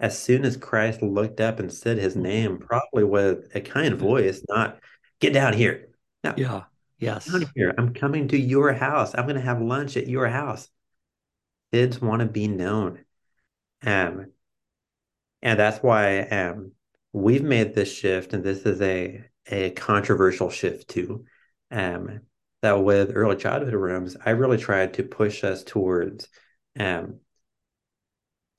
as 0.00 0.18
soon 0.22 0.44
as 0.44 0.56
Christ 0.56 1.02
looked 1.02 1.40
up 1.40 1.60
and 1.60 1.72
said 1.72 1.98
his 1.98 2.16
Mm-hmm. 2.16 2.22
name, 2.22 2.58
probably 2.58 3.04
with 3.04 3.54
a 3.54 3.60
kind 3.60 3.96
voice, 3.96 4.42
not 4.48 4.80
get 5.20 5.34
down 5.34 5.54
here. 5.54 5.90
No, 6.24 6.36
Yeah. 6.36 6.64
Yes. 6.98 7.30
down 7.32 7.50
here. 7.54 7.74
I'm 7.78 7.94
coming 7.94 8.28
to 8.28 8.38
your 8.38 8.72
house. 8.72 9.14
I'm 9.14 9.24
going 9.24 9.36
to 9.36 9.42
have 9.42 9.62
lunch 9.62 9.96
at 9.96 10.08
your 10.08 10.28
house. 10.28 10.68
Kids 11.72 12.00
want 12.00 12.20
to 12.20 12.26
be 12.26 12.48
known. 12.48 13.04
Um, 13.84 14.32
and 15.42 15.58
that's 15.58 15.78
why 15.82 16.20
um, 16.22 16.72
we've 17.12 17.42
made 17.42 17.74
this 17.74 17.92
shift, 17.92 18.32
and 18.32 18.44
this 18.44 18.60
is 18.62 18.80
a 18.82 19.24
a 19.50 19.70
controversial 19.70 20.50
shift 20.50 20.88
too. 20.88 21.24
Um, 21.70 22.20
that 22.62 22.72
with 22.84 23.12
early 23.14 23.36
childhood 23.36 23.72
rooms, 23.74 24.16
I 24.24 24.30
really 24.30 24.58
tried 24.58 24.94
to 24.94 25.02
push 25.02 25.42
us 25.44 25.64
towards 25.64 26.28
um, 26.78 27.20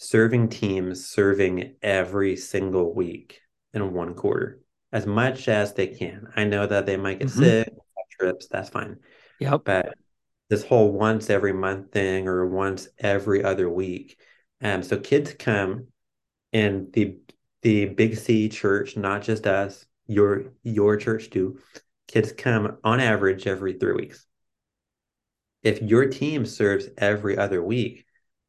serving 0.02 0.50
teams 0.50 1.06
serving 1.06 1.76
every 1.84 2.36
single 2.36 2.92
week 2.92 3.40
in 3.72 3.94
one 3.94 4.16
quarter 4.16 4.60
as 4.92 5.06
much 5.06 5.48
as 5.48 5.76
they 5.76 5.86
can. 5.86 6.28
I 6.36 6.44
know 6.44 6.66
that 6.66 6.88
they 6.88 6.98
might 6.98 7.20
get 7.20 7.28
Mhm. 7.28 7.40
sick, 7.40 7.74
trips, 8.10 8.48
that's 8.48 8.70
fine. 8.70 8.98
Yep. 9.40 9.62
But 9.64 9.94
this 10.50 10.64
whole 10.64 10.92
once 10.92 11.30
every 11.30 11.54
month 11.54 11.92
thing 11.92 12.28
or 12.28 12.48
once 12.48 12.90
every 12.98 13.44
other 13.44 13.70
week. 13.70 14.20
Um, 14.60 14.82
so 14.82 15.00
kids 15.00 15.34
come 15.36 15.88
in 16.52 16.90
the 16.92 17.18
the 17.62 17.86
big 17.86 18.18
C 18.18 18.50
church, 18.50 18.98
not 18.98 19.22
just 19.22 19.46
us, 19.46 19.86
your 20.08 20.52
your 20.64 20.98
church 20.98 21.30
too. 21.30 21.60
Kids 22.08 22.32
come 22.32 22.80
on 22.84 23.00
average 23.00 23.46
every 23.46 23.74
three 23.74 23.94
weeks. 23.94 24.26
If 25.62 25.80
your 25.84 26.08
team 26.08 26.48
serves 26.48 26.90
every 26.98 27.38
other 27.38 27.64
week, 27.64 28.06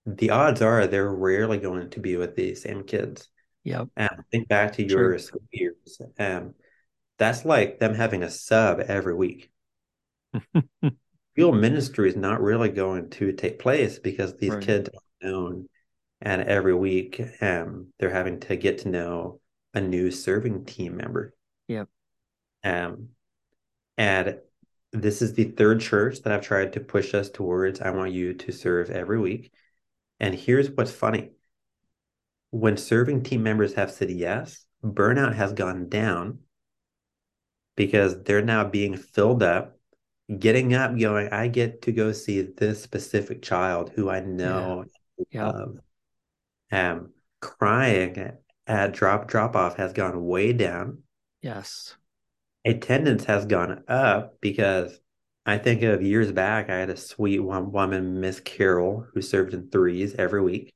the 0.07 0.31
odds 0.31 0.63
are 0.63 0.87
they're 0.87 1.13
rarely 1.13 1.59
going 1.59 1.91
to 1.91 2.01
be 2.01 2.17
with 2.17 2.35
the 2.37 2.55
same 2.55 2.85
kids. 2.85 3.29
Yep. 3.65 3.89
Um, 3.97 4.25
think 4.31 4.49
back 4.49 4.73
to 4.75 4.87
True. 4.87 4.99
your 5.11 5.19
school 5.19 5.43
years. 5.53 6.01
Um, 6.19 6.55
that's 7.19 7.45
like 7.45 7.79
them 7.79 7.95
having 7.95 8.23
a 8.23 8.31
sub 8.31 8.81
every 8.81 9.15
week. 9.15 9.51
Real 11.37 11.53
ministry 11.53 12.09
is 12.09 12.17
not 12.17 12.43
really 12.43 12.69
going 12.69 13.11
to 13.11 13.33
take 13.33 13.59
place 13.59 13.99
because 13.99 14.37
these 14.37 14.51
Right. 14.53 14.63
kids 14.63 14.89
are 14.89 15.29
known, 15.29 15.69
and 16.21 16.43
every 16.43 16.75
week 16.75 17.23
um, 17.41 17.89
they're 17.99 18.11
having 18.11 18.41
to 18.41 18.57
get 18.57 18.79
to 18.79 18.89
know 18.89 19.41
a 19.73 19.81
new 19.81 20.11
serving 20.11 20.65
team 20.67 20.97
member. 20.97 21.33
Yep. 21.69 21.89
Um, 22.65 23.09
and 23.97 24.39
this 24.93 25.23
is 25.23 25.33
the 25.35 25.45
third 25.45 25.81
church 25.81 26.21
that 26.23 26.33
I've 26.33 26.43
tried 26.43 26.75
to 26.75 26.81
push 26.81 27.15
us 27.15 27.31
towards. 27.31 27.81
I 27.81 27.91
want 27.91 28.13
you 28.13 28.35
to 28.35 28.53
serve 28.53 28.91
every 28.91 29.19
week. 29.19 29.53
And 30.23 30.35
here's 30.35 30.71
what's 30.71 30.93
funny. 30.93 31.33
When 32.51 32.77
serving 32.77 33.25
team 33.25 33.43
members 33.43 33.75
have 33.75 33.91
said 33.91 34.11
yes, 34.11 34.65
burnout 34.83 35.35
has 35.35 35.53
gone 35.53 35.89
down 35.89 36.39
because 37.77 38.23
they're 38.23 38.41
now 38.41 38.65
being 38.65 38.97
filled 38.97 39.43
up, 39.43 39.79
getting 40.39 40.75
up, 40.75 40.97
going, 40.97 41.29
I 41.31 41.49
get 41.49 41.83
to 41.83 41.93
go 41.93 42.13
see 42.13 42.41
this 42.43 42.83
specific 42.83 43.43
child 43.43 43.91
who 43.95 44.09
I 44.09 44.21
know 44.21 44.85
Yep. 45.31 45.55
of. 45.55 45.79
Um, 46.71 47.13
crying 47.41 48.33
at 48.67 48.93
drop 48.93 49.29
drop 49.29 49.57
off 49.57 49.77
has 49.77 49.93
gone 49.93 50.25
way 50.25 50.53
down. 50.53 51.03
Yes. 51.43 51.97
attendance 52.65 53.25
has 53.25 53.45
gone 53.45 53.83
up 53.89 54.41
because 54.41 55.01
I 55.45 55.59
think 55.59 55.83
of 55.83 56.03
years 56.03 56.31
back, 56.31 56.71
I 56.71 56.79
had 56.79 56.91
a 56.91 56.97
sweet 56.97 57.41
woman, 57.41 58.21
Miss 58.21 58.39
Carol, 58.41 59.07
who 59.13 59.21
served 59.21 59.55
in 59.55 59.71
threes 59.71 60.15
every 60.15 60.41
week. 60.41 60.73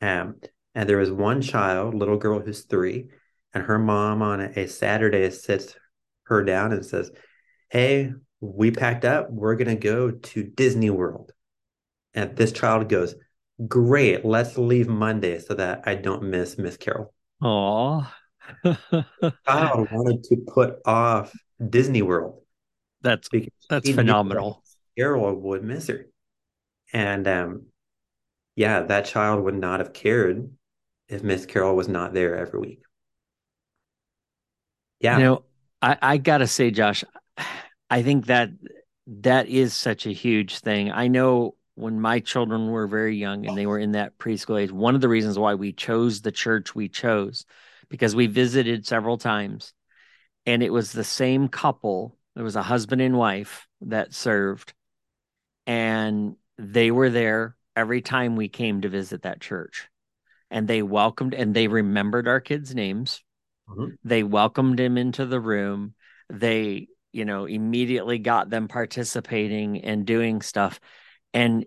Um, 0.00 0.36
and 0.74 0.88
there 0.88 0.96
was 0.98 1.10
one 1.10 1.42
child, 1.42 1.94
little 1.94 2.16
girl 2.16 2.40
who's 2.40 2.64
three, 2.64 3.08
and 3.52 3.64
her 3.64 3.78
mom 3.78 4.22
on 4.22 4.40
a, 4.40 4.66
Saturday 4.66 5.30
sits 5.30 5.74
her 6.24 6.42
down 6.42 6.72
and 6.72 6.84
says, 6.84 7.10
Hey, 7.68 8.12
we 8.40 8.70
packed 8.70 9.04
up. 9.04 9.30
We're 9.30 9.56
going 9.56 9.68
to 9.68 9.76
go 9.76 10.10
to 10.10 10.42
Disney 10.42 10.90
World. 10.90 11.32
And 12.14 12.34
this 12.36 12.52
child 12.52 12.88
goes, 12.88 13.14
Great, 13.68 14.24
let's 14.24 14.58
leave 14.58 14.88
Monday 14.88 15.38
so 15.38 15.54
that 15.54 15.82
I 15.86 15.94
don't 15.94 16.24
miss 16.24 16.58
Miss 16.58 16.76
Carol. 16.76 17.12
Oh. 17.42 18.10
Child 18.64 19.88
wanted 19.90 20.22
to 20.24 20.36
put 20.46 20.76
off 20.84 21.32
Disney 21.70 22.02
World. 22.02 22.42
That's 23.02 23.28
because 23.28 23.52
that's 23.68 23.86
he 23.86 23.92
knew 23.92 23.96
that 23.96 24.02
phenomenal. 24.02 24.62
Carol 24.96 25.34
would 25.34 25.62
miss 25.62 25.88
her. 25.88 26.06
And 26.92 27.28
um, 27.28 27.66
yeah, 28.54 28.82
that 28.82 29.04
child 29.04 29.44
would 29.44 29.54
not 29.54 29.80
have 29.80 29.92
cared 29.92 30.50
if 31.08 31.22
Miss 31.22 31.46
Carol 31.46 31.76
was 31.76 31.88
not 31.88 32.14
there 32.14 32.36
every 32.36 32.60
week. 32.60 32.82
Yeah. 35.00 35.18
You 35.18 35.24
know, 35.24 35.44
I, 35.82 35.98
I 36.00 36.16
gotta 36.16 36.46
say, 36.46 36.70
Josh, 36.70 37.04
I 37.90 38.02
think 38.02 38.26
that 38.26 38.50
that 39.06 39.48
is 39.48 39.74
such 39.74 40.06
a 40.06 40.12
huge 40.12 40.58
thing. 40.58 40.90
I 40.90 41.08
know 41.08 41.54
when 41.74 42.00
my 42.00 42.20
children 42.20 42.70
were 42.70 42.86
very 42.86 43.16
young 43.16 43.46
and 43.46 43.56
they 43.56 43.66
were 43.66 43.78
in 43.78 43.92
that 43.92 44.18
preschool 44.18 44.60
age, 44.60 44.72
one 44.72 44.94
of 44.94 45.02
the 45.02 45.08
reasons 45.08 45.38
why 45.38 45.54
we 45.54 45.72
chose 45.72 46.22
the 46.22 46.32
church 46.32 46.74
we 46.74 46.88
chose, 46.88 47.44
because 47.88 48.16
we 48.16 48.26
visited 48.26 48.86
several 48.86 49.18
times, 49.18 49.74
and 50.46 50.62
it 50.62 50.72
was 50.72 50.92
the 50.92 51.04
same 51.04 51.48
couple. 51.48 52.16
There 52.36 52.44
was 52.44 52.56
a 52.56 52.62
husband 52.62 53.02
and 53.02 53.18
wife 53.18 53.66
that 53.80 54.14
served, 54.14 54.74
and 55.66 56.36
they 56.58 56.90
were 56.90 57.10
there 57.10 57.56
every 57.74 58.02
time 58.02 58.36
we 58.36 58.48
came 58.48 58.82
to 58.82 58.88
visit 58.88 59.22
that 59.22 59.40
church. 59.40 59.88
And 60.50 60.68
they 60.68 60.82
welcomed 60.82 61.34
and 61.34 61.54
they 61.54 61.68
remembered 61.68 62.28
our 62.28 62.40
kids' 62.40 62.74
names. 62.74 63.22
Mhm. 63.68 63.98
they 64.04 64.22
welcomed 64.22 64.78
him 64.78 64.96
into 64.96 65.26
the 65.26 65.40
room. 65.40 65.94
They 66.30 66.88
you 67.12 67.24
know 67.24 67.46
immediately 67.46 68.18
got 68.18 68.50
them 68.50 68.68
participating 68.68 69.82
and 69.84 70.06
doing 70.06 70.42
stuff. 70.42 70.78
And 71.34 71.66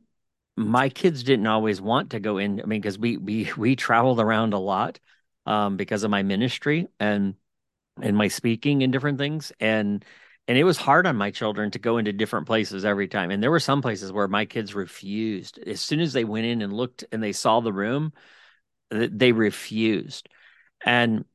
my 0.58 0.90
kids 0.90 1.24
didn't 1.24 1.48
always 1.48 1.82
want 1.82 2.12
to 2.12 2.20
go 2.22 2.38
in. 2.38 2.62
I 2.62 2.66
mean 2.66 2.82
because 2.82 3.00
we 3.00 3.18
we 3.18 3.52
we 3.58 3.76
traveled 3.76 4.20
around 4.22 4.54
a 4.54 4.60
lot 4.60 5.00
um 5.46 5.78
because 5.78 6.04
of 6.04 6.12
my 6.12 6.24
ministry 6.24 6.88
and 7.00 7.36
and 8.02 8.16
my 8.18 8.28
speaking 8.28 8.84
and 8.84 8.92
different 8.94 9.18
things. 9.18 9.52
And 9.60 10.06
and 10.50 10.58
it 10.58 10.66
was 10.66 10.78
hard 10.78 11.08
on 11.08 11.16
my 11.18 11.32
children 11.32 11.72
to 11.72 11.80
go 11.80 12.00
into 12.00 12.14
different 12.14 12.48
places 12.48 12.86
every 12.86 13.08
time 13.08 13.32
and 13.32 13.44
there 13.44 13.52
were 13.52 13.62
some 13.62 13.82
places 13.84 14.12
where 14.12 14.28
my 14.28 14.46
kids 14.46 14.76
refused 14.76 15.60
as 15.60 15.82
soon 15.82 16.02
as 16.02 16.14
they 16.14 16.26
went 16.26 16.48
in 16.48 16.64
and 16.64 16.74
looked 16.74 17.06
and 17.14 17.24
they 17.24 17.34
saw 17.34 17.62
the 17.62 17.74
room 17.74 18.14
they 18.92 19.32
refused 19.32 20.30
and 20.86 21.26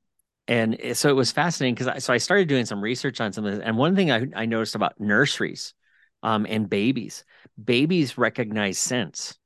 and 0.49 0.79
so 0.95 1.09
it 1.11 1.15
was 1.17 1.33
fascinating 1.33 1.75
because 1.75 1.89
I, 1.89 1.99
so 1.99 2.13
I 2.13 2.19
started 2.19 2.49
doing 2.49 2.67
some 2.67 2.83
research 2.83 3.21
on 3.21 3.33
some 3.33 3.47
of 3.47 3.55
this. 3.55 3.63
And 3.65 3.79
one 3.79 3.97
thing 3.97 4.11
I, 4.13 4.27
I 4.37 4.47
noticed 4.47 4.75
about 4.75 5.01
nurseries 5.01 5.75
um, 6.23 6.47
and 6.49 6.69
babies, 6.69 7.25
babies 7.63 8.19
recognize 8.19 8.79
scents. 8.79 9.39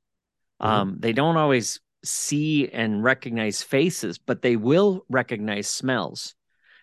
Mhm. 0.62 0.66
Um, 0.66 0.96
they 1.00 1.12
don't 1.12 1.36
always 1.36 1.80
see 2.04 2.68
and 2.68 3.04
recognize 3.04 3.62
faces, 3.62 4.18
but 4.18 4.42
they 4.42 4.56
will 4.56 5.04
recognize 5.08 5.68
smells. 5.68 6.34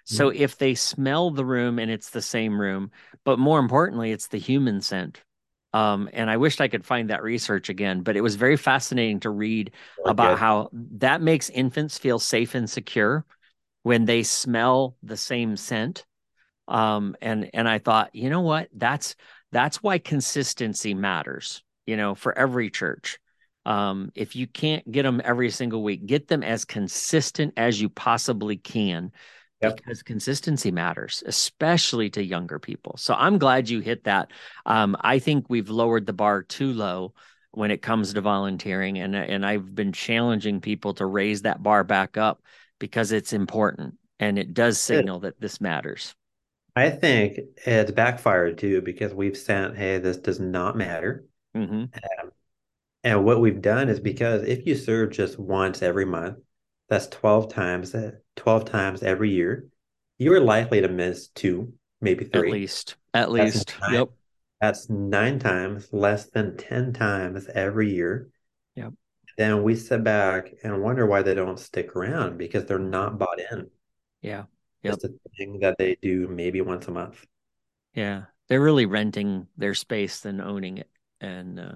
So 0.05 0.29
if 0.29 0.57
they 0.57 0.75
smell 0.75 1.31
the 1.31 1.45
room 1.45 1.79
and 1.79 1.89
it's 1.89 2.11
the 2.11 2.21
same 2.21 2.59
room, 2.59 2.91
but 3.23 3.39
more 3.39 3.59
importantly, 3.59 4.11
it's 4.11 4.27
the 4.27 4.37
human 4.37 4.81
scent. 4.81 5.23
Um, 5.73 6.09
and 6.13 6.29
I 6.29 6.37
wished 6.37 6.61
I 6.61 6.67
could 6.69 6.85
find 6.85 7.09
that 7.09 7.23
research 7.23 7.69
again, 7.69 8.01
but 8.01 8.15
it 8.15 8.21
was 8.21 8.35
very 8.35 8.55
fascinating 8.55 9.19
to 9.21 9.29
read 9.29 9.71
Really 9.97 10.11
about 10.11 10.37
how 10.37 10.69
that 10.73 11.21
makes 11.21 11.49
infants 11.49 11.97
feel 11.97 12.19
safe 12.19 12.55
and 12.55 12.69
secure 12.69 13.25
when 13.83 14.05
they 14.05 14.23
smell 14.23 14.97
the 15.03 15.17
same 15.17 15.57
scent. 15.57 16.05
Um, 16.67 17.15
and 17.21 17.49
and 17.53 17.67
I 17.69 17.79
thought, 17.79 18.15
you 18.15 18.29
know 18.29 18.41
what? 18.41 18.69
That's 18.73 19.15
that's 19.51 19.83
why 19.83 19.99
consistency 19.99 20.93
matters. 20.93 21.63
You 21.85 21.97
know, 21.97 22.15
for 22.15 22.37
every 22.37 22.69
church. 22.69 23.19
Um, 23.65 24.11
if 24.15 24.35
you 24.35 24.45
can't 24.47 24.89
get 24.91 25.03
them 25.03 25.21
every 25.23 25.49
single 25.49 25.83
week, 25.83 26.05
get 26.05 26.27
them 26.27 26.43
as 26.43 26.65
consistent 26.65 27.53
as 27.57 27.81
you 27.81 27.89
possibly 27.89 28.57
can. 28.57 29.11
Yep. 29.61 29.77
Because 29.77 30.03
consistency 30.03 30.71
matters, 30.71 31.23
especially 31.25 32.09
to 32.11 32.23
younger 32.23 32.59
people. 32.59 32.95
So 32.97 33.13
I'm 33.13 33.37
glad 33.37 33.69
you 33.69 33.79
hit 33.79 34.03
that. 34.03 34.31
Um, 34.65 34.95
I 34.99 35.19
think 35.19 35.45
we've 35.49 35.69
lowered 35.69 36.05
the 36.05 36.13
bar 36.13 36.43
too 36.43 36.73
low 36.73 37.13
when 37.51 37.71
it 37.71 37.81
comes 37.81 38.13
to 38.13 38.21
volunteering, 38.21 38.97
and 38.99 39.15
and 39.15 39.45
I've 39.45 39.73
been 39.73 39.93
challenging 39.93 40.59
people 40.61 40.93
to 40.95 41.05
raise 41.05 41.43
that 41.43 41.63
bar 41.63 41.83
back 41.83 42.17
up 42.17 42.41
because 42.79 43.11
it's 43.11 43.33
important 43.33 43.95
and 44.19 44.37
it 44.37 44.53
does 44.53 44.77
signal 44.77 45.21
that 45.21 45.39
this 45.39 45.61
matters. 45.61 46.13
I 46.75 46.89
think 46.89 47.39
it's 47.65 47.91
backfired 47.91 48.57
too 48.57 48.81
because 48.81 49.13
we've 49.13 49.37
sent, 49.37 49.77
hey, 49.77 49.97
this 49.97 50.17
does 50.17 50.39
not 50.39 50.75
matter. 50.77 51.25
hmm 51.55 51.85
And 53.05 53.23
what 53.23 53.39
we've 53.39 53.61
done 53.61 53.87
is 53.89 53.99
because 54.01 54.43
if 54.43 54.65
you 54.67 54.75
serve 54.75 55.11
just 55.11 55.39
once 55.39 55.81
every 55.81 56.05
month, 56.05 56.39
that's 56.89 57.07
12 57.07 57.51
times, 57.53 57.95
uh, 57.95 58.11
12 58.35 58.65
times 58.65 59.03
every 59.03 59.31
year, 59.31 59.67
you're 60.17 60.39
likely 60.39 60.81
to 60.81 60.87
miss 60.87 61.27
two, 61.29 61.73
maybe 62.01 62.25
three. 62.25 62.49
At 62.49 62.53
least, 62.53 62.95
at 63.13 63.31
That's 63.31 63.55
least. 63.55 63.75
nine. 63.81 63.93
Yep. 63.93 64.09
That's 64.61 64.89
nine 64.89 65.39
times, 65.39 65.89
less 65.91 66.29
than 66.29 66.57
10 66.57 66.93
times 66.93 67.47
every 67.47 67.93
year. 67.93 68.29
Yep. 68.75 68.93
then 69.37 69.63
we 69.63 69.75
sit 69.75 70.03
back 70.03 70.53
and 70.63 70.81
wonder 70.81 71.05
why 71.05 71.21
they 71.21 71.35
don't 71.35 71.59
stick 71.59 71.95
around 71.95 72.37
because 72.37 72.65
they're 72.65 72.79
not 72.79 73.17
bought 73.19 73.39
in. 73.51 73.69
Yeah. 74.21 74.45
Yep. 74.83 74.93
It's 74.93 75.03
a 75.03 75.09
thing 75.37 75.59
that 75.59 75.77
they 75.77 75.97
do 76.01 76.27
maybe 76.27 76.61
once 76.61 76.87
a 76.87 76.91
month. 76.91 77.25
Yeah. 77.93 78.23
They're 78.47 78.61
really 78.61 78.85
renting 78.85 79.47
their 79.57 79.73
space 79.73 80.19
than 80.19 80.39
owning 80.39 80.77
it. 80.77 80.89
And 81.19 81.59
uh, 81.59 81.73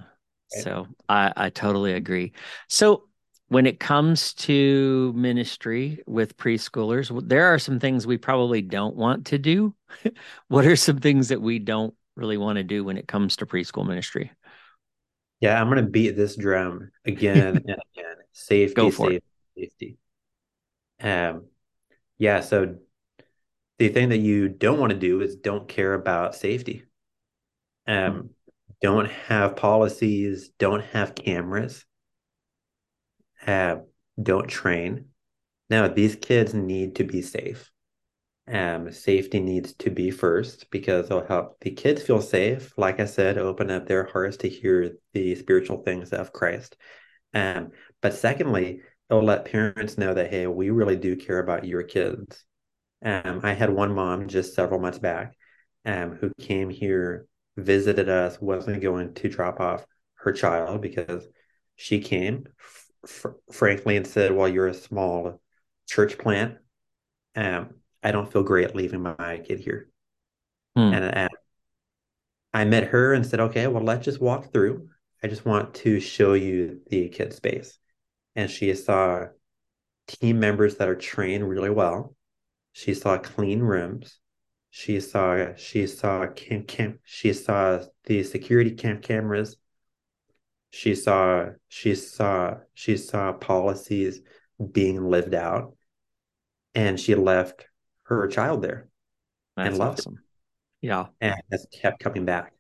so 0.49 0.87
I, 1.07 1.33
I 1.35 1.49
totally 1.49 1.93
agree. 1.93 2.33
So 2.67 3.08
when 3.49 3.65
it 3.65 3.79
comes 3.79 4.33
to 4.35 5.11
ministry 5.15 6.01
with 6.05 6.37
preschoolers, 6.37 7.27
there 7.27 7.47
are 7.47 7.59
some 7.59 7.79
things 7.79 8.07
we 8.07 8.17
probably 8.17 8.61
don't 8.61 8.95
want 8.95 9.25
to 9.27 9.37
do. 9.37 9.75
what 10.47 10.65
are 10.65 10.75
some 10.75 10.99
things 10.99 11.29
that 11.29 11.41
we 11.41 11.59
don't 11.59 11.93
really 12.15 12.37
want 12.37 12.57
to 12.57 12.63
do 12.63 12.83
when 12.83 12.97
it 12.97 13.07
comes 13.07 13.35
to 13.37 13.45
preschool 13.45 13.85
ministry? 13.85 14.31
Yeah, 15.39 15.59
I'm 15.59 15.69
going 15.69 15.83
to 15.83 15.89
beat 15.89 16.15
this 16.15 16.35
drum 16.35 16.91
again 17.05 17.47
and 17.67 17.81
again. 17.95 18.15
Safety, 18.33 18.75
Go 18.75 18.91
for 18.91 19.11
safety, 19.11 19.25
it. 19.55 19.71
safety. 19.71 19.97
Um, 21.01 21.45
yeah, 22.17 22.41
so 22.41 22.75
the 23.79 23.89
thing 23.89 24.09
that 24.09 24.17
you 24.17 24.49
don't 24.49 24.79
want 24.79 24.91
to 24.91 24.99
do 24.99 25.21
is 25.21 25.37
don't 25.37 25.67
care 25.67 25.93
about 25.93 26.35
safety. 26.35 26.83
Um, 27.87 28.31
don't 28.81 29.09
have 29.09 29.55
policies, 29.55 30.49
don't 30.59 30.83
have 30.83 31.15
cameras, 31.15 31.85
uh, 33.49 33.77
don't 34.21 34.47
train. 34.47 35.05
Now, 35.69 35.87
these 35.87 36.15
kids 36.15 36.53
need 36.53 36.95
to 36.97 37.03
be 37.03 37.21
safe. 37.23 37.71
Um, 38.47 38.91
safety 38.91 39.39
needs 39.39 39.73
to 39.75 39.89
be 39.89 40.11
first 40.11 40.69
because 40.71 41.05
it'll 41.05 41.25
help 41.25 41.59
the 41.61 41.71
kids 41.71 42.01
feel 42.01 42.21
safe. 42.21 42.71
Like 42.77 42.99
I 42.99 43.05
said, 43.05 43.37
open 43.37 43.71
up 43.71 43.87
their 43.87 44.05
hearts 44.05 44.37
to 44.37 44.49
hear 44.49 44.97
the 45.13 45.35
spiritual 45.35 45.83
things 45.83 46.13
of 46.13 46.33
Christ. 46.33 46.75
Um, 47.33 47.71
but 48.01 48.13
secondly, 48.13 48.81
it'll 49.09 49.23
let 49.23 49.45
parents 49.45 49.97
know 49.97 50.13
that 50.13 50.29
hey, 50.29 50.45
we 50.47 50.69
really 50.69 50.95
do 50.95 51.15
care 51.15 51.39
about 51.39 51.65
your 51.65 51.83
kids. 51.83 52.43
Um, 53.03 53.41
I 53.43 53.53
had 53.53 53.69
one 53.71 53.93
mom 53.93 54.27
just 54.27 54.55
several 54.55 54.79
months 54.79 54.99
back, 54.99 55.35
um, 55.85 56.17
who 56.19 56.31
came 56.39 56.69
here, 56.69 57.27
visited 57.57 58.09
us, 58.09 58.39
wasn't 58.41 58.81
going 58.81 59.13
to 59.15 59.29
drop 59.29 59.59
off 59.59 59.85
her 60.15 60.33
child 60.33 60.81
because 60.81 61.27
she 61.75 62.01
came, 62.01 62.45
f- 63.03 63.33
frankly, 63.51 63.97
and 63.97 64.05
said, 64.07 64.31
"Well, 64.31 64.47
you're 64.47 64.67
a 64.67 64.73
small 64.73 65.39
church 65.89 66.17
plant. 66.17 66.57
Um, 67.35 67.75
I 68.03 68.11
don't 68.11 68.31
feel 68.31 68.43
great 68.43 68.75
leaving 68.75 69.01
my 69.01 69.41
kid 69.45 69.59
here. 69.59 69.89
Hmm. 70.75 70.93
And, 70.93 71.03
and 71.03 71.29
I 72.53 72.65
met 72.65 72.85
her 72.85 73.13
and 73.13 73.25
said, 73.25 73.39
okay, 73.39 73.67
well, 73.67 73.83
let's 73.83 74.05
just 74.05 74.21
walk 74.21 74.53
through. 74.53 74.87
I 75.21 75.27
just 75.27 75.45
want 75.45 75.73
to 75.75 75.99
show 75.99 76.33
you 76.33 76.79
the 76.89 77.09
kid 77.09 77.33
space. 77.33 77.77
And 78.35 78.49
she 78.49 78.73
saw 78.75 79.25
team 80.07 80.39
members 80.39 80.77
that 80.77 80.87
are 80.87 80.95
trained 80.95 81.47
really 81.47 81.69
well. 81.69 82.15
She 82.71 82.93
saw 82.93 83.17
clean 83.17 83.59
rooms. 83.59 84.19
She 84.71 84.99
saw 84.99 85.55
she 85.55 85.87
saw 85.87 86.27
cam, 86.27 86.63
cam 86.63 86.99
she 87.03 87.33
saw 87.33 87.83
the 88.05 88.21
security 88.21 88.71
cam 88.71 89.01
cameras. 89.01 89.57
She 90.71 90.95
saw 90.95 91.49
she 91.67 91.95
saw 91.95 92.57
she 92.73 92.97
saw 92.97 93.33
policies 93.33 94.21
being 94.71 95.09
lived 95.09 95.33
out. 95.33 95.75
And 96.75 96.99
she 96.99 97.15
left 97.15 97.65
her 98.03 98.27
child 98.27 98.61
there 98.61 98.87
That's 99.55 99.69
and 99.69 99.77
loved 99.77 99.99
awesome. 99.99 100.19
It. 100.81 100.87
Yeah. 100.87 101.07
And 101.19 101.35
has 101.51 101.67
kept 101.71 101.99
coming 101.99 102.25
back. 102.25 102.53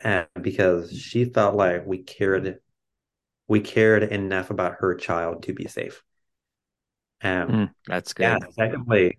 And 0.00 0.26
because 0.40 0.92
she 0.92 1.24
felt 1.24 1.54
like 1.54 1.86
we 1.86 1.98
cared 1.98 2.60
we 3.48 3.60
cared 3.60 4.04
enough 4.04 4.50
about 4.50 4.76
her 4.80 4.94
child 4.94 5.42
to 5.44 5.52
be 5.52 5.66
safe. 5.66 6.02
Um, 7.22 7.48
mm, 7.48 7.70
that's 7.86 8.12
good. 8.12 8.24
Yeah, 8.24 8.38
secondly, 8.52 9.18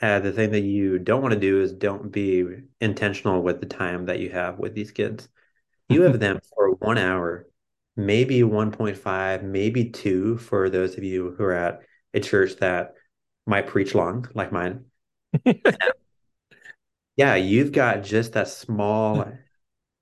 uh, 0.00 0.20
the 0.20 0.32
thing 0.32 0.50
that 0.52 0.62
you 0.62 0.98
don't 0.98 1.22
want 1.22 1.34
to 1.34 1.40
do 1.40 1.60
is 1.60 1.72
don't 1.72 2.10
be 2.10 2.44
intentional 2.80 3.42
with 3.42 3.60
the 3.60 3.66
time 3.66 4.06
that 4.06 4.18
you 4.18 4.30
have 4.30 4.58
with 4.58 4.74
these 4.74 4.90
kids. 4.90 5.28
You 5.90 6.02
have 6.02 6.20
them 6.20 6.40
for 6.54 6.70
one 6.72 6.98
hour, 6.98 7.46
maybe 7.96 8.40
1.5, 8.40 9.42
maybe 9.42 9.90
two 9.90 10.38
for 10.38 10.70
those 10.70 10.96
of 10.96 11.04
you 11.04 11.34
who 11.36 11.44
are 11.44 11.52
at 11.52 11.80
a 12.14 12.20
church 12.20 12.56
that 12.60 12.94
might 13.46 13.66
preach 13.66 13.94
long 13.94 14.26
like 14.34 14.52
mine. 14.52 14.84
yeah, 17.16 17.34
you've 17.34 17.72
got 17.72 18.02
just 18.02 18.32
that 18.32 18.48
small, 18.48 19.32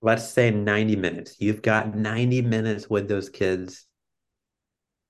let's 0.02 0.28
say 0.28 0.50
90 0.50 0.96
minutes. 0.96 1.36
You've 1.38 1.62
got 1.62 1.94
90 1.96 2.42
minutes 2.42 2.88
with 2.88 3.08
those 3.08 3.30
kids 3.30 3.86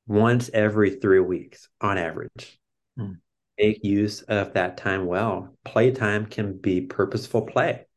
once 0.06 0.50
every 0.54 0.90
three 0.90 1.20
weeks 1.20 1.68
on 1.80 1.98
average. 1.98 2.58
Hmm. 2.96 3.14
Make 3.58 3.84
use 3.84 4.22
of 4.22 4.54
that 4.54 4.76
time 4.76 5.06
well. 5.06 5.54
Playtime 5.64 6.26
can 6.26 6.56
be 6.56 6.80
purposeful 6.80 7.42
play. 7.42 7.87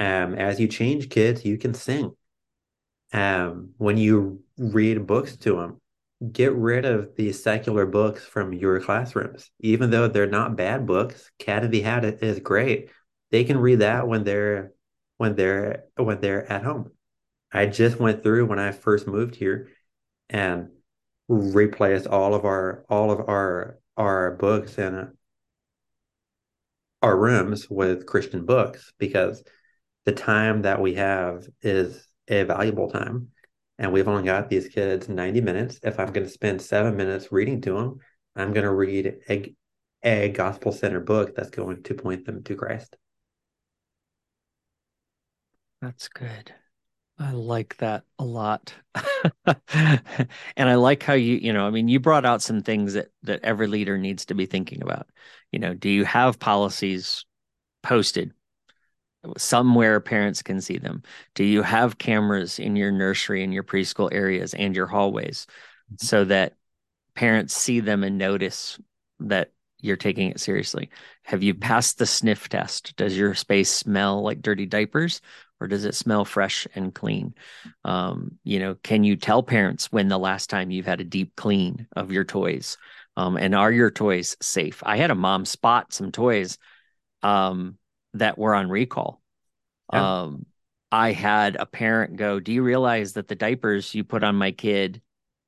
Um, 0.00 0.34
as 0.34 0.58
you 0.58 0.66
change 0.66 1.10
kids, 1.10 1.44
you 1.44 1.58
can 1.58 1.74
sing. 1.74 2.12
Um, 3.12 3.74
when 3.76 3.98
you 3.98 4.42
read 4.56 5.06
books 5.06 5.36
to 5.36 5.56
them, 5.56 5.80
get 6.32 6.54
rid 6.54 6.86
of 6.86 7.14
the 7.16 7.32
secular 7.32 7.84
books 7.84 8.24
from 8.24 8.54
your 8.54 8.80
classrooms. 8.80 9.50
Even 9.60 9.90
though 9.90 10.08
they're 10.08 10.26
not 10.26 10.56
bad 10.56 10.86
books, 10.86 11.30
Cat 11.38 11.64
in 11.64 11.70
the 11.70 11.82
Hat 11.82 12.04
is 12.04 12.40
great. 12.40 12.90
They 13.30 13.44
can 13.44 13.58
read 13.58 13.80
that 13.80 14.08
when 14.08 14.24
they're 14.24 14.72
when 15.18 15.36
they're 15.36 15.84
when 15.96 16.20
they're 16.20 16.50
at 16.50 16.64
home. 16.64 16.90
I 17.52 17.66
just 17.66 17.98
went 18.00 18.22
through 18.22 18.46
when 18.46 18.58
I 18.58 18.72
first 18.72 19.06
moved 19.06 19.34
here 19.34 19.68
and 20.30 20.70
replaced 21.28 22.06
all 22.06 22.34
of 22.34 22.44
our 22.44 22.84
all 22.88 23.10
of 23.10 23.28
our 23.28 23.78
our 23.96 24.30
books 24.32 24.78
in 24.78 25.12
our 27.02 27.16
rooms 27.18 27.68
with 27.68 28.06
Christian 28.06 28.46
books 28.46 28.92
because 28.98 29.42
the 30.10 30.16
time 30.16 30.62
that 30.62 30.80
we 30.80 30.94
have 30.94 31.46
is 31.62 32.04
a 32.26 32.42
valuable 32.42 32.90
time 32.90 33.28
and 33.78 33.92
we've 33.92 34.08
only 34.08 34.24
got 34.24 34.50
these 34.50 34.68
kids 34.68 35.08
90 35.08 35.40
minutes. 35.40 35.78
If 35.84 36.00
I'm 36.00 36.12
going 36.12 36.26
to 36.26 36.32
spend 36.32 36.60
seven 36.60 36.96
minutes 36.96 37.30
reading 37.30 37.60
to 37.62 37.74
them, 37.74 38.00
I'm 38.34 38.52
going 38.52 38.64
to 38.64 38.72
read 38.72 39.20
a, 39.28 39.54
a 40.02 40.28
gospel 40.30 40.72
centered 40.72 41.06
book 41.06 41.36
that's 41.36 41.50
going 41.50 41.84
to 41.84 41.94
point 41.94 42.26
them 42.26 42.42
to 42.42 42.56
Christ. 42.56 42.96
That's 45.80 46.08
good. 46.08 46.52
I 47.16 47.30
like 47.30 47.76
that 47.76 48.02
a 48.18 48.24
lot. 48.24 48.74
and 49.46 50.00
I 50.56 50.74
like 50.74 51.04
how 51.04 51.14
you, 51.14 51.36
you 51.36 51.52
know, 51.52 51.66
I 51.66 51.70
mean, 51.70 51.86
you 51.86 52.00
brought 52.00 52.26
out 52.26 52.42
some 52.42 52.62
things 52.62 52.94
that 52.94 53.08
that 53.22 53.44
every 53.44 53.68
leader 53.68 53.96
needs 53.96 54.26
to 54.26 54.34
be 54.34 54.46
thinking 54.46 54.82
about. 54.82 55.06
You 55.52 55.60
know, 55.60 55.72
do 55.72 55.88
you 55.88 56.04
have 56.04 56.40
policies 56.40 57.24
posted 57.82 58.32
somewhere 59.36 60.00
parents 60.00 60.42
can 60.42 60.60
see 60.60 60.78
them? 60.78 61.02
Do 61.34 61.44
you 61.44 61.62
have 61.62 61.98
cameras 61.98 62.58
in 62.58 62.76
your 62.76 62.92
nursery 62.92 63.44
and 63.44 63.52
your 63.52 63.64
preschool 63.64 64.08
areas 64.12 64.54
and 64.54 64.74
your 64.74 64.86
hallways 64.86 65.46
mm-hmm. 65.92 66.04
so 66.04 66.24
that 66.24 66.54
parents 67.14 67.54
see 67.54 67.80
them 67.80 68.02
and 68.02 68.18
notice 68.18 68.78
that 69.20 69.52
you're 69.80 69.96
taking 69.96 70.30
it 70.30 70.40
seriously? 70.40 70.90
Have 71.24 71.42
you 71.42 71.54
passed 71.54 71.98
the 71.98 72.06
sniff 72.06 72.48
test? 72.48 72.96
Does 72.96 73.16
your 73.16 73.34
space 73.34 73.70
smell 73.70 74.22
like 74.22 74.42
dirty 74.42 74.66
diapers 74.66 75.20
or 75.60 75.68
does 75.68 75.84
it 75.84 75.94
smell 75.94 76.24
fresh 76.24 76.66
and 76.74 76.94
clean? 76.94 77.34
Um, 77.84 78.38
you 78.44 78.58
know, 78.58 78.76
can 78.82 79.04
you 79.04 79.16
tell 79.16 79.42
parents 79.42 79.92
when 79.92 80.08
the 80.08 80.18
last 80.18 80.48
time 80.48 80.70
you've 80.70 80.86
had 80.86 81.00
a 81.00 81.04
deep 81.04 81.36
clean 81.36 81.86
of 81.94 82.10
your 82.10 82.24
toys? 82.24 82.78
Um, 83.16 83.36
and 83.36 83.54
are 83.54 83.72
your 83.72 83.90
toys 83.90 84.36
safe? 84.40 84.82
I 84.84 84.96
had 84.96 85.10
a 85.10 85.14
mom 85.14 85.44
spot 85.44 85.92
some 85.92 86.10
toys 86.10 86.56
um, 87.22 87.76
that 88.14 88.38
were 88.38 88.54
on 88.54 88.68
recall. 88.68 89.20
Yeah. 89.92 90.22
Um, 90.22 90.46
I 90.92 91.12
had 91.12 91.56
a 91.56 91.66
parent 91.66 92.16
go, 92.16 92.40
Do 92.40 92.52
you 92.52 92.62
realize 92.62 93.14
that 93.14 93.28
the 93.28 93.34
diapers 93.34 93.94
you 93.94 94.04
put 94.04 94.24
on 94.24 94.36
my 94.36 94.50
kid 94.50 95.00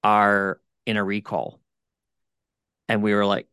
are 0.05 0.61
in 0.87 0.97
a 0.97 1.05
recall? 1.05 1.61
And 2.89 3.03
we 3.03 3.15
were 3.15 3.27
like, 3.27 3.49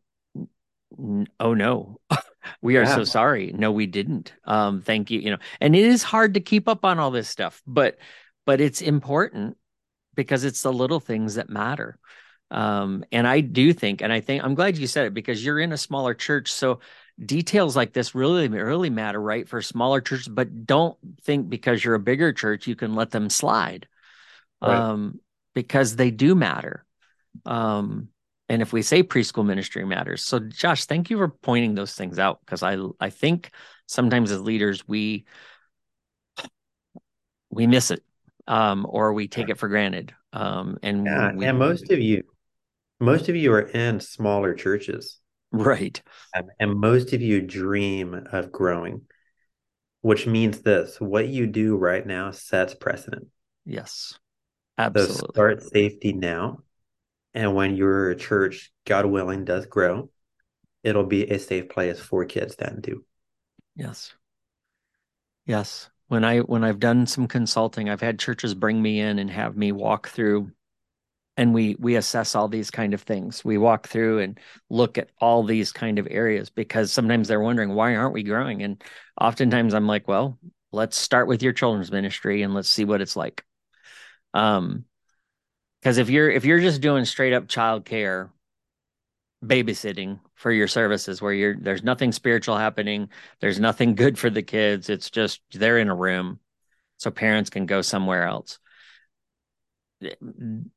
Oh 1.38 1.54
no, 1.54 2.00
we 2.62 2.76
are 2.76 2.84
yeah. 2.84 2.94
so 2.94 3.04
sorry. 3.04 3.52
No, 3.56 3.72
we 3.72 3.86
didn't. 3.86 4.32
Um, 4.44 4.82
thank 4.82 5.10
you. 5.10 5.20
You 5.20 5.30
know, 5.32 5.38
and 5.60 5.74
it 5.74 5.84
is 5.84 6.02
hard 6.02 6.34
to 6.34 6.40
keep 6.40 6.68
up 6.68 6.84
on 6.84 6.98
all 6.98 7.10
this 7.10 7.28
stuff, 7.28 7.62
but 7.66 7.98
but 8.46 8.60
it's 8.60 8.82
important 8.82 9.56
because 10.14 10.44
it's 10.44 10.62
the 10.62 10.72
little 10.72 11.00
things 11.00 11.36
that 11.36 11.48
matter. 11.48 11.98
Um, 12.50 13.04
and 13.12 13.26
I 13.28 13.40
do 13.40 13.72
think, 13.72 14.02
and 14.02 14.12
I 14.12 14.20
think 14.20 14.42
I'm 14.42 14.54
glad 14.54 14.76
you 14.76 14.86
said 14.86 15.06
it 15.06 15.14
because 15.14 15.44
you're 15.44 15.60
in 15.60 15.72
a 15.72 15.76
smaller 15.76 16.14
church. 16.14 16.52
So 16.52 16.80
details 17.24 17.76
like 17.76 17.92
this 17.92 18.14
really 18.14 18.48
really 18.48 18.90
matter 18.90 19.20
right 19.20 19.48
for 19.48 19.60
smaller 19.60 20.00
churches 20.00 20.28
but 20.28 20.66
don't 20.66 20.96
think 21.22 21.48
because 21.48 21.84
you're 21.84 21.94
a 21.94 22.00
bigger 22.00 22.32
church 22.32 22.66
you 22.66 22.74
can 22.74 22.94
let 22.94 23.10
them 23.10 23.28
slide 23.28 23.86
right. 24.62 24.78
um, 24.78 25.20
because 25.54 25.96
they 25.96 26.10
do 26.10 26.34
matter 26.34 26.84
um, 27.44 28.08
and 28.48 28.62
if 28.62 28.72
we 28.72 28.82
say 28.82 29.02
preschool 29.02 29.46
ministry 29.46 29.84
matters. 29.84 30.24
So 30.24 30.38
josh 30.38 30.86
thank 30.86 31.10
you 31.10 31.18
for 31.18 31.28
pointing 31.28 31.74
those 31.74 31.94
things 31.94 32.18
out 32.18 32.40
because 32.44 32.62
i 32.62 32.78
i 33.00 33.10
think 33.10 33.50
sometimes 33.86 34.30
as 34.30 34.40
leaders 34.40 34.86
we 34.88 35.26
we 37.50 37.66
miss 37.66 37.90
it 37.90 38.02
um, 38.46 38.86
or 38.88 39.12
we 39.12 39.28
take 39.28 39.48
it 39.48 39.58
for 39.58 39.68
granted 39.68 40.14
Um, 40.32 40.78
and 40.82 41.04
Yeah, 41.04 41.32
we, 41.34 41.46
and 41.46 41.58
most 41.58 41.90
of 41.90 42.00
you, 42.00 42.22
most 42.98 43.28
of 43.28 43.36
you 43.36 43.52
are 43.52 43.68
in 43.68 44.00
smaller 44.00 44.54
churches, 44.54 45.19
right. 45.52 46.02
um, 46.36 46.48
and 46.58 46.78
most 46.78 47.12
of 47.12 47.22
you 47.22 47.40
dream 47.40 48.14
of 48.32 48.52
growing, 48.52 49.02
which 50.02 50.26
means 50.26 50.62
this: 50.62 51.00
what 51.00 51.28
you 51.28 51.46
do 51.46 51.76
right 51.76 52.06
now 52.06 52.30
sets 52.30 52.74
precedent. 52.74 53.28
Yes, 53.64 54.18
So 54.96 55.06
absolutely. 55.06 55.26
start 55.32 55.62
safety 55.62 56.12
now, 56.12 56.62
and 57.34 57.54
when 57.54 57.76
your 57.76 58.14
church, 58.14 58.72
God 58.86 59.06
willing, 59.06 59.44
does 59.44 59.66
grow, 59.66 60.10
it'll 60.84 61.06
be 61.06 61.24
a 61.30 61.38
safe 61.38 61.68
place 61.70 62.00
for 62.00 62.24
kids 62.26 62.56
then 62.56 62.82
too. 62.82 63.04
Yes. 63.74 64.14
Yes. 65.46 65.90
When 66.08 66.24
I 66.24 66.38
when 66.40 66.64
I've 66.64 66.80
done 66.80 67.06
some 67.06 67.28
consulting, 67.28 67.88
I've 67.88 68.00
had 68.00 68.18
churches 68.18 68.54
bring 68.54 68.80
me 68.82 69.00
in 69.00 69.18
and 69.18 69.30
have 69.30 69.56
me 69.56 69.70
walk 69.72 70.08
through 70.08 70.52
and 71.40 71.54
we 71.54 71.74
we 71.78 71.96
assess 71.96 72.34
all 72.34 72.48
these 72.48 72.70
kind 72.70 72.92
of 72.92 73.00
things. 73.00 73.42
We 73.42 73.56
walk 73.56 73.88
through 73.88 74.18
and 74.18 74.38
look 74.68 74.98
at 74.98 75.08
all 75.22 75.42
these 75.42 75.72
kind 75.72 75.98
of 75.98 76.06
areas 76.10 76.50
because 76.50 76.92
sometimes 76.92 77.28
they're 77.28 77.40
wondering 77.40 77.70
why 77.74 77.96
aren't 77.96 78.12
we 78.12 78.22
growing? 78.22 78.62
And 78.62 78.84
oftentimes 79.18 79.72
I'm 79.72 79.86
like, 79.86 80.06
well, 80.06 80.38
let's 80.70 80.98
start 80.98 81.28
with 81.28 81.42
your 81.42 81.54
children's 81.54 81.90
ministry 81.90 82.42
and 82.42 82.52
let's 82.52 82.68
see 82.68 82.84
what 82.84 83.00
it's 83.00 83.16
like. 83.16 83.42
Um 84.34 84.84
because 85.80 85.96
if 85.96 86.10
you're 86.10 86.30
if 86.30 86.44
you're 86.44 86.60
just 86.60 86.82
doing 86.82 87.06
straight 87.06 87.32
up 87.32 87.48
child 87.48 87.86
care 87.86 88.30
babysitting 89.42 90.20
for 90.34 90.52
your 90.52 90.68
services 90.68 91.22
where 91.22 91.32
you're 91.32 91.56
there's 91.58 91.82
nothing 91.82 92.12
spiritual 92.12 92.58
happening 92.58 93.08
there's 93.40 93.58
nothing 93.58 93.94
good 93.94 94.18
for 94.18 94.28
the 94.28 94.42
kids 94.42 94.90
it's 94.90 95.08
just 95.08 95.40
they're 95.52 95.78
in 95.78 95.88
a 95.88 95.94
room 95.94 96.38
so 96.98 97.10
parents 97.10 97.48
can 97.48 97.64
go 97.64 97.80
somewhere 97.80 98.24
else 98.24 98.58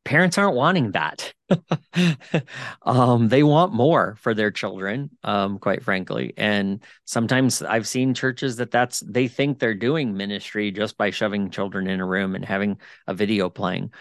parents 0.03 0.38
aren't 0.38 0.55
wanting 0.55 0.91
that 0.91 1.34
um, 2.82 3.30
they 3.30 3.41
want 3.41 3.71
more 3.74 4.15
for 4.19 4.34
their 4.34 4.51
children 4.51 5.09
um, 5.24 5.59
quite 5.59 5.82
frankly 5.82 6.34
and 6.36 6.84
sometimes 7.05 7.61
i've 7.61 7.88
seen 7.88 8.13
churches 8.13 8.57
that 8.57 8.71
that's 8.71 8.99
they 8.99 9.30
think 9.30 9.59
they're 9.59 9.74
doing 9.74 10.17
ministry 10.17 10.71
just 10.71 10.97
by 10.97 11.09
shoving 11.09 11.49
children 11.49 11.88
in 11.88 12.01
a 12.01 12.05
room 12.05 12.36
and 12.36 12.43
having 12.43 12.78
a 13.07 13.13
video 13.13 13.49
playing 13.49 13.91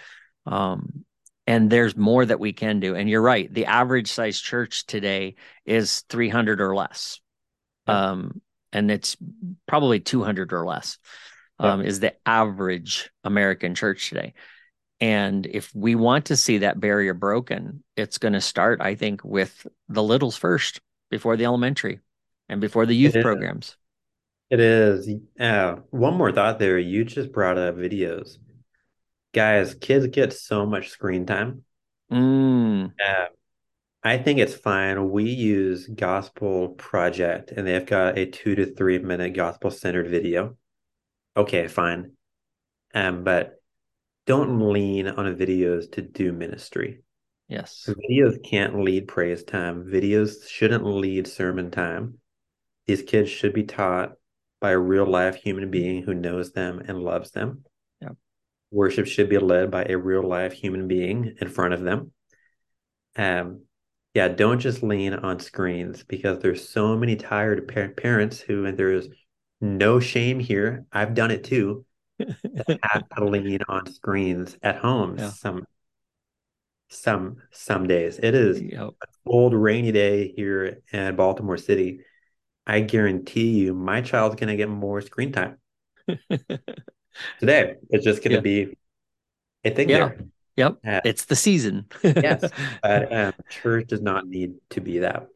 um, 0.46 1.04
and 1.46 1.70
there's 1.70 1.96
more 1.96 2.24
that 2.24 2.40
we 2.40 2.52
can 2.52 2.80
do. 2.80 2.94
And 2.94 3.08
you're 3.08 3.22
right. 3.22 3.52
The 3.52 3.66
average 3.66 4.10
size 4.10 4.40
church 4.40 4.86
today 4.86 5.34
is 5.64 6.00
300 6.08 6.60
or 6.60 6.74
less. 6.74 7.20
Um, 7.86 8.40
and 8.72 8.90
it's 8.90 9.16
probably 9.66 9.98
200 9.98 10.52
or 10.52 10.64
less 10.64 10.98
um, 11.58 11.80
yep. 11.80 11.88
is 11.88 12.00
the 12.00 12.14
average 12.24 13.10
American 13.24 13.74
church 13.74 14.08
today. 14.08 14.34
And 15.02 15.46
if 15.46 15.74
we 15.74 15.94
want 15.96 16.26
to 16.26 16.36
see 16.36 16.58
that 16.58 16.80
barrier 16.80 17.12
broken, 17.12 17.82
it's 17.96 18.18
going 18.18 18.34
to 18.34 18.40
start, 18.40 18.80
I 18.80 18.94
think, 18.94 19.24
with 19.24 19.66
the 19.88 20.02
littles 20.02 20.36
first 20.36 20.80
before 21.10 21.36
the 21.36 21.44
elementary 21.44 22.00
and 22.48 22.60
before 22.60 22.86
the 22.86 22.94
youth 22.94 23.16
it 23.16 23.22
programs. 23.22 23.76
It 24.48 24.60
is. 24.60 25.08
Uh, 25.38 25.76
one 25.90 26.14
more 26.14 26.32
thought 26.32 26.58
there. 26.58 26.78
You 26.78 27.04
just 27.04 27.32
brought 27.32 27.58
up 27.58 27.76
videos 27.76 28.38
guys, 29.32 29.74
kids 29.74 30.06
get 30.08 30.32
so 30.32 30.66
much 30.66 30.90
screen 30.90 31.26
time. 31.26 31.64
Mm. 32.10 32.92
Uh, 33.04 33.26
I 34.02 34.18
think 34.18 34.38
it's 34.38 34.54
fine. 34.54 35.10
We 35.10 35.24
use 35.24 35.86
Gospel 35.88 36.70
Project 36.70 37.52
and 37.52 37.66
they've 37.66 37.86
got 37.86 38.18
a 38.18 38.26
two 38.26 38.54
to 38.54 38.66
three 38.66 38.98
minute 38.98 39.34
gospel 39.34 39.70
centered 39.70 40.08
video. 40.08 40.56
Okay, 41.36 41.68
fine. 41.68 42.12
Um, 42.94 43.24
but 43.24 43.61
don't 44.26 44.72
lean 44.72 45.08
on 45.08 45.36
videos 45.36 45.90
to 45.92 46.02
do 46.02 46.32
ministry. 46.32 47.02
Yes. 47.48 47.88
Videos 47.88 48.42
can't 48.42 48.80
lead 48.80 49.08
praise 49.08 49.44
time. 49.44 49.84
Videos 49.84 50.48
shouldn't 50.48 50.84
lead 50.84 51.26
sermon 51.26 51.70
time. 51.70 52.18
These 52.86 53.02
kids 53.02 53.28
should 53.30 53.52
be 53.52 53.64
taught 53.64 54.12
by 54.60 54.70
a 54.70 54.78
real 54.78 55.06
life 55.06 55.34
human 55.34 55.70
being 55.70 56.02
who 56.02 56.14
knows 56.14 56.52
them 56.52 56.82
and 56.86 57.02
loves 57.02 57.32
them 57.32 57.64
Yeah. 58.00 58.10
worship 58.70 59.06
should 59.06 59.28
be 59.28 59.38
led 59.38 59.70
by 59.70 59.84
a 59.84 59.98
real 59.98 60.22
life 60.22 60.52
human 60.52 60.88
being 60.88 61.36
in 61.40 61.48
front 61.48 61.74
of 61.74 61.82
them. 61.82 62.12
Um, 63.16 63.62
yeah, 64.14 64.28
don't 64.28 64.60
just 64.60 64.82
lean 64.82 65.14
on 65.14 65.40
screens 65.40 66.04
because 66.04 66.38
there's 66.38 66.68
so 66.68 66.96
many 66.96 67.16
tired 67.16 67.66
par- 67.68 67.88
parents 67.88 68.40
who, 68.40 68.64
and 68.66 68.78
there's 68.78 69.08
no 69.60 70.00
shame 70.00 70.38
here. 70.38 70.86
I've 70.92 71.14
done 71.14 71.30
it 71.30 71.44
too. 71.44 71.84
Have 72.82 73.08
to 73.16 73.24
lean 73.24 73.60
on 73.68 73.92
screens 73.92 74.56
at 74.62 74.76
home 74.76 75.16
yeah. 75.18 75.30
some 75.30 75.64
some 76.88 77.38
some 77.50 77.86
days. 77.86 78.18
It 78.22 78.34
is 78.34 78.60
yep. 78.60 78.90
a 79.02 79.06
cold, 79.26 79.54
rainy 79.54 79.92
day 79.92 80.32
here 80.36 80.78
in 80.92 81.16
Baltimore 81.16 81.56
City. 81.56 82.00
I 82.66 82.80
guarantee 82.80 83.50
you, 83.50 83.74
my 83.74 84.02
child's 84.02 84.36
going 84.36 84.48
to 84.48 84.56
get 84.56 84.68
more 84.68 85.00
screen 85.00 85.32
time 85.32 85.58
today. 87.40 87.76
It's 87.90 88.04
just 88.04 88.22
going 88.22 88.30
to 88.42 88.48
yeah. 88.48 88.64
be 88.64 88.76
a 89.64 89.70
thing 89.70 89.88
yeah. 89.88 89.98
there. 89.98 90.18
Yep. 90.56 90.78
Uh, 90.86 91.00
it's 91.04 91.24
the 91.24 91.36
season. 91.36 91.86
yes. 92.02 92.50
But 92.82 93.12
um, 93.12 93.32
church 93.50 93.88
does 93.88 94.02
not 94.02 94.26
need 94.26 94.54
to 94.70 94.80
be 94.80 94.98
that. 94.98 95.28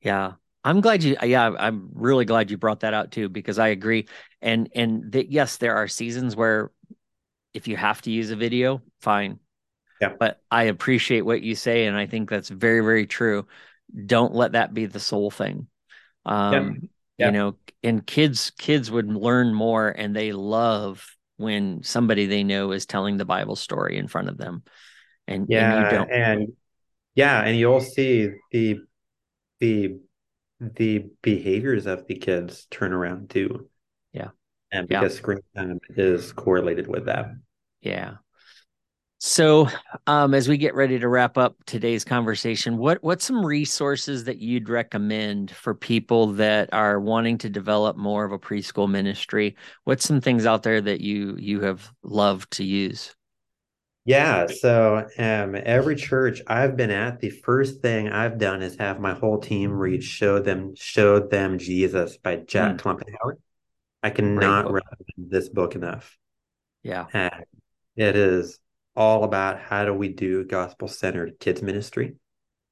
Yeah. 0.00 0.32
I'm 0.64 0.80
glad 0.80 1.02
you 1.02 1.16
yeah, 1.22 1.50
I'm 1.58 1.90
really 1.94 2.24
glad 2.24 2.50
you 2.50 2.56
brought 2.56 2.80
that 2.80 2.94
out 2.94 3.12
too 3.12 3.28
because 3.28 3.58
I 3.58 3.68
agree. 3.68 4.08
And 4.42 4.68
and 4.74 5.12
that 5.12 5.30
yes, 5.30 5.56
there 5.56 5.76
are 5.76 5.88
seasons 5.88 6.36
where 6.36 6.70
if 7.54 7.68
you 7.68 7.76
have 7.76 8.02
to 8.02 8.10
use 8.10 8.30
a 8.30 8.36
video, 8.36 8.82
fine. 9.00 9.38
Yeah. 10.00 10.14
But 10.18 10.40
I 10.50 10.64
appreciate 10.64 11.22
what 11.22 11.42
you 11.42 11.54
say 11.54 11.86
and 11.86 11.96
I 11.96 12.06
think 12.06 12.28
that's 12.30 12.48
very 12.48 12.80
very 12.80 13.06
true. 13.06 13.46
Don't 14.06 14.34
let 14.34 14.52
that 14.52 14.74
be 14.74 14.86
the 14.86 15.00
sole 15.00 15.30
thing. 15.30 15.68
Um 16.26 16.52
yeah. 16.52 16.70
Yeah. 17.18 17.26
you 17.26 17.32
know, 17.32 17.56
and 17.82 18.06
kids 18.06 18.52
kids 18.58 18.90
would 18.90 19.08
learn 19.08 19.52
more 19.54 19.88
and 19.88 20.14
they 20.14 20.32
love 20.32 21.04
when 21.36 21.82
somebody 21.82 22.26
they 22.26 22.44
know 22.44 22.72
is 22.72 22.86
telling 22.86 23.16
the 23.16 23.24
Bible 23.24 23.56
story 23.56 23.96
in 23.96 24.08
front 24.08 24.28
of 24.28 24.36
them. 24.36 24.62
And 25.26 25.46
yeah, 25.48 25.74
and 25.74 25.84
you 25.84 25.98
don't 25.98 26.10
and 26.10 26.52
yeah, 27.14 27.42
and 27.44 27.58
you'll 27.58 27.80
see 27.80 28.30
the 28.52 28.78
the 29.60 29.98
the 30.60 31.06
behaviors 31.22 31.86
of 31.86 32.06
the 32.06 32.16
kids 32.16 32.66
turn 32.70 32.92
around 32.92 33.30
too. 33.30 33.68
Yeah. 34.12 34.28
And 34.72 34.88
because 34.88 35.14
yeah. 35.14 35.18
screen 35.18 35.40
time 35.56 35.80
is 35.90 36.32
correlated 36.32 36.86
with 36.86 37.06
that. 37.06 37.30
Yeah. 37.80 38.14
So, 39.20 39.66
um, 40.06 40.32
as 40.32 40.48
we 40.48 40.58
get 40.58 40.76
ready 40.76 40.96
to 40.96 41.08
wrap 41.08 41.36
up 41.36 41.56
today's 41.66 42.04
conversation, 42.04 42.78
what 42.78 43.02
what's 43.02 43.24
some 43.24 43.44
resources 43.44 44.22
that 44.24 44.38
you'd 44.38 44.68
recommend 44.68 45.50
for 45.50 45.74
people 45.74 46.28
that 46.34 46.72
are 46.72 47.00
wanting 47.00 47.36
to 47.38 47.50
develop 47.50 47.96
more 47.96 48.24
of 48.24 48.30
a 48.30 48.38
preschool 48.38 48.88
ministry? 48.88 49.56
What's 49.82 50.06
some 50.06 50.20
things 50.20 50.46
out 50.46 50.62
there 50.62 50.80
that 50.80 51.00
you 51.00 51.36
you 51.36 51.62
have 51.62 51.92
loved 52.04 52.52
to 52.52 52.64
use? 52.64 53.16
Yeah, 54.08 54.46
so 54.46 55.06
um, 55.18 55.54
every 55.54 55.94
church 55.94 56.40
I've 56.46 56.78
been 56.78 56.90
at, 56.90 57.20
the 57.20 57.28
first 57.28 57.82
thing 57.82 58.08
I've 58.08 58.38
done 58.38 58.62
is 58.62 58.78
have 58.78 59.00
my 59.00 59.12
whole 59.12 59.36
team 59.36 59.70
read 59.70 60.02
"Show 60.02 60.38
Them 60.38 60.74
Show 60.76 61.20
Them 61.20 61.58
Jesus" 61.58 62.16
by 62.16 62.36
Jack 62.36 62.76
mm. 62.76 62.80
Klumpenhower. 62.80 63.34
I 64.02 64.08
cannot 64.08 64.72
recommend 64.72 65.30
this 65.30 65.50
book 65.50 65.74
enough. 65.74 66.16
Yeah, 66.82 67.04
and 67.12 67.44
it 67.96 68.16
is 68.16 68.58
all 68.96 69.24
about 69.24 69.60
how 69.60 69.84
do 69.84 69.92
we 69.92 70.08
do 70.08 70.42
gospel 70.42 70.88
centered 70.88 71.38
kids 71.38 71.60
ministry 71.60 72.14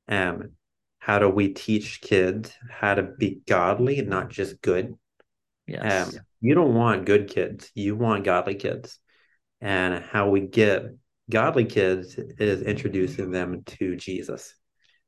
um 0.09 0.53
how 0.99 1.18
do 1.18 1.28
we 1.28 1.51
teach 1.51 2.01
kids 2.01 2.51
how 2.70 2.95
to 2.95 3.03
be 3.03 3.41
godly 3.47 3.99
and 3.99 4.09
not 4.09 4.30
just 4.30 4.61
good 4.62 4.95
yes. 5.66 6.09
um 6.09 6.20
you 6.41 6.55
don't 6.55 6.74
want 6.74 7.05
good 7.05 7.28
kids 7.28 7.70
you 7.74 7.95
want 7.95 8.24
godly 8.24 8.55
kids 8.55 8.99
and 9.61 10.03
how 10.03 10.30
we 10.30 10.41
get 10.41 10.87
godly 11.30 11.64
kids 11.64 12.16
is 12.38 12.62
introducing 12.62 13.30
them 13.30 13.62
to 13.64 13.96
jesus 13.96 14.54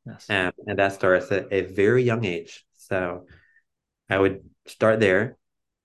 yes. 0.06 0.26
um, 0.28 0.52
and 0.66 0.78
that 0.78 0.92
starts 0.92 1.30
at 1.30 1.52
a 1.52 1.62
very 1.62 2.02
young 2.02 2.24
age 2.24 2.64
so 2.76 3.24
i 4.10 4.18
would 4.18 4.40
start 4.66 5.00
there 5.00 5.36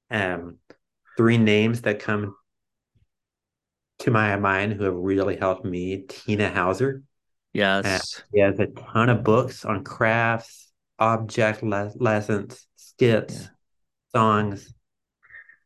um 0.10 0.58
three 1.18 1.38
names 1.38 1.82
that 1.82 2.00
come 2.00 2.36
to 4.04 4.12
my 4.12 4.36
mind 4.36 4.74
who 4.74 4.84
have 4.84 4.96
really 4.96 5.38
helped 5.38 5.66
me 5.66 6.04
Tina 6.08 6.50
Houser. 6.50 7.04
Yes. 7.54 7.86
And 7.86 8.04
she 8.34 8.42
has 8.42 8.60
a 8.60 8.68
ton 8.68 9.10
of 9.10 9.24
books 9.24 9.64
on 9.64 9.84
crafts, 9.84 10.72
object 11.00 11.64
le- 11.64 11.92
lessons, 11.96 12.68
skits, 12.76 13.44
yeah. 13.44 13.48
songs. 14.14 14.74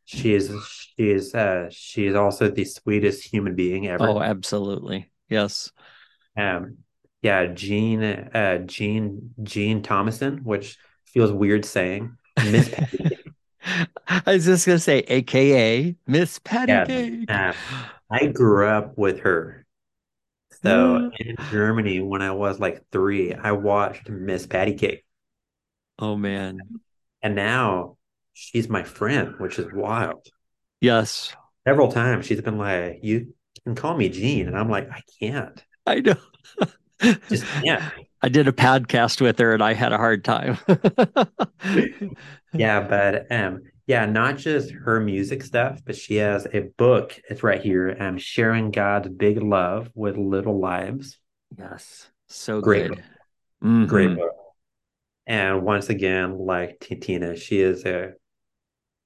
She 0.10 0.34
is 0.34 0.50
she 0.96 1.10
is 1.12 1.36
uh 1.36 1.68
she 1.70 2.08
is 2.08 2.16
also 2.16 2.50
the 2.50 2.64
sweetest 2.64 3.26
human 3.26 3.56
being 3.56 3.88
ever. 3.88 4.08
Oh, 4.08 4.22
absolutely. 4.22 5.12
Yes. 5.28 5.70
Um 6.38 6.78
yeah, 7.22 7.48
Jean 7.48 8.02
uh 8.04 8.60
Jean 8.60 9.34
Jean 9.44 9.84
Thomason, 9.84 10.46
which 10.46 10.78
feels 11.06 11.34
weird 11.34 11.66
saying. 11.66 12.16
Miss 12.38 12.70
Patty. 12.70 13.18
I 14.08 14.22
was 14.28 14.46
just 14.46 14.66
gonna 14.66 14.80
say, 14.80 15.00
AKA 15.00 15.98
Miss 16.08 16.40
Patty 16.40 17.26
yeah, 17.28 17.52
uh, 17.52 17.86
I 18.10 18.28
grew 18.28 18.66
up 18.66 18.98
with 18.98 19.20
her. 19.20 19.66
So 20.64 21.12
in 21.20 21.36
Germany, 21.52 22.00
when 22.00 22.22
I 22.22 22.32
was 22.32 22.62
like 22.62 22.82
three, 22.94 23.34
I 23.34 23.52
watched 23.52 24.08
Miss 24.08 24.48
Patty 24.48 24.76
Cake. 24.76 25.04
Oh 26.00 26.16
man. 26.16 26.60
And 27.22 27.36
now 27.36 27.97
she's 28.38 28.70
my 28.70 28.84
friend, 28.84 29.34
which 29.40 29.58
is 29.58 29.68
wild. 29.74 30.28
Yes. 30.80 31.36
Several 31.68 31.92
times 31.92 32.28
she's 32.28 32.42
been 32.42 32.58
like, 32.58 33.00
You 33.02 33.34
can 33.64 33.76
call 33.76 33.98
me 33.98 34.10
Jean. 34.10 34.48
And 34.48 34.58
I'm 34.58 34.70
like, 34.70 34.90
I 34.92 35.02
can't. 35.20 35.64
I 35.86 36.02
know. 36.02 36.16
Just 37.30 37.46
can't. 37.46 37.84
I 38.22 38.30
did 38.30 38.48
a 38.48 38.52
podcast 38.52 39.22
with 39.22 39.38
her 39.40 39.54
and 39.54 39.64
I 39.64 39.74
had 39.74 39.94
a 39.94 39.98
hard 39.98 40.24
time. 40.24 40.58
yeah, 42.54 42.82
but 42.82 43.32
um, 43.32 43.62
yeah, 43.86 44.08
not 44.08 44.38
just 44.38 44.72
her 44.72 45.00
music 45.00 45.44
stuff, 45.44 45.82
but 45.86 45.96
she 45.96 46.16
has 46.16 46.48
a 46.52 46.62
book. 46.78 47.22
It's 47.30 47.44
right 47.44 47.62
here. 47.62 47.96
Um, 48.00 48.18
sharing 48.18 48.72
God's 48.72 49.10
big 49.10 49.40
love 49.40 49.92
with 49.94 50.18
little 50.18 50.60
lives. 50.60 51.20
Yes, 51.60 52.10
so 52.28 52.60
great, 52.60 52.90
good. 52.90 53.04
Mm-hmm. 53.64 53.86
great 53.86 54.18
book. 54.18 54.32
And 55.28 55.62
once 55.62 55.90
again, 55.90 56.40
like 56.40 56.80
Tina, 57.02 57.36
she 57.36 57.62
is 57.62 57.86
a 57.86 58.14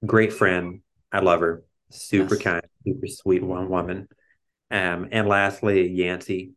great 0.05 0.33
friend. 0.33 0.81
I 1.11 1.19
love 1.19 1.41
her. 1.41 1.63
Super 1.89 2.35
yes. 2.35 2.43
kind, 2.43 2.63
super 2.85 3.07
sweet 3.07 3.43
one 3.43 3.69
woman. 3.69 4.07
Um, 4.69 5.09
and 5.11 5.27
lastly, 5.27 5.89
Yancy. 5.89 6.53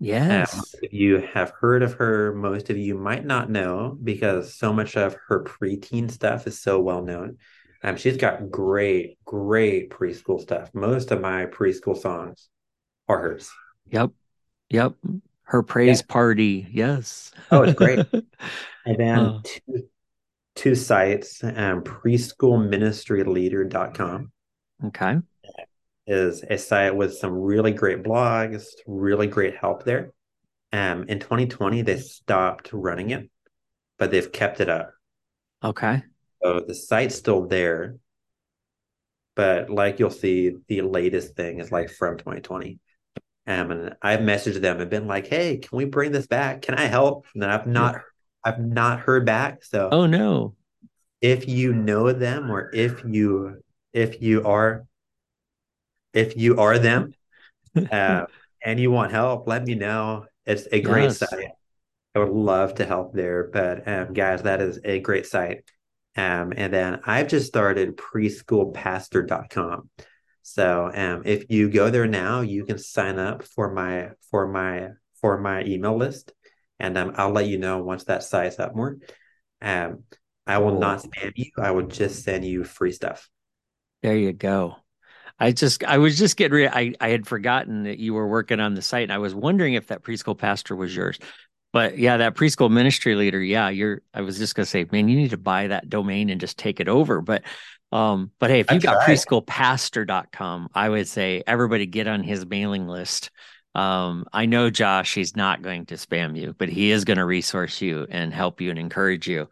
Yes. 0.00 0.54
Um, 0.54 0.64
if 0.82 0.92
you 0.92 1.18
have 1.18 1.50
heard 1.50 1.82
of 1.82 1.94
her, 1.94 2.32
most 2.34 2.70
of 2.70 2.78
you 2.78 2.94
might 2.94 3.24
not 3.24 3.50
know 3.50 3.98
because 4.02 4.54
so 4.54 4.72
much 4.72 4.96
of 4.96 5.16
her 5.28 5.44
preteen 5.44 6.10
stuff 6.10 6.46
is 6.46 6.60
so 6.60 6.80
well 6.80 7.02
known. 7.02 7.38
Um, 7.82 7.96
she's 7.96 8.16
got 8.16 8.50
great, 8.50 9.18
great 9.24 9.90
preschool 9.90 10.40
stuff. 10.40 10.70
Most 10.74 11.10
of 11.10 11.20
my 11.20 11.46
preschool 11.46 11.96
songs 11.96 12.48
are 13.08 13.20
hers. 13.20 13.50
Yep. 13.90 14.10
Yep. 14.70 14.94
Her 15.42 15.62
praise 15.62 16.00
yeah. 16.00 16.12
party. 16.12 16.66
Yes. 16.70 17.32
Oh, 17.50 17.62
it's 17.62 17.74
great. 17.74 17.98
and 18.86 18.96
then 18.98 19.18
uh, 19.18 19.40
two, 19.44 19.88
two 20.58 20.74
sites, 20.74 21.42
um, 21.42 21.82
preschoolministryleader.com. 21.82 24.32
Okay 24.86 25.16
is 26.08 26.42
a 26.48 26.56
site 26.56 26.96
with 26.96 27.14
some 27.14 27.32
really 27.32 27.70
great 27.70 28.02
blogs, 28.02 28.64
really 28.86 29.26
great 29.26 29.56
help 29.56 29.84
there. 29.84 30.10
Um, 30.72 31.04
in 31.04 31.20
2020, 31.20 31.82
they 31.82 31.98
stopped 31.98 32.70
running 32.72 33.10
it, 33.10 33.30
but 33.98 34.10
they've 34.10 34.32
kept 34.32 34.60
it 34.60 34.70
up. 34.70 34.90
Okay. 35.62 36.02
So 36.42 36.64
the 36.66 36.74
site's 36.74 37.14
still 37.14 37.46
there, 37.46 37.96
but 39.36 39.68
like 39.68 39.98
you'll 39.98 40.10
see, 40.10 40.56
the 40.68 40.80
latest 40.80 41.36
thing 41.36 41.60
is 41.60 41.70
like 41.70 41.90
from 41.90 42.16
2020. 42.16 42.78
Um, 43.46 43.70
and 43.70 43.96
I've 44.00 44.20
messaged 44.20 44.60
them 44.60 44.80
and 44.80 44.90
been 44.90 45.06
like, 45.06 45.26
"Hey, 45.26 45.56
can 45.56 45.76
we 45.76 45.86
bring 45.86 46.12
this 46.12 46.26
back? 46.26 46.62
Can 46.62 46.74
I 46.74 46.84
help?" 46.84 47.26
And 47.34 47.44
I've 47.44 47.66
not. 47.66 48.02
I've 48.44 48.60
not 48.60 49.00
heard 49.00 49.26
back. 49.26 49.64
So, 49.64 49.88
oh 49.90 50.06
no, 50.06 50.54
if 51.20 51.48
you 51.48 51.72
know 51.72 52.12
them 52.12 52.50
or 52.50 52.70
if 52.74 53.02
you 53.04 53.62
if 53.92 54.22
you 54.22 54.46
are 54.46 54.86
if 56.12 56.36
you 56.36 56.58
are 56.58 56.78
them 56.78 57.14
uh, 57.90 58.24
and 58.64 58.80
you 58.80 58.90
want 58.90 59.12
help, 59.12 59.46
let 59.46 59.64
me 59.64 59.74
know. 59.74 60.26
It's 60.46 60.66
a 60.72 60.80
great 60.80 61.04
yes. 61.04 61.18
site. 61.18 61.50
I 62.14 62.20
would 62.20 62.30
love 62.30 62.76
to 62.76 62.86
help 62.86 63.12
there. 63.14 63.50
But 63.52 63.86
um, 63.86 64.12
guys, 64.14 64.42
that 64.42 64.60
is 64.60 64.80
a 64.84 65.00
great 65.00 65.26
site. 65.26 65.64
Um, 66.16 66.52
and 66.56 66.72
then 66.72 67.00
I've 67.04 67.28
just 67.28 67.46
started 67.46 67.96
preschoolpastor.com. 67.96 69.90
So 70.42 70.90
um, 70.92 71.22
if 71.24 71.50
you 71.50 71.70
go 71.70 71.90
there 71.90 72.06
now, 72.06 72.40
you 72.40 72.64
can 72.64 72.78
sign 72.78 73.18
up 73.18 73.42
for 73.42 73.72
my 73.72 74.10
for 74.30 74.48
my 74.48 74.88
for 75.20 75.38
my 75.38 75.62
email 75.64 75.96
list, 75.96 76.32
and 76.78 76.96
um, 76.96 77.12
I'll 77.16 77.32
let 77.32 77.46
you 77.46 77.58
know 77.58 77.82
once 77.82 78.04
that 78.04 78.22
size 78.22 78.58
up 78.58 78.74
more. 78.74 78.98
Um, 79.60 80.04
I 80.46 80.58
will 80.58 80.78
not 80.78 81.02
spam 81.02 81.32
you. 81.34 81.50
I 81.58 81.72
will 81.72 81.86
just 81.86 82.22
send 82.22 82.44
you 82.44 82.64
free 82.64 82.92
stuff. 82.92 83.28
There 84.02 84.16
you 84.16 84.32
go. 84.32 84.76
I 85.38 85.52
just 85.52 85.84
I 85.84 85.98
was 85.98 86.18
just 86.18 86.36
getting 86.36 86.56
ready. 86.56 86.68
I, 86.68 86.94
I 87.04 87.10
had 87.10 87.26
forgotten 87.26 87.84
that 87.84 87.98
you 87.98 88.14
were 88.14 88.26
working 88.26 88.60
on 88.60 88.74
the 88.74 88.82
site 88.82 89.04
and 89.04 89.12
I 89.12 89.18
was 89.18 89.34
wondering 89.34 89.74
if 89.74 89.88
that 89.88 90.02
preschool 90.02 90.36
pastor 90.36 90.74
was 90.74 90.94
yours. 90.94 91.18
But 91.72 91.98
yeah, 91.98 92.16
that 92.16 92.34
preschool 92.34 92.70
ministry 92.70 93.14
leader, 93.14 93.40
yeah, 93.40 93.68
you're 93.68 94.02
I 94.14 94.22
was 94.22 94.38
just 94.38 94.54
gonna 94.54 94.66
say, 94.66 94.86
man, 94.90 95.08
you 95.08 95.16
need 95.16 95.30
to 95.30 95.36
buy 95.36 95.68
that 95.68 95.88
domain 95.88 96.30
and 96.30 96.40
just 96.40 96.58
take 96.58 96.80
it 96.80 96.88
over. 96.88 97.20
But 97.20 97.42
um, 97.92 98.32
but 98.38 98.50
hey, 98.50 98.60
if 98.60 98.70
you 98.70 98.80
got 98.80 99.06
preschoolpastor.com, 99.06 100.68
I 100.74 100.88
would 100.88 101.08
say 101.08 101.42
everybody 101.46 101.86
get 101.86 102.06
on 102.06 102.22
his 102.22 102.44
mailing 102.44 102.86
list. 102.86 103.30
Um, 103.78 104.24
I 104.32 104.46
know 104.46 104.70
Josh, 104.70 105.14
he's 105.14 105.36
not 105.36 105.62
going 105.62 105.86
to 105.86 105.94
spam 105.94 106.36
you, 106.36 106.52
but 106.58 106.68
he 106.68 106.90
is 106.90 107.04
going 107.04 107.18
to 107.18 107.24
resource 107.24 107.80
you 107.80 108.08
and 108.10 108.34
help 108.34 108.60
you 108.60 108.70
and 108.70 108.78
encourage 108.78 109.28
you. 109.28 109.48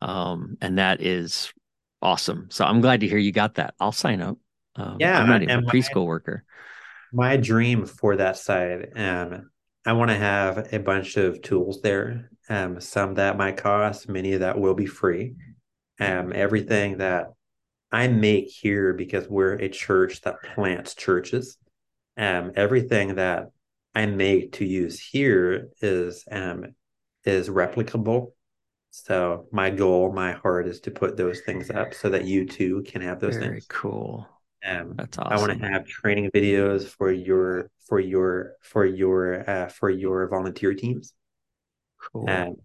Um, 0.00 0.56
and 0.60 0.78
that 0.78 1.00
is 1.00 1.52
awesome. 2.00 2.46
So 2.52 2.64
I'm 2.64 2.80
glad 2.80 3.00
to 3.00 3.08
hear 3.08 3.18
you 3.18 3.32
got 3.32 3.56
that. 3.56 3.74
I'll 3.80 3.90
sign 3.90 4.20
up. 4.20 4.38
Um, 4.76 4.98
yeah, 5.00 5.18
I'm 5.18 5.28
not 5.28 5.42
even 5.42 5.58
a 5.58 5.62
preschool 5.62 6.02
my, 6.02 6.02
worker. 6.02 6.44
My 7.12 7.36
dream 7.36 7.84
for 7.84 8.14
that 8.14 8.36
side, 8.36 8.92
um, 8.94 9.50
I 9.84 9.94
want 9.94 10.12
to 10.12 10.16
have 10.16 10.72
a 10.72 10.78
bunch 10.78 11.16
of 11.16 11.42
tools 11.42 11.82
there. 11.82 12.30
Um, 12.48 12.80
some 12.80 13.14
that 13.14 13.36
might 13.36 13.56
cost, 13.56 14.08
many 14.08 14.34
of 14.34 14.40
that 14.40 14.56
will 14.56 14.74
be 14.74 14.86
free. 14.86 15.34
Um, 15.98 16.32
everything 16.32 16.98
that 16.98 17.32
I 17.90 18.06
make 18.06 18.50
here 18.50 18.92
because 18.92 19.28
we're 19.28 19.54
a 19.54 19.68
church 19.68 20.20
that 20.20 20.36
plants 20.54 20.94
churches. 20.94 21.56
Um, 22.16 22.52
everything 22.54 23.16
that 23.16 23.50
I 23.94 24.06
make 24.06 24.52
to 24.52 24.64
use 24.64 25.00
here 25.00 25.68
is 25.80 26.24
um 26.30 26.74
is 27.24 27.48
replicable. 27.48 28.32
So 28.90 29.48
my 29.50 29.70
goal, 29.70 30.12
my 30.12 30.32
heart 30.32 30.68
is 30.68 30.80
to 30.80 30.90
put 30.90 31.16
those 31.16 31.40
things 31.40 31.70
up 31.70 31.94
so 31.94 32.10
that 32.10 32.26
you 32.26 32.46
too 32.46 32.84
can 32.86 33.02
have 33.02 33.18
those 33.18 33.34
things. 33.34 33.44
Very 33.44 33.54
things. 33.54 33.66
Cool. 33.68 34.28
Um, 34.64 34.94
That's 34.96 35.18
awesome. 35.18 35.32
I 35.32 35.40
want 35.40 35.60
to 35.60 35.68
have 35.68 35.84
training 35.86 36.30
videos 36.32 36.86
for 36.86 37.10
your 37.10 37.70
for 37.88 37.98
your 37.98 38.54
for 38.60 38.86
your 38.86 39.48
uh, 39.48 39.68
for 39.68 39.90
your 39.90 40.28
volunteer 40.28 40.74
teams. 40.74 41.12
Cool. 42.00 42.30
Um, 42.30 42.56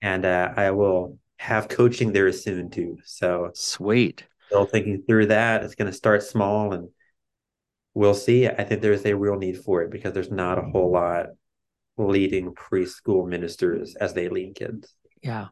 and 0.00 0.24
uh, 0.24 0.54
I 0.56 0.70
will 0.70 1.18
have 1.38 1.68
coaching 1.68 2.12
there 2.12 2.32
soon 2.32 2.70
too. 2.70 2.98
So 3.04 3.50
sweet. 3.54 4.24
Still 4.46 4.66
thinking 4.66 5.02
through 5.06 5.26
that. 5.26 5.62
It's 5.62 5.74
going 5.74 5.90
to 5.90 5.96
start 5.96 6.22
small, 6.22 6.72
and 6.72 6.88
we'll 7.94 8.14
see. 8.14 8.46
I 8.46 8.64
think 8.64 8.82
there's 8.82 9.06
a 9.06 9.14
real 9.14 9.36
need 9.36 9.58
for 9.58 9.82
it 9.82 9.90
because 9.90 10.12
there's 10.12 10.30
not 10.30 10.58
a 10.58 10.62
whole 10.62 10.92
mm-hmm. 10.92 11.04
lot 11.04 11.26
leading 11.96 12.52
preschool 12.54 13.26
ministers 13.26 13.94
as 13.94 14.14
they 14.14 14.28
lead 14.28 14.56
kids. 14.56 14.94
Yeah. 15.22 15.48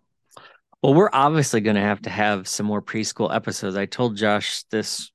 Well, 0.83 0.95
we're 0.95 1.11
obviously 1.13 1.61
going 1.61 1.77
to 1.77 1.83
have 1.83 2.03
to 2.03 2.11
have 2.11 2.49
some 2.49 2.67
more 2.67 2.83
preschool 2.83 3.33
episodes. 3.33 3.77
I 3.77 3.87
told 3.87 4.17
Josh 4.17 4.65
this 4.65 5.13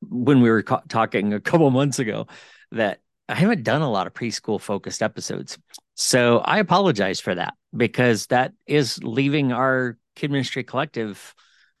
when 0.00 0.40
we 0.40 0.48
were 0.48 0.62
ca- 0.62 0.82
talking 0.88 1.34
a 1.34 1.40
couple 1.40 1.70
months 1.70 1.98
ago 1.98 2.26
that 2.72 3.00
I 3.28 3.34
haven't 3.34 3.62
done 3.62 3.82
a 3.82 3.90
lot 3.90 4.06
of 4.06 4.14
preschool 4.14 4.60
focused 4.60 5.02
episodes. 5.02 5.58
So 5.94 6.38
I 6.38 6.58
apologize 6.58 7.20
for 7.20 7.34
that 7.34 7.54
because 7.76 8.26
that 8.26 8.52
is 8.66 9.02
leaving 9.02 9.52
our 9.52 9.98
kid 10.14 10.30
ministry 10.30 10.64
collective 10.64 11.34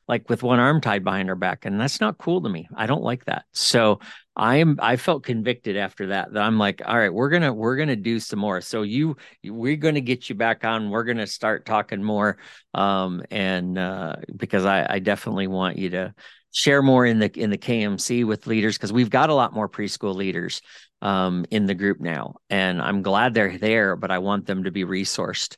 like 0.08 0.28
with 0.30 0.42
one 0.42 0.58
arm 0.58 0.80
tied 0.80 1.04
behind 1.04 1.28
her 1.28 1.34
back 1.34 1.64
and 1.64 1.80
that's 1.80 2.00
not 2.00 2.18
cool 2.18 2.40
to 2.42 2.48
me. 2.48 2.68
I 2.76 2.86
don't 2.86 3.02
like 3.02 3.24
that. 3.24 3.44
So 3.52 4.00
I 4.36 4.56
am 4.56 4.78
I 4.80 4.96
felt 4.96 5.24
convicted 5.24 5.76
after 5.76 6.08
that 6.08 6.32
that 6.32 6.42
I'm 6.42 6.58
like 6.58 6.82
all 6.84 6.98
right, 6.98 7.12
we're 7.12 7.30
going 7.30 7.42
to 7.42 7.52
we're 7.52 7.84
to 7.84 7.96
do 7.96 8.20
some 8.20 8.38
more. 8.38 8.60
So 8.60 8.82
you 8.82 9.16
we're 9.44 9.76
going 9.76 9.94
to 9.96 10.00
get 10.00 10.28
you 10.28 10.34
back 10.34 10.64
on. 10.64 10.90
We're 10.90 11.04
going 11.04 11.16
to 11.16 11.26
start 11.26 11.66
talking 11.66 12.02
more 12.02 12.38
um 12.74 13.22
and 13.30 13.78
uh 13.78 14.16
because 14.36 14.64
I 14.64 14.86
I 14.88 14.98
definitely 14.98 15.46
want 15.46 15.78
you 15.78 15.90
to 15.90 16.14
share 16.56 16.80
more 16.80 17.04
in 17.04 17.18
the 17.18 17.30
in 17.38 17.50
the 17.50 17.58
KMC 17.58 18.24
with 18.24 18.46
leaders 18.46 18.76
because 18.76 18.92
we've 18.92 19.10
got 19.10 19.28
a 19.28 19.34
lot 19.34 19.52
more 19.52 19.68
preschool 19.68 20.14
leaders 20.14 20.62
um, 21.02 21.44
in 21.50 21.66
the 21.66 21.74
group 21.74 22.00
now, 22.00 22.36
and 22.48 22.80
I'm 22.80 23.02
glad 23.02 23.34
they're 23.34 23.58
there. 23.58 23.94
But 23.94 24.10
I 24.10 24.18
want 24.18 24.46
them 24.46 24.64
to 24.64 24.70
be 24.70 24.84
resourced, 24.84 25.56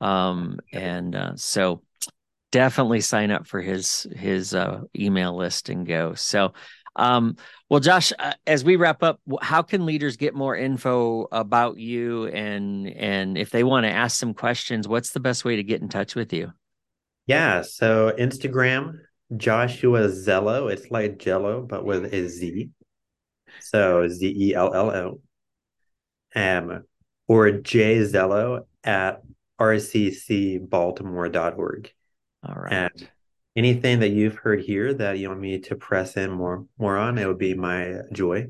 um, 0.00 0.58
and 0.72 1.14
uh, 1.14 1.32
so 1.36 1.82
definitely 2.50 3.00
sign 3.00 3.30
up 3.30 3.46
for 3.46 3.60
his 3.60 4.06
his 4.14 4.54
uh, 4.54 4.80
email 4.98 5.36
list 5.36 5.68
and 5.68 5.86
go. 5.86 6.14
So, 6.14 6.52
um, 6.96 7.36
well, 7.68 7.80
Josh, 7.80 8.12
uh, 8.18 8.32
as 8.46 8.64
we 8.64 8.76
wrap 8.76 9.02
up, 9.02 9.20
how 9.40 9.62
can 9.62 9.86
leaders 9.86 10.16
get 10.16 10.34
more 10.34 10.56
info 10.56 11.28
about 11.32 11.78
you 11.78 12.26
and 12.26 12.88
and 12.88 13.38
if 13.38 13.50
they 13.50 13.64
want 13.64 13.84
to 13.84 13.90
ask 13.90 14.18
some 14.18 14.34
questions, 14.34 14.88
what's 14.88 15.12
the 15.12 15.20
best 15.20 15.44
way 15.44 15.56
to 15.56 15.62
get 15.62 15.80
in 15.80 15.88
touch 15.88 16.14
with 16.14 16.32
you? 16.32 16.52
Yeah, 17.26 17.62
so 17.62 18.12
Instagram 18.18 18.98
Joshua 19.36 20.08
Zello. 20.08 20.72
It's 20.72 20.90
like 20.90 21.18
Jello, 21.18 21.62
but 21.62 21.84
with 21.84 22.12
a 22.12 22.28
Z. 22.28 22.70
So 23.60 24.08
Z 24.08 24.26
E 24.26 24.54
L 24.54 24.74
L 24.74 24.90
O. 24.90 25.20
Um, 26.34 26.84
or 27.26 27.50
J 27.50 28.00
Zello 28.00 28.66
at 28.84 29.22
rccbaltimore.org. 29.60 31.92
All 32.42 32.54
right. 32.54 32.72
And 32.72 33.10
anything 33.56 34.00
that 34.00 34.10
you've 34.10 34.36
heard 34.36 34.60
here 34.60 34.94
that 34.94 35.18
you 35.18 35.28
want 35.28 35.40
me 35.40 35.58
to 35.58 35.76
press 35.76 36.16
in 36.16 36.30
more 36.30 36.66
more 36.78 36.96
on, 36.96 37.18
it 37.18 37.26
would 37.26 37.38
be 37.38 37.54
my 37.54 38.00
joy. 38.12 38.48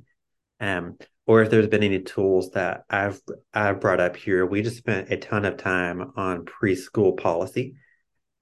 Um, 0.61 0.99
or 1.28 1.43
if 1.43 1.51
there's 1.51 1.68
been 1.68 1.82
any 1.82 2.01
tools 2.01 2.51
that 2.53 2.84
I've 2.89 3.20
I've 3.53 3.80
brought 3.80 4.01
up 4.01 4.16
here. 4.16 4.47
We 4.47 4.62
just 4.62 4.78
spent 4.78 5.12
a 5.12 5.18
ton 5.18 5.45
of 5.45 5.59
time 5.59 6.12
on 6.16 6.47
preschool 6.47 7.16
policy, 7.16 7.74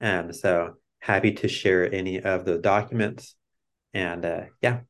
and 0.01 0.35
so 0.35 0.75
happy 1.01 1.33
to 1.33 1.49
share 1.49 1.93
any 1.93 2.23
of 2.23 2.45
the 2.45 2.59
documents. 2.59 3.35
And 3.93 4.25
uh, 4.25 4.43
yeah, 4.63 4.81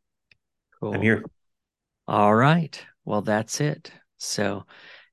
cool. 0.78 0.94
I'm 0.94 1.00
here. 1.00 1.24
All 2.06 2.34
right. 2.34 2.84
Well, 3.04 3.22
that's 3.22 3.60
it. 3.60 3.90
So, 4.18 4.66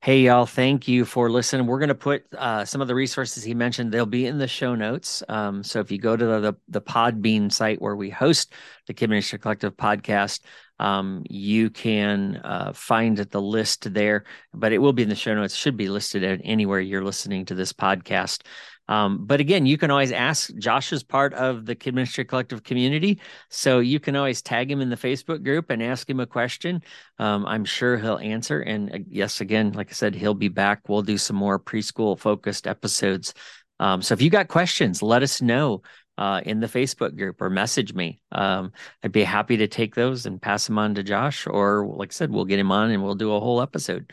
hey, 0.03 0.19
y'all, 0.19 0.45
thank 0.45 0.85
you 0.85 1.05
for 1.05 1.31
listening. 1.31 1.65
We're 1.65 1.79
going 1.79 1.87
to 1.87 1.95
put 1.95 2.25
uh, 2.33 2.65
some 2.65 2.81
of 2.81 2.89
the 2.89 2.93
resources 2.93 3.41
he 3.41 3.53
mentioned, 3.53 3.89
they'll 3.89 4.05
be 4.05 4.25
in 4.25 4.37
the 4.37 4.49
show 4.49 4.75
notes. 4.75 5.23
Um, 5.29 5.63
so 5.63 5.79
if 5.79 5.91
you 5.91 5.97
go 5.97 6.17
to 6.17 6.25
the, 6.25 6.39
the, 6.41 6.53
the 6.67 6.81
Podbean 6.81 7.49
site 7.49 7.81
where 7.81 7.95
we 7.95 8.09
host 8.09 8.51
the 8.85 8.93
Kid 8.93 9.09
Ministry 9.09 9.39
Collective 9.39 9.77
podcast, 9.77 10.41
um, 10.77 11.23
you 11.29 11.69
can 11.69 12.35
uh, 12.43 12.73
find 12.73 13.17
the 13.17 13.41
list 13.41 13.93
there, 13.93 14.25
but 14.53 14.73
it 14.73 14.79
will 14.79 14.91
be 14.91 15.03
in 15.03 15.09
the 15.09 15.15
show 15.15 15.35
notes, 15.35 15.55
should 15.55 15.77
be 15.77 15.87
listed 15.87 16.21
at 16.25 16.41
anywhere 16.43 16.81
you're 16.81 17.05
listening 17.05 17.45
to 17.45 17.55
this 17.55 17.71
podcast. 17.71 18.41
Um, 18.87 19.25
but 19.25 19.39
again, 19.39 19.65
you 19.65 19.77
can 19.77 19.91
always 19.91 20.11
ask. 20.11 20.53
Josh 20.57 20.91
is 20.91 21.03
part 21.03 21.33
of 21.33 21.65
the 21.65 21.75
Kid 21.75 21.95
Ministry 21.95 22.25
Collective 22.25 22.63
community, 22.63 23.19
so 23.49 23.79
you 23.79 23.99
can 23.99 24.15
always 24.15 24.41
tag 24.41 24.69
him 24.69 24.81
in 24.81 24.89
the 24.89 24.97
Facebook 24.97 25.43
group 25.43 25.69
and 25.69 25.81
ask 25.81 26.09
him 26.09 26.19
a 26.19 26.25
question. 26.25 26.83
Um, 27.17 27.45
I'm 27.45 27.65
sure 27.65 27.97
he'll 27.97 28.17
answer. 28.17 28.59
And 28.61 28.93
uh, 28.93 28.99
yes, 29.07 29.41
again, 29.41 29.71
like 29.71 29.89
I 29.89 29.93
said, 29.93 30.15
he'll 30.15 30.33
be 30.33 30.49
back. 30.49 30.89
We'll 30.89 31.01
do 31.01 31.17
some 31.17 31.35
more 31.35 31.59
preschool 31.59 32.19
focused 32.19 32.67
episodes. 32.67 33.33
Um, 33.79 34.01
so 34.01 34.13
if 34.13 34.21
you 34.21 34.29
got 34.29 34.47
questions, 34.49 35.01
let 35.01 35.23
us 35.23 35.41
know 35.41 35.81
uh, 36.17 36.41
in 36.45 36.59
the 36.59 36.67
Facebook 36.67 37.17
group 37.17 37.41
or 37.41 37.49
message 37.49 37.93
me. 37.93 38.21
Um, 38.31 38.71
I'd 39.03 39.11
be 39.11 39.23
happy 39.23 39.57
to 39.57 39.67
take 39.67 39.95
those 39.95 40.25
and 40.25 40.41
pass 40.41 40.67
them 40.67 40.77
on 40.77 40.95
to 40.95 41.03
Josh. 41.03 41.47
Or 41.47 41.87
like 41.87 42.11
I 42.11 42.13
said, 42.13 42.31
we'll 42.31 42.45
get 42.45 42.59
him 42.59 42.71
on 42.71 42.91
and 42.91 43.03
we'll 43.03 43.15
do 43.15 43.33
a 43.33 43.39
whole 43.39 43.61
episode 43.61 44.11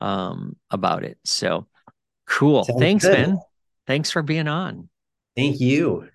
um, 0.00 0.56
about 0.70 1.04
it. 1.04 1.18
So 1.24 1.66
cool. 2.26 2.64
Sounds 2.64 2.80
Thanks, 2.80 3.04
good. 3.04 3.28
man. 3.28 3.40
Thanks 3.90 4.12
for 4.12 4.22
being 4.22 4.46
on. 4.46 4.88
Thank 5.34 5.58
you. 5.58 6.06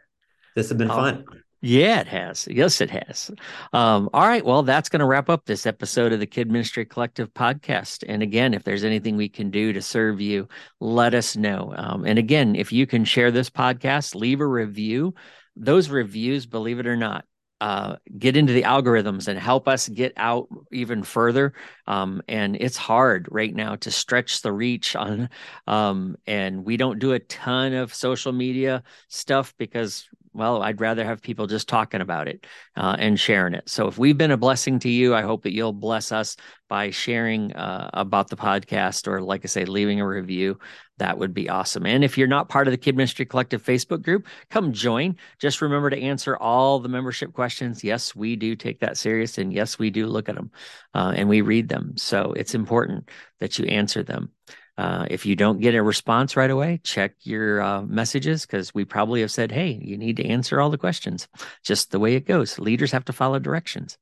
This 0.55 0.69
has 0.69 0.77
been 0.77 0.89
oh, 0.89 0.95
fun. 0.95 1.25
Yeah, 1.61 1.99
it 1.99 2.07
has. 2.07 2.47
Yes, 2.49 2.79
it 2.79 2.89
has. 2.89 3.29
Um, 3.73 4.09
all 4.13 4.25
right. 4.25 4.45
Well, 4.45 4.63
that's 4.63 4.87
going 4.87 5.01
to 5.01 5.05
wrap 5.05 5.29
up 5.29 5.43
this 5.43 5.65
episode 5.65 6.13
of 6.13 6.21
the 6.21 6.25
Kid 6.25 6.49
Ministry 6.49 6.85
Collective 6.85 7.33
podcast. 7.33 8.05
And 8.07 8.23
again, 8.23 8.53
if 8.53 8.63
there's 8.63 8.85
anything 8.85 9.17
we 9.17 9.27
can 9.27 9.49
do 9.49 9.73
to 9.73 9.81
serve 9.81 10.21
you, 10.21 10.47
let 10.79 11.13
us 11.13 11.35
know. 11.35 11.73
Um, 11.75 12.05
and 12.05 12.17
again, 12.17 12.55
if 12.55 12.71
you 12.71 12.87
can 12.87 13.03
share 13.03 13.29
this 13.29 13.49
podcast, 13.49 14.15
leave 14.15 14.39
a 14.39 14.47
review. 14.47 15.13
Those 15.57 15.89
reviews, 15.89 16.45
believe 16.45 16.79
it 16.79 16.87
or 16.87 16.95
not, 16.95 17.25
uh, 17.61 17.95
get 18.17 18.35
into 18.35 18.53
the 18.53 18.63
algorithms 18.63 19.27
and 19.27 19.39
help 19.39 19.67
us 19.67 19.87
get 19.87 20.13
out 20.17 20.47
even 20.71 21.03
further. 21.03 21.53
Um, 21.87 22.21
and 22.27 22.57
it's 22.59 22.77
hard 22.77 23.27
right 23.31 23.53
now 23.53 23.75
to 23.77 23.91
stretch 23.91 24.41
the 24.41 24.51
reach 24.51 24.95
on. 24.95 25.29
Um, 25.67 26.17
and 26.27 26.65
we 26.65 26.77
don't 26.77 26.99
do 26.99 27.13
a 27.13 27.19
ton 27.19 27.73
of 27.73 27.93
social 27.93 28.33
media 28.33 28.83
stuff 29.07 29.53
because 29.57 30.07
well, 30.35 30.61
I'd 30.61 30.81
rather 30.81 31.05
have 31.05 31.21
people 31.21 31.47
just 31.47 31.69
talking 31.69 32.01
about 32.01 32.27
it 32.27 32.45
uh, 32.75 32.95
and 32.99 33.17
sharing 33.17 33.53
it. 33.53 33.69
So 33.69 33.87
if 33.87 33.97
we've 33.97 34.17
been 34.17 34.31
a 34.31 34.37
blessing 34.37 34.79
to 34.79 34.89
you, 34.89 35.15
I 35.15 35.21
hope 35.21 35.43
that 35.43 35.53
you'll 35.53 35.71
bless 35.71 36.11
us 36.11 36.35
by 36.67 36.89
sharing 36.89 37.53
uh, 37.53 37.89
about 37.93 38.29
the 38.29 38.35
podcast 38.35 39.07
or, 39.07 39.21
like 39.21 39.45
I 39.45 39.47
say, 39.47 39.63
leaving 39.63 40.01
a 40.01 40.07
review. 40.07 40.59
That 40.97 41.17
would 41.17 41.33
be 41.33 41.49
awesome. 41.49 41.85
And 41.85 42.03
if 42.03 42.17
you're 42.17 42.27
not 42.27 42.49
part 42.49 42.67
of 42.67 42.71
the 42.71 42.77
Kid 42.77 42.97
Ministry 42.97 43.25
Collective 43.25 43.63
Facebook 43.63 44.01
group, 44.01 44.27
come 44.49 44.73
join. 44.73 45.15
Just 45.39 45.61
remember 45.61 45.89
to 45.89 46.01
answer 46.01 46.35
all 46.35 46.79
the 46.79 46.89
membership 46.89 47.31
questions. 47.31 47.83
Yes, 47.83 48.13
we 48.13 48.35
do 48.35 48.55
take 48.55 48.81
that 48.81 48.97
serious. 48.97 49.37
And 49.37 49.53
yes, 49.53 49.79
we 49.79 49.89
do 49.89 50.05
look 50.05 50.27
at 50.27 50.35
them 50.35 50.51
uh, 50.93 51.13
and 51.15 51.29
we 51.29 51.41
read 51.41 51.69
them. 51.69 51.93
So 51.95 52.33
it's 52.33 52.55
important 52.55 53.09
that 53.39 53.57
you 53.57 53.65
answer 53.65 54.03
them. 54.03 54.31
Uh, 54.77 55.05
if 55.09 55.25
you 55.25 55.35
don't 55.35 55.61
get 55.61 55.73
a 55.73 55.81
response 55.81 56.35
right 56.35 56.51
away, 56.51 56.79
check 56.83 57.13
your 57.21 57.61
uh, 57.61 57.81
messages 57.83 58.45
because 58.45 58.73
we 58.73 58.83
probably 58.83 59.21
have 59.21 59.31
said, 59.31 59.51
hey, 59.51 59.79
you 59.81 59.97
need 59.97 60.17
to 60.17 60.25
answer 60.25 60.59
all 60.59 60.69
the 60.69 60.77
questions. 60.77 61.27
Just 61.63 61.91
the 61.91 61.99
way 61.99 62.15
it 62.15 62.25
goes. 62.25 62.59
Leaders 62.59 62.91
have 62.91 63.05
to 63.05 63.13
follow 63.13 63.39
directions. 63.39 63.97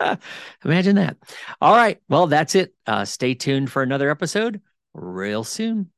Imagine 0.64 0.96
that. 0.96 1.16
All 1.60 1.74
right. 1.74 1.98
Well, 2.08 2.26
that's 2.26 2.54
it. 2.54 2.74
Uh, 2.86 3.04
stay 3.04 3.34
tuned 3.34 3.70
for 3.70 3.82
another 3.82 4.10
episode 4.10 4.60
real 4.92 5.44
soon. 5.44 5.90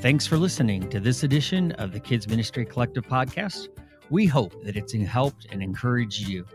Thanks 0.00 0.26
for 0.26 0.38
listening 0.38 0.88
to 0.90 1.00
this 1.00 1.24
edition 1.24 1.72
of 1.72 1.92
the 1.92 1.98
Kids 1.98 2.28
Ministry 2.28 2.64
Collective 2.64 3.04
podcast. 3.06 3.68
We 4.08 4.24
hope 4.24 4.62
that 4.62 4.76
it's 4.76 4.92
helped 4.92 5.46
and 5.50 5.62
encouraged 5.62 6.28
you. 6.28 6.46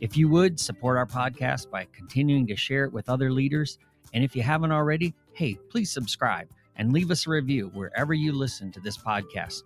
If 0.00 0.16
you 0.16 0.28
would 0.28 0.60
support 0.60 0.98
our 0.98 1.06
podcast 1.06 1.70
by 1.70 1.86
continuing 1.92 2.46
to 2.48 2.56
share 2.56 2.84
it 2.84 2.92
with 2.92 3.08
other 3.08 3.32
leaders, 3.32 3.78
and 4.12 4.22
if 4.22 4.36
you 4.36 4.42
haven't 4.42 4.72
already, 4.72 5.14
hey, 5.32 5.58
please 5.70 5.90
subscribe 5.90 6.48
and 6.76 6.92
leave 6.92 7.10
us 7.10 7.26
a 7.26 7.30
review 7.30 7.70
wherever 7.72 8.12
you 8.12 8.32
listen 8.32 8.70
to 8.72 8.80
this 8.80 8.98
podcast. 8.98 9.62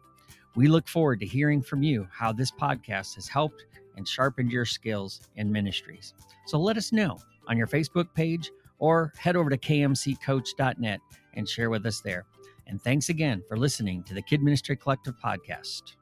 We 0.54 0.68
look 0.68 0.88
forward 0.88 1.20
to 1.20 1.26
hearing 1.26 1.62
from 1.62 1.82
you 1.82 2.08
how 2.12 2.32
this 2.32 2.50
podcast 2.50 3.16
has 3.16 3.28
helped 3.28 3.64
and 3.96 4.06
sharpened 4.06 4.52
your 4.52 4.64
skills 4.64 5.20
in 5.36 5.50
ministries. 5.50 6.14
So 6.46 6.58
let 6.58 6.76
us 6.76 6.92
know 6.92 7.18
on 7.48 7.56
your 7.56 7.66
Facebook 7.66 8.14
page 8.14 8.50
or 8.78 9.12
head 9.18 9.36
over 9.36 9.50
to 9.50 9.58
kmccoach.net 9.58 11.00
and 11.34 11.48
share 11.48 11.70
with 11.70 11.86
us 11.86 12.00
there. 12.00 12.24
And 12.66 12.80
thanks 12.80 13.08
again 13.08 13.42
for 13.48 13.56
listening 13.56 14.04
to 14.04 14.14
the 14.14 14.22
Kid 14.22 14.42
Ministry 14.42 14.76
Collective 14.76 15.14
podcast. 15.22 15.94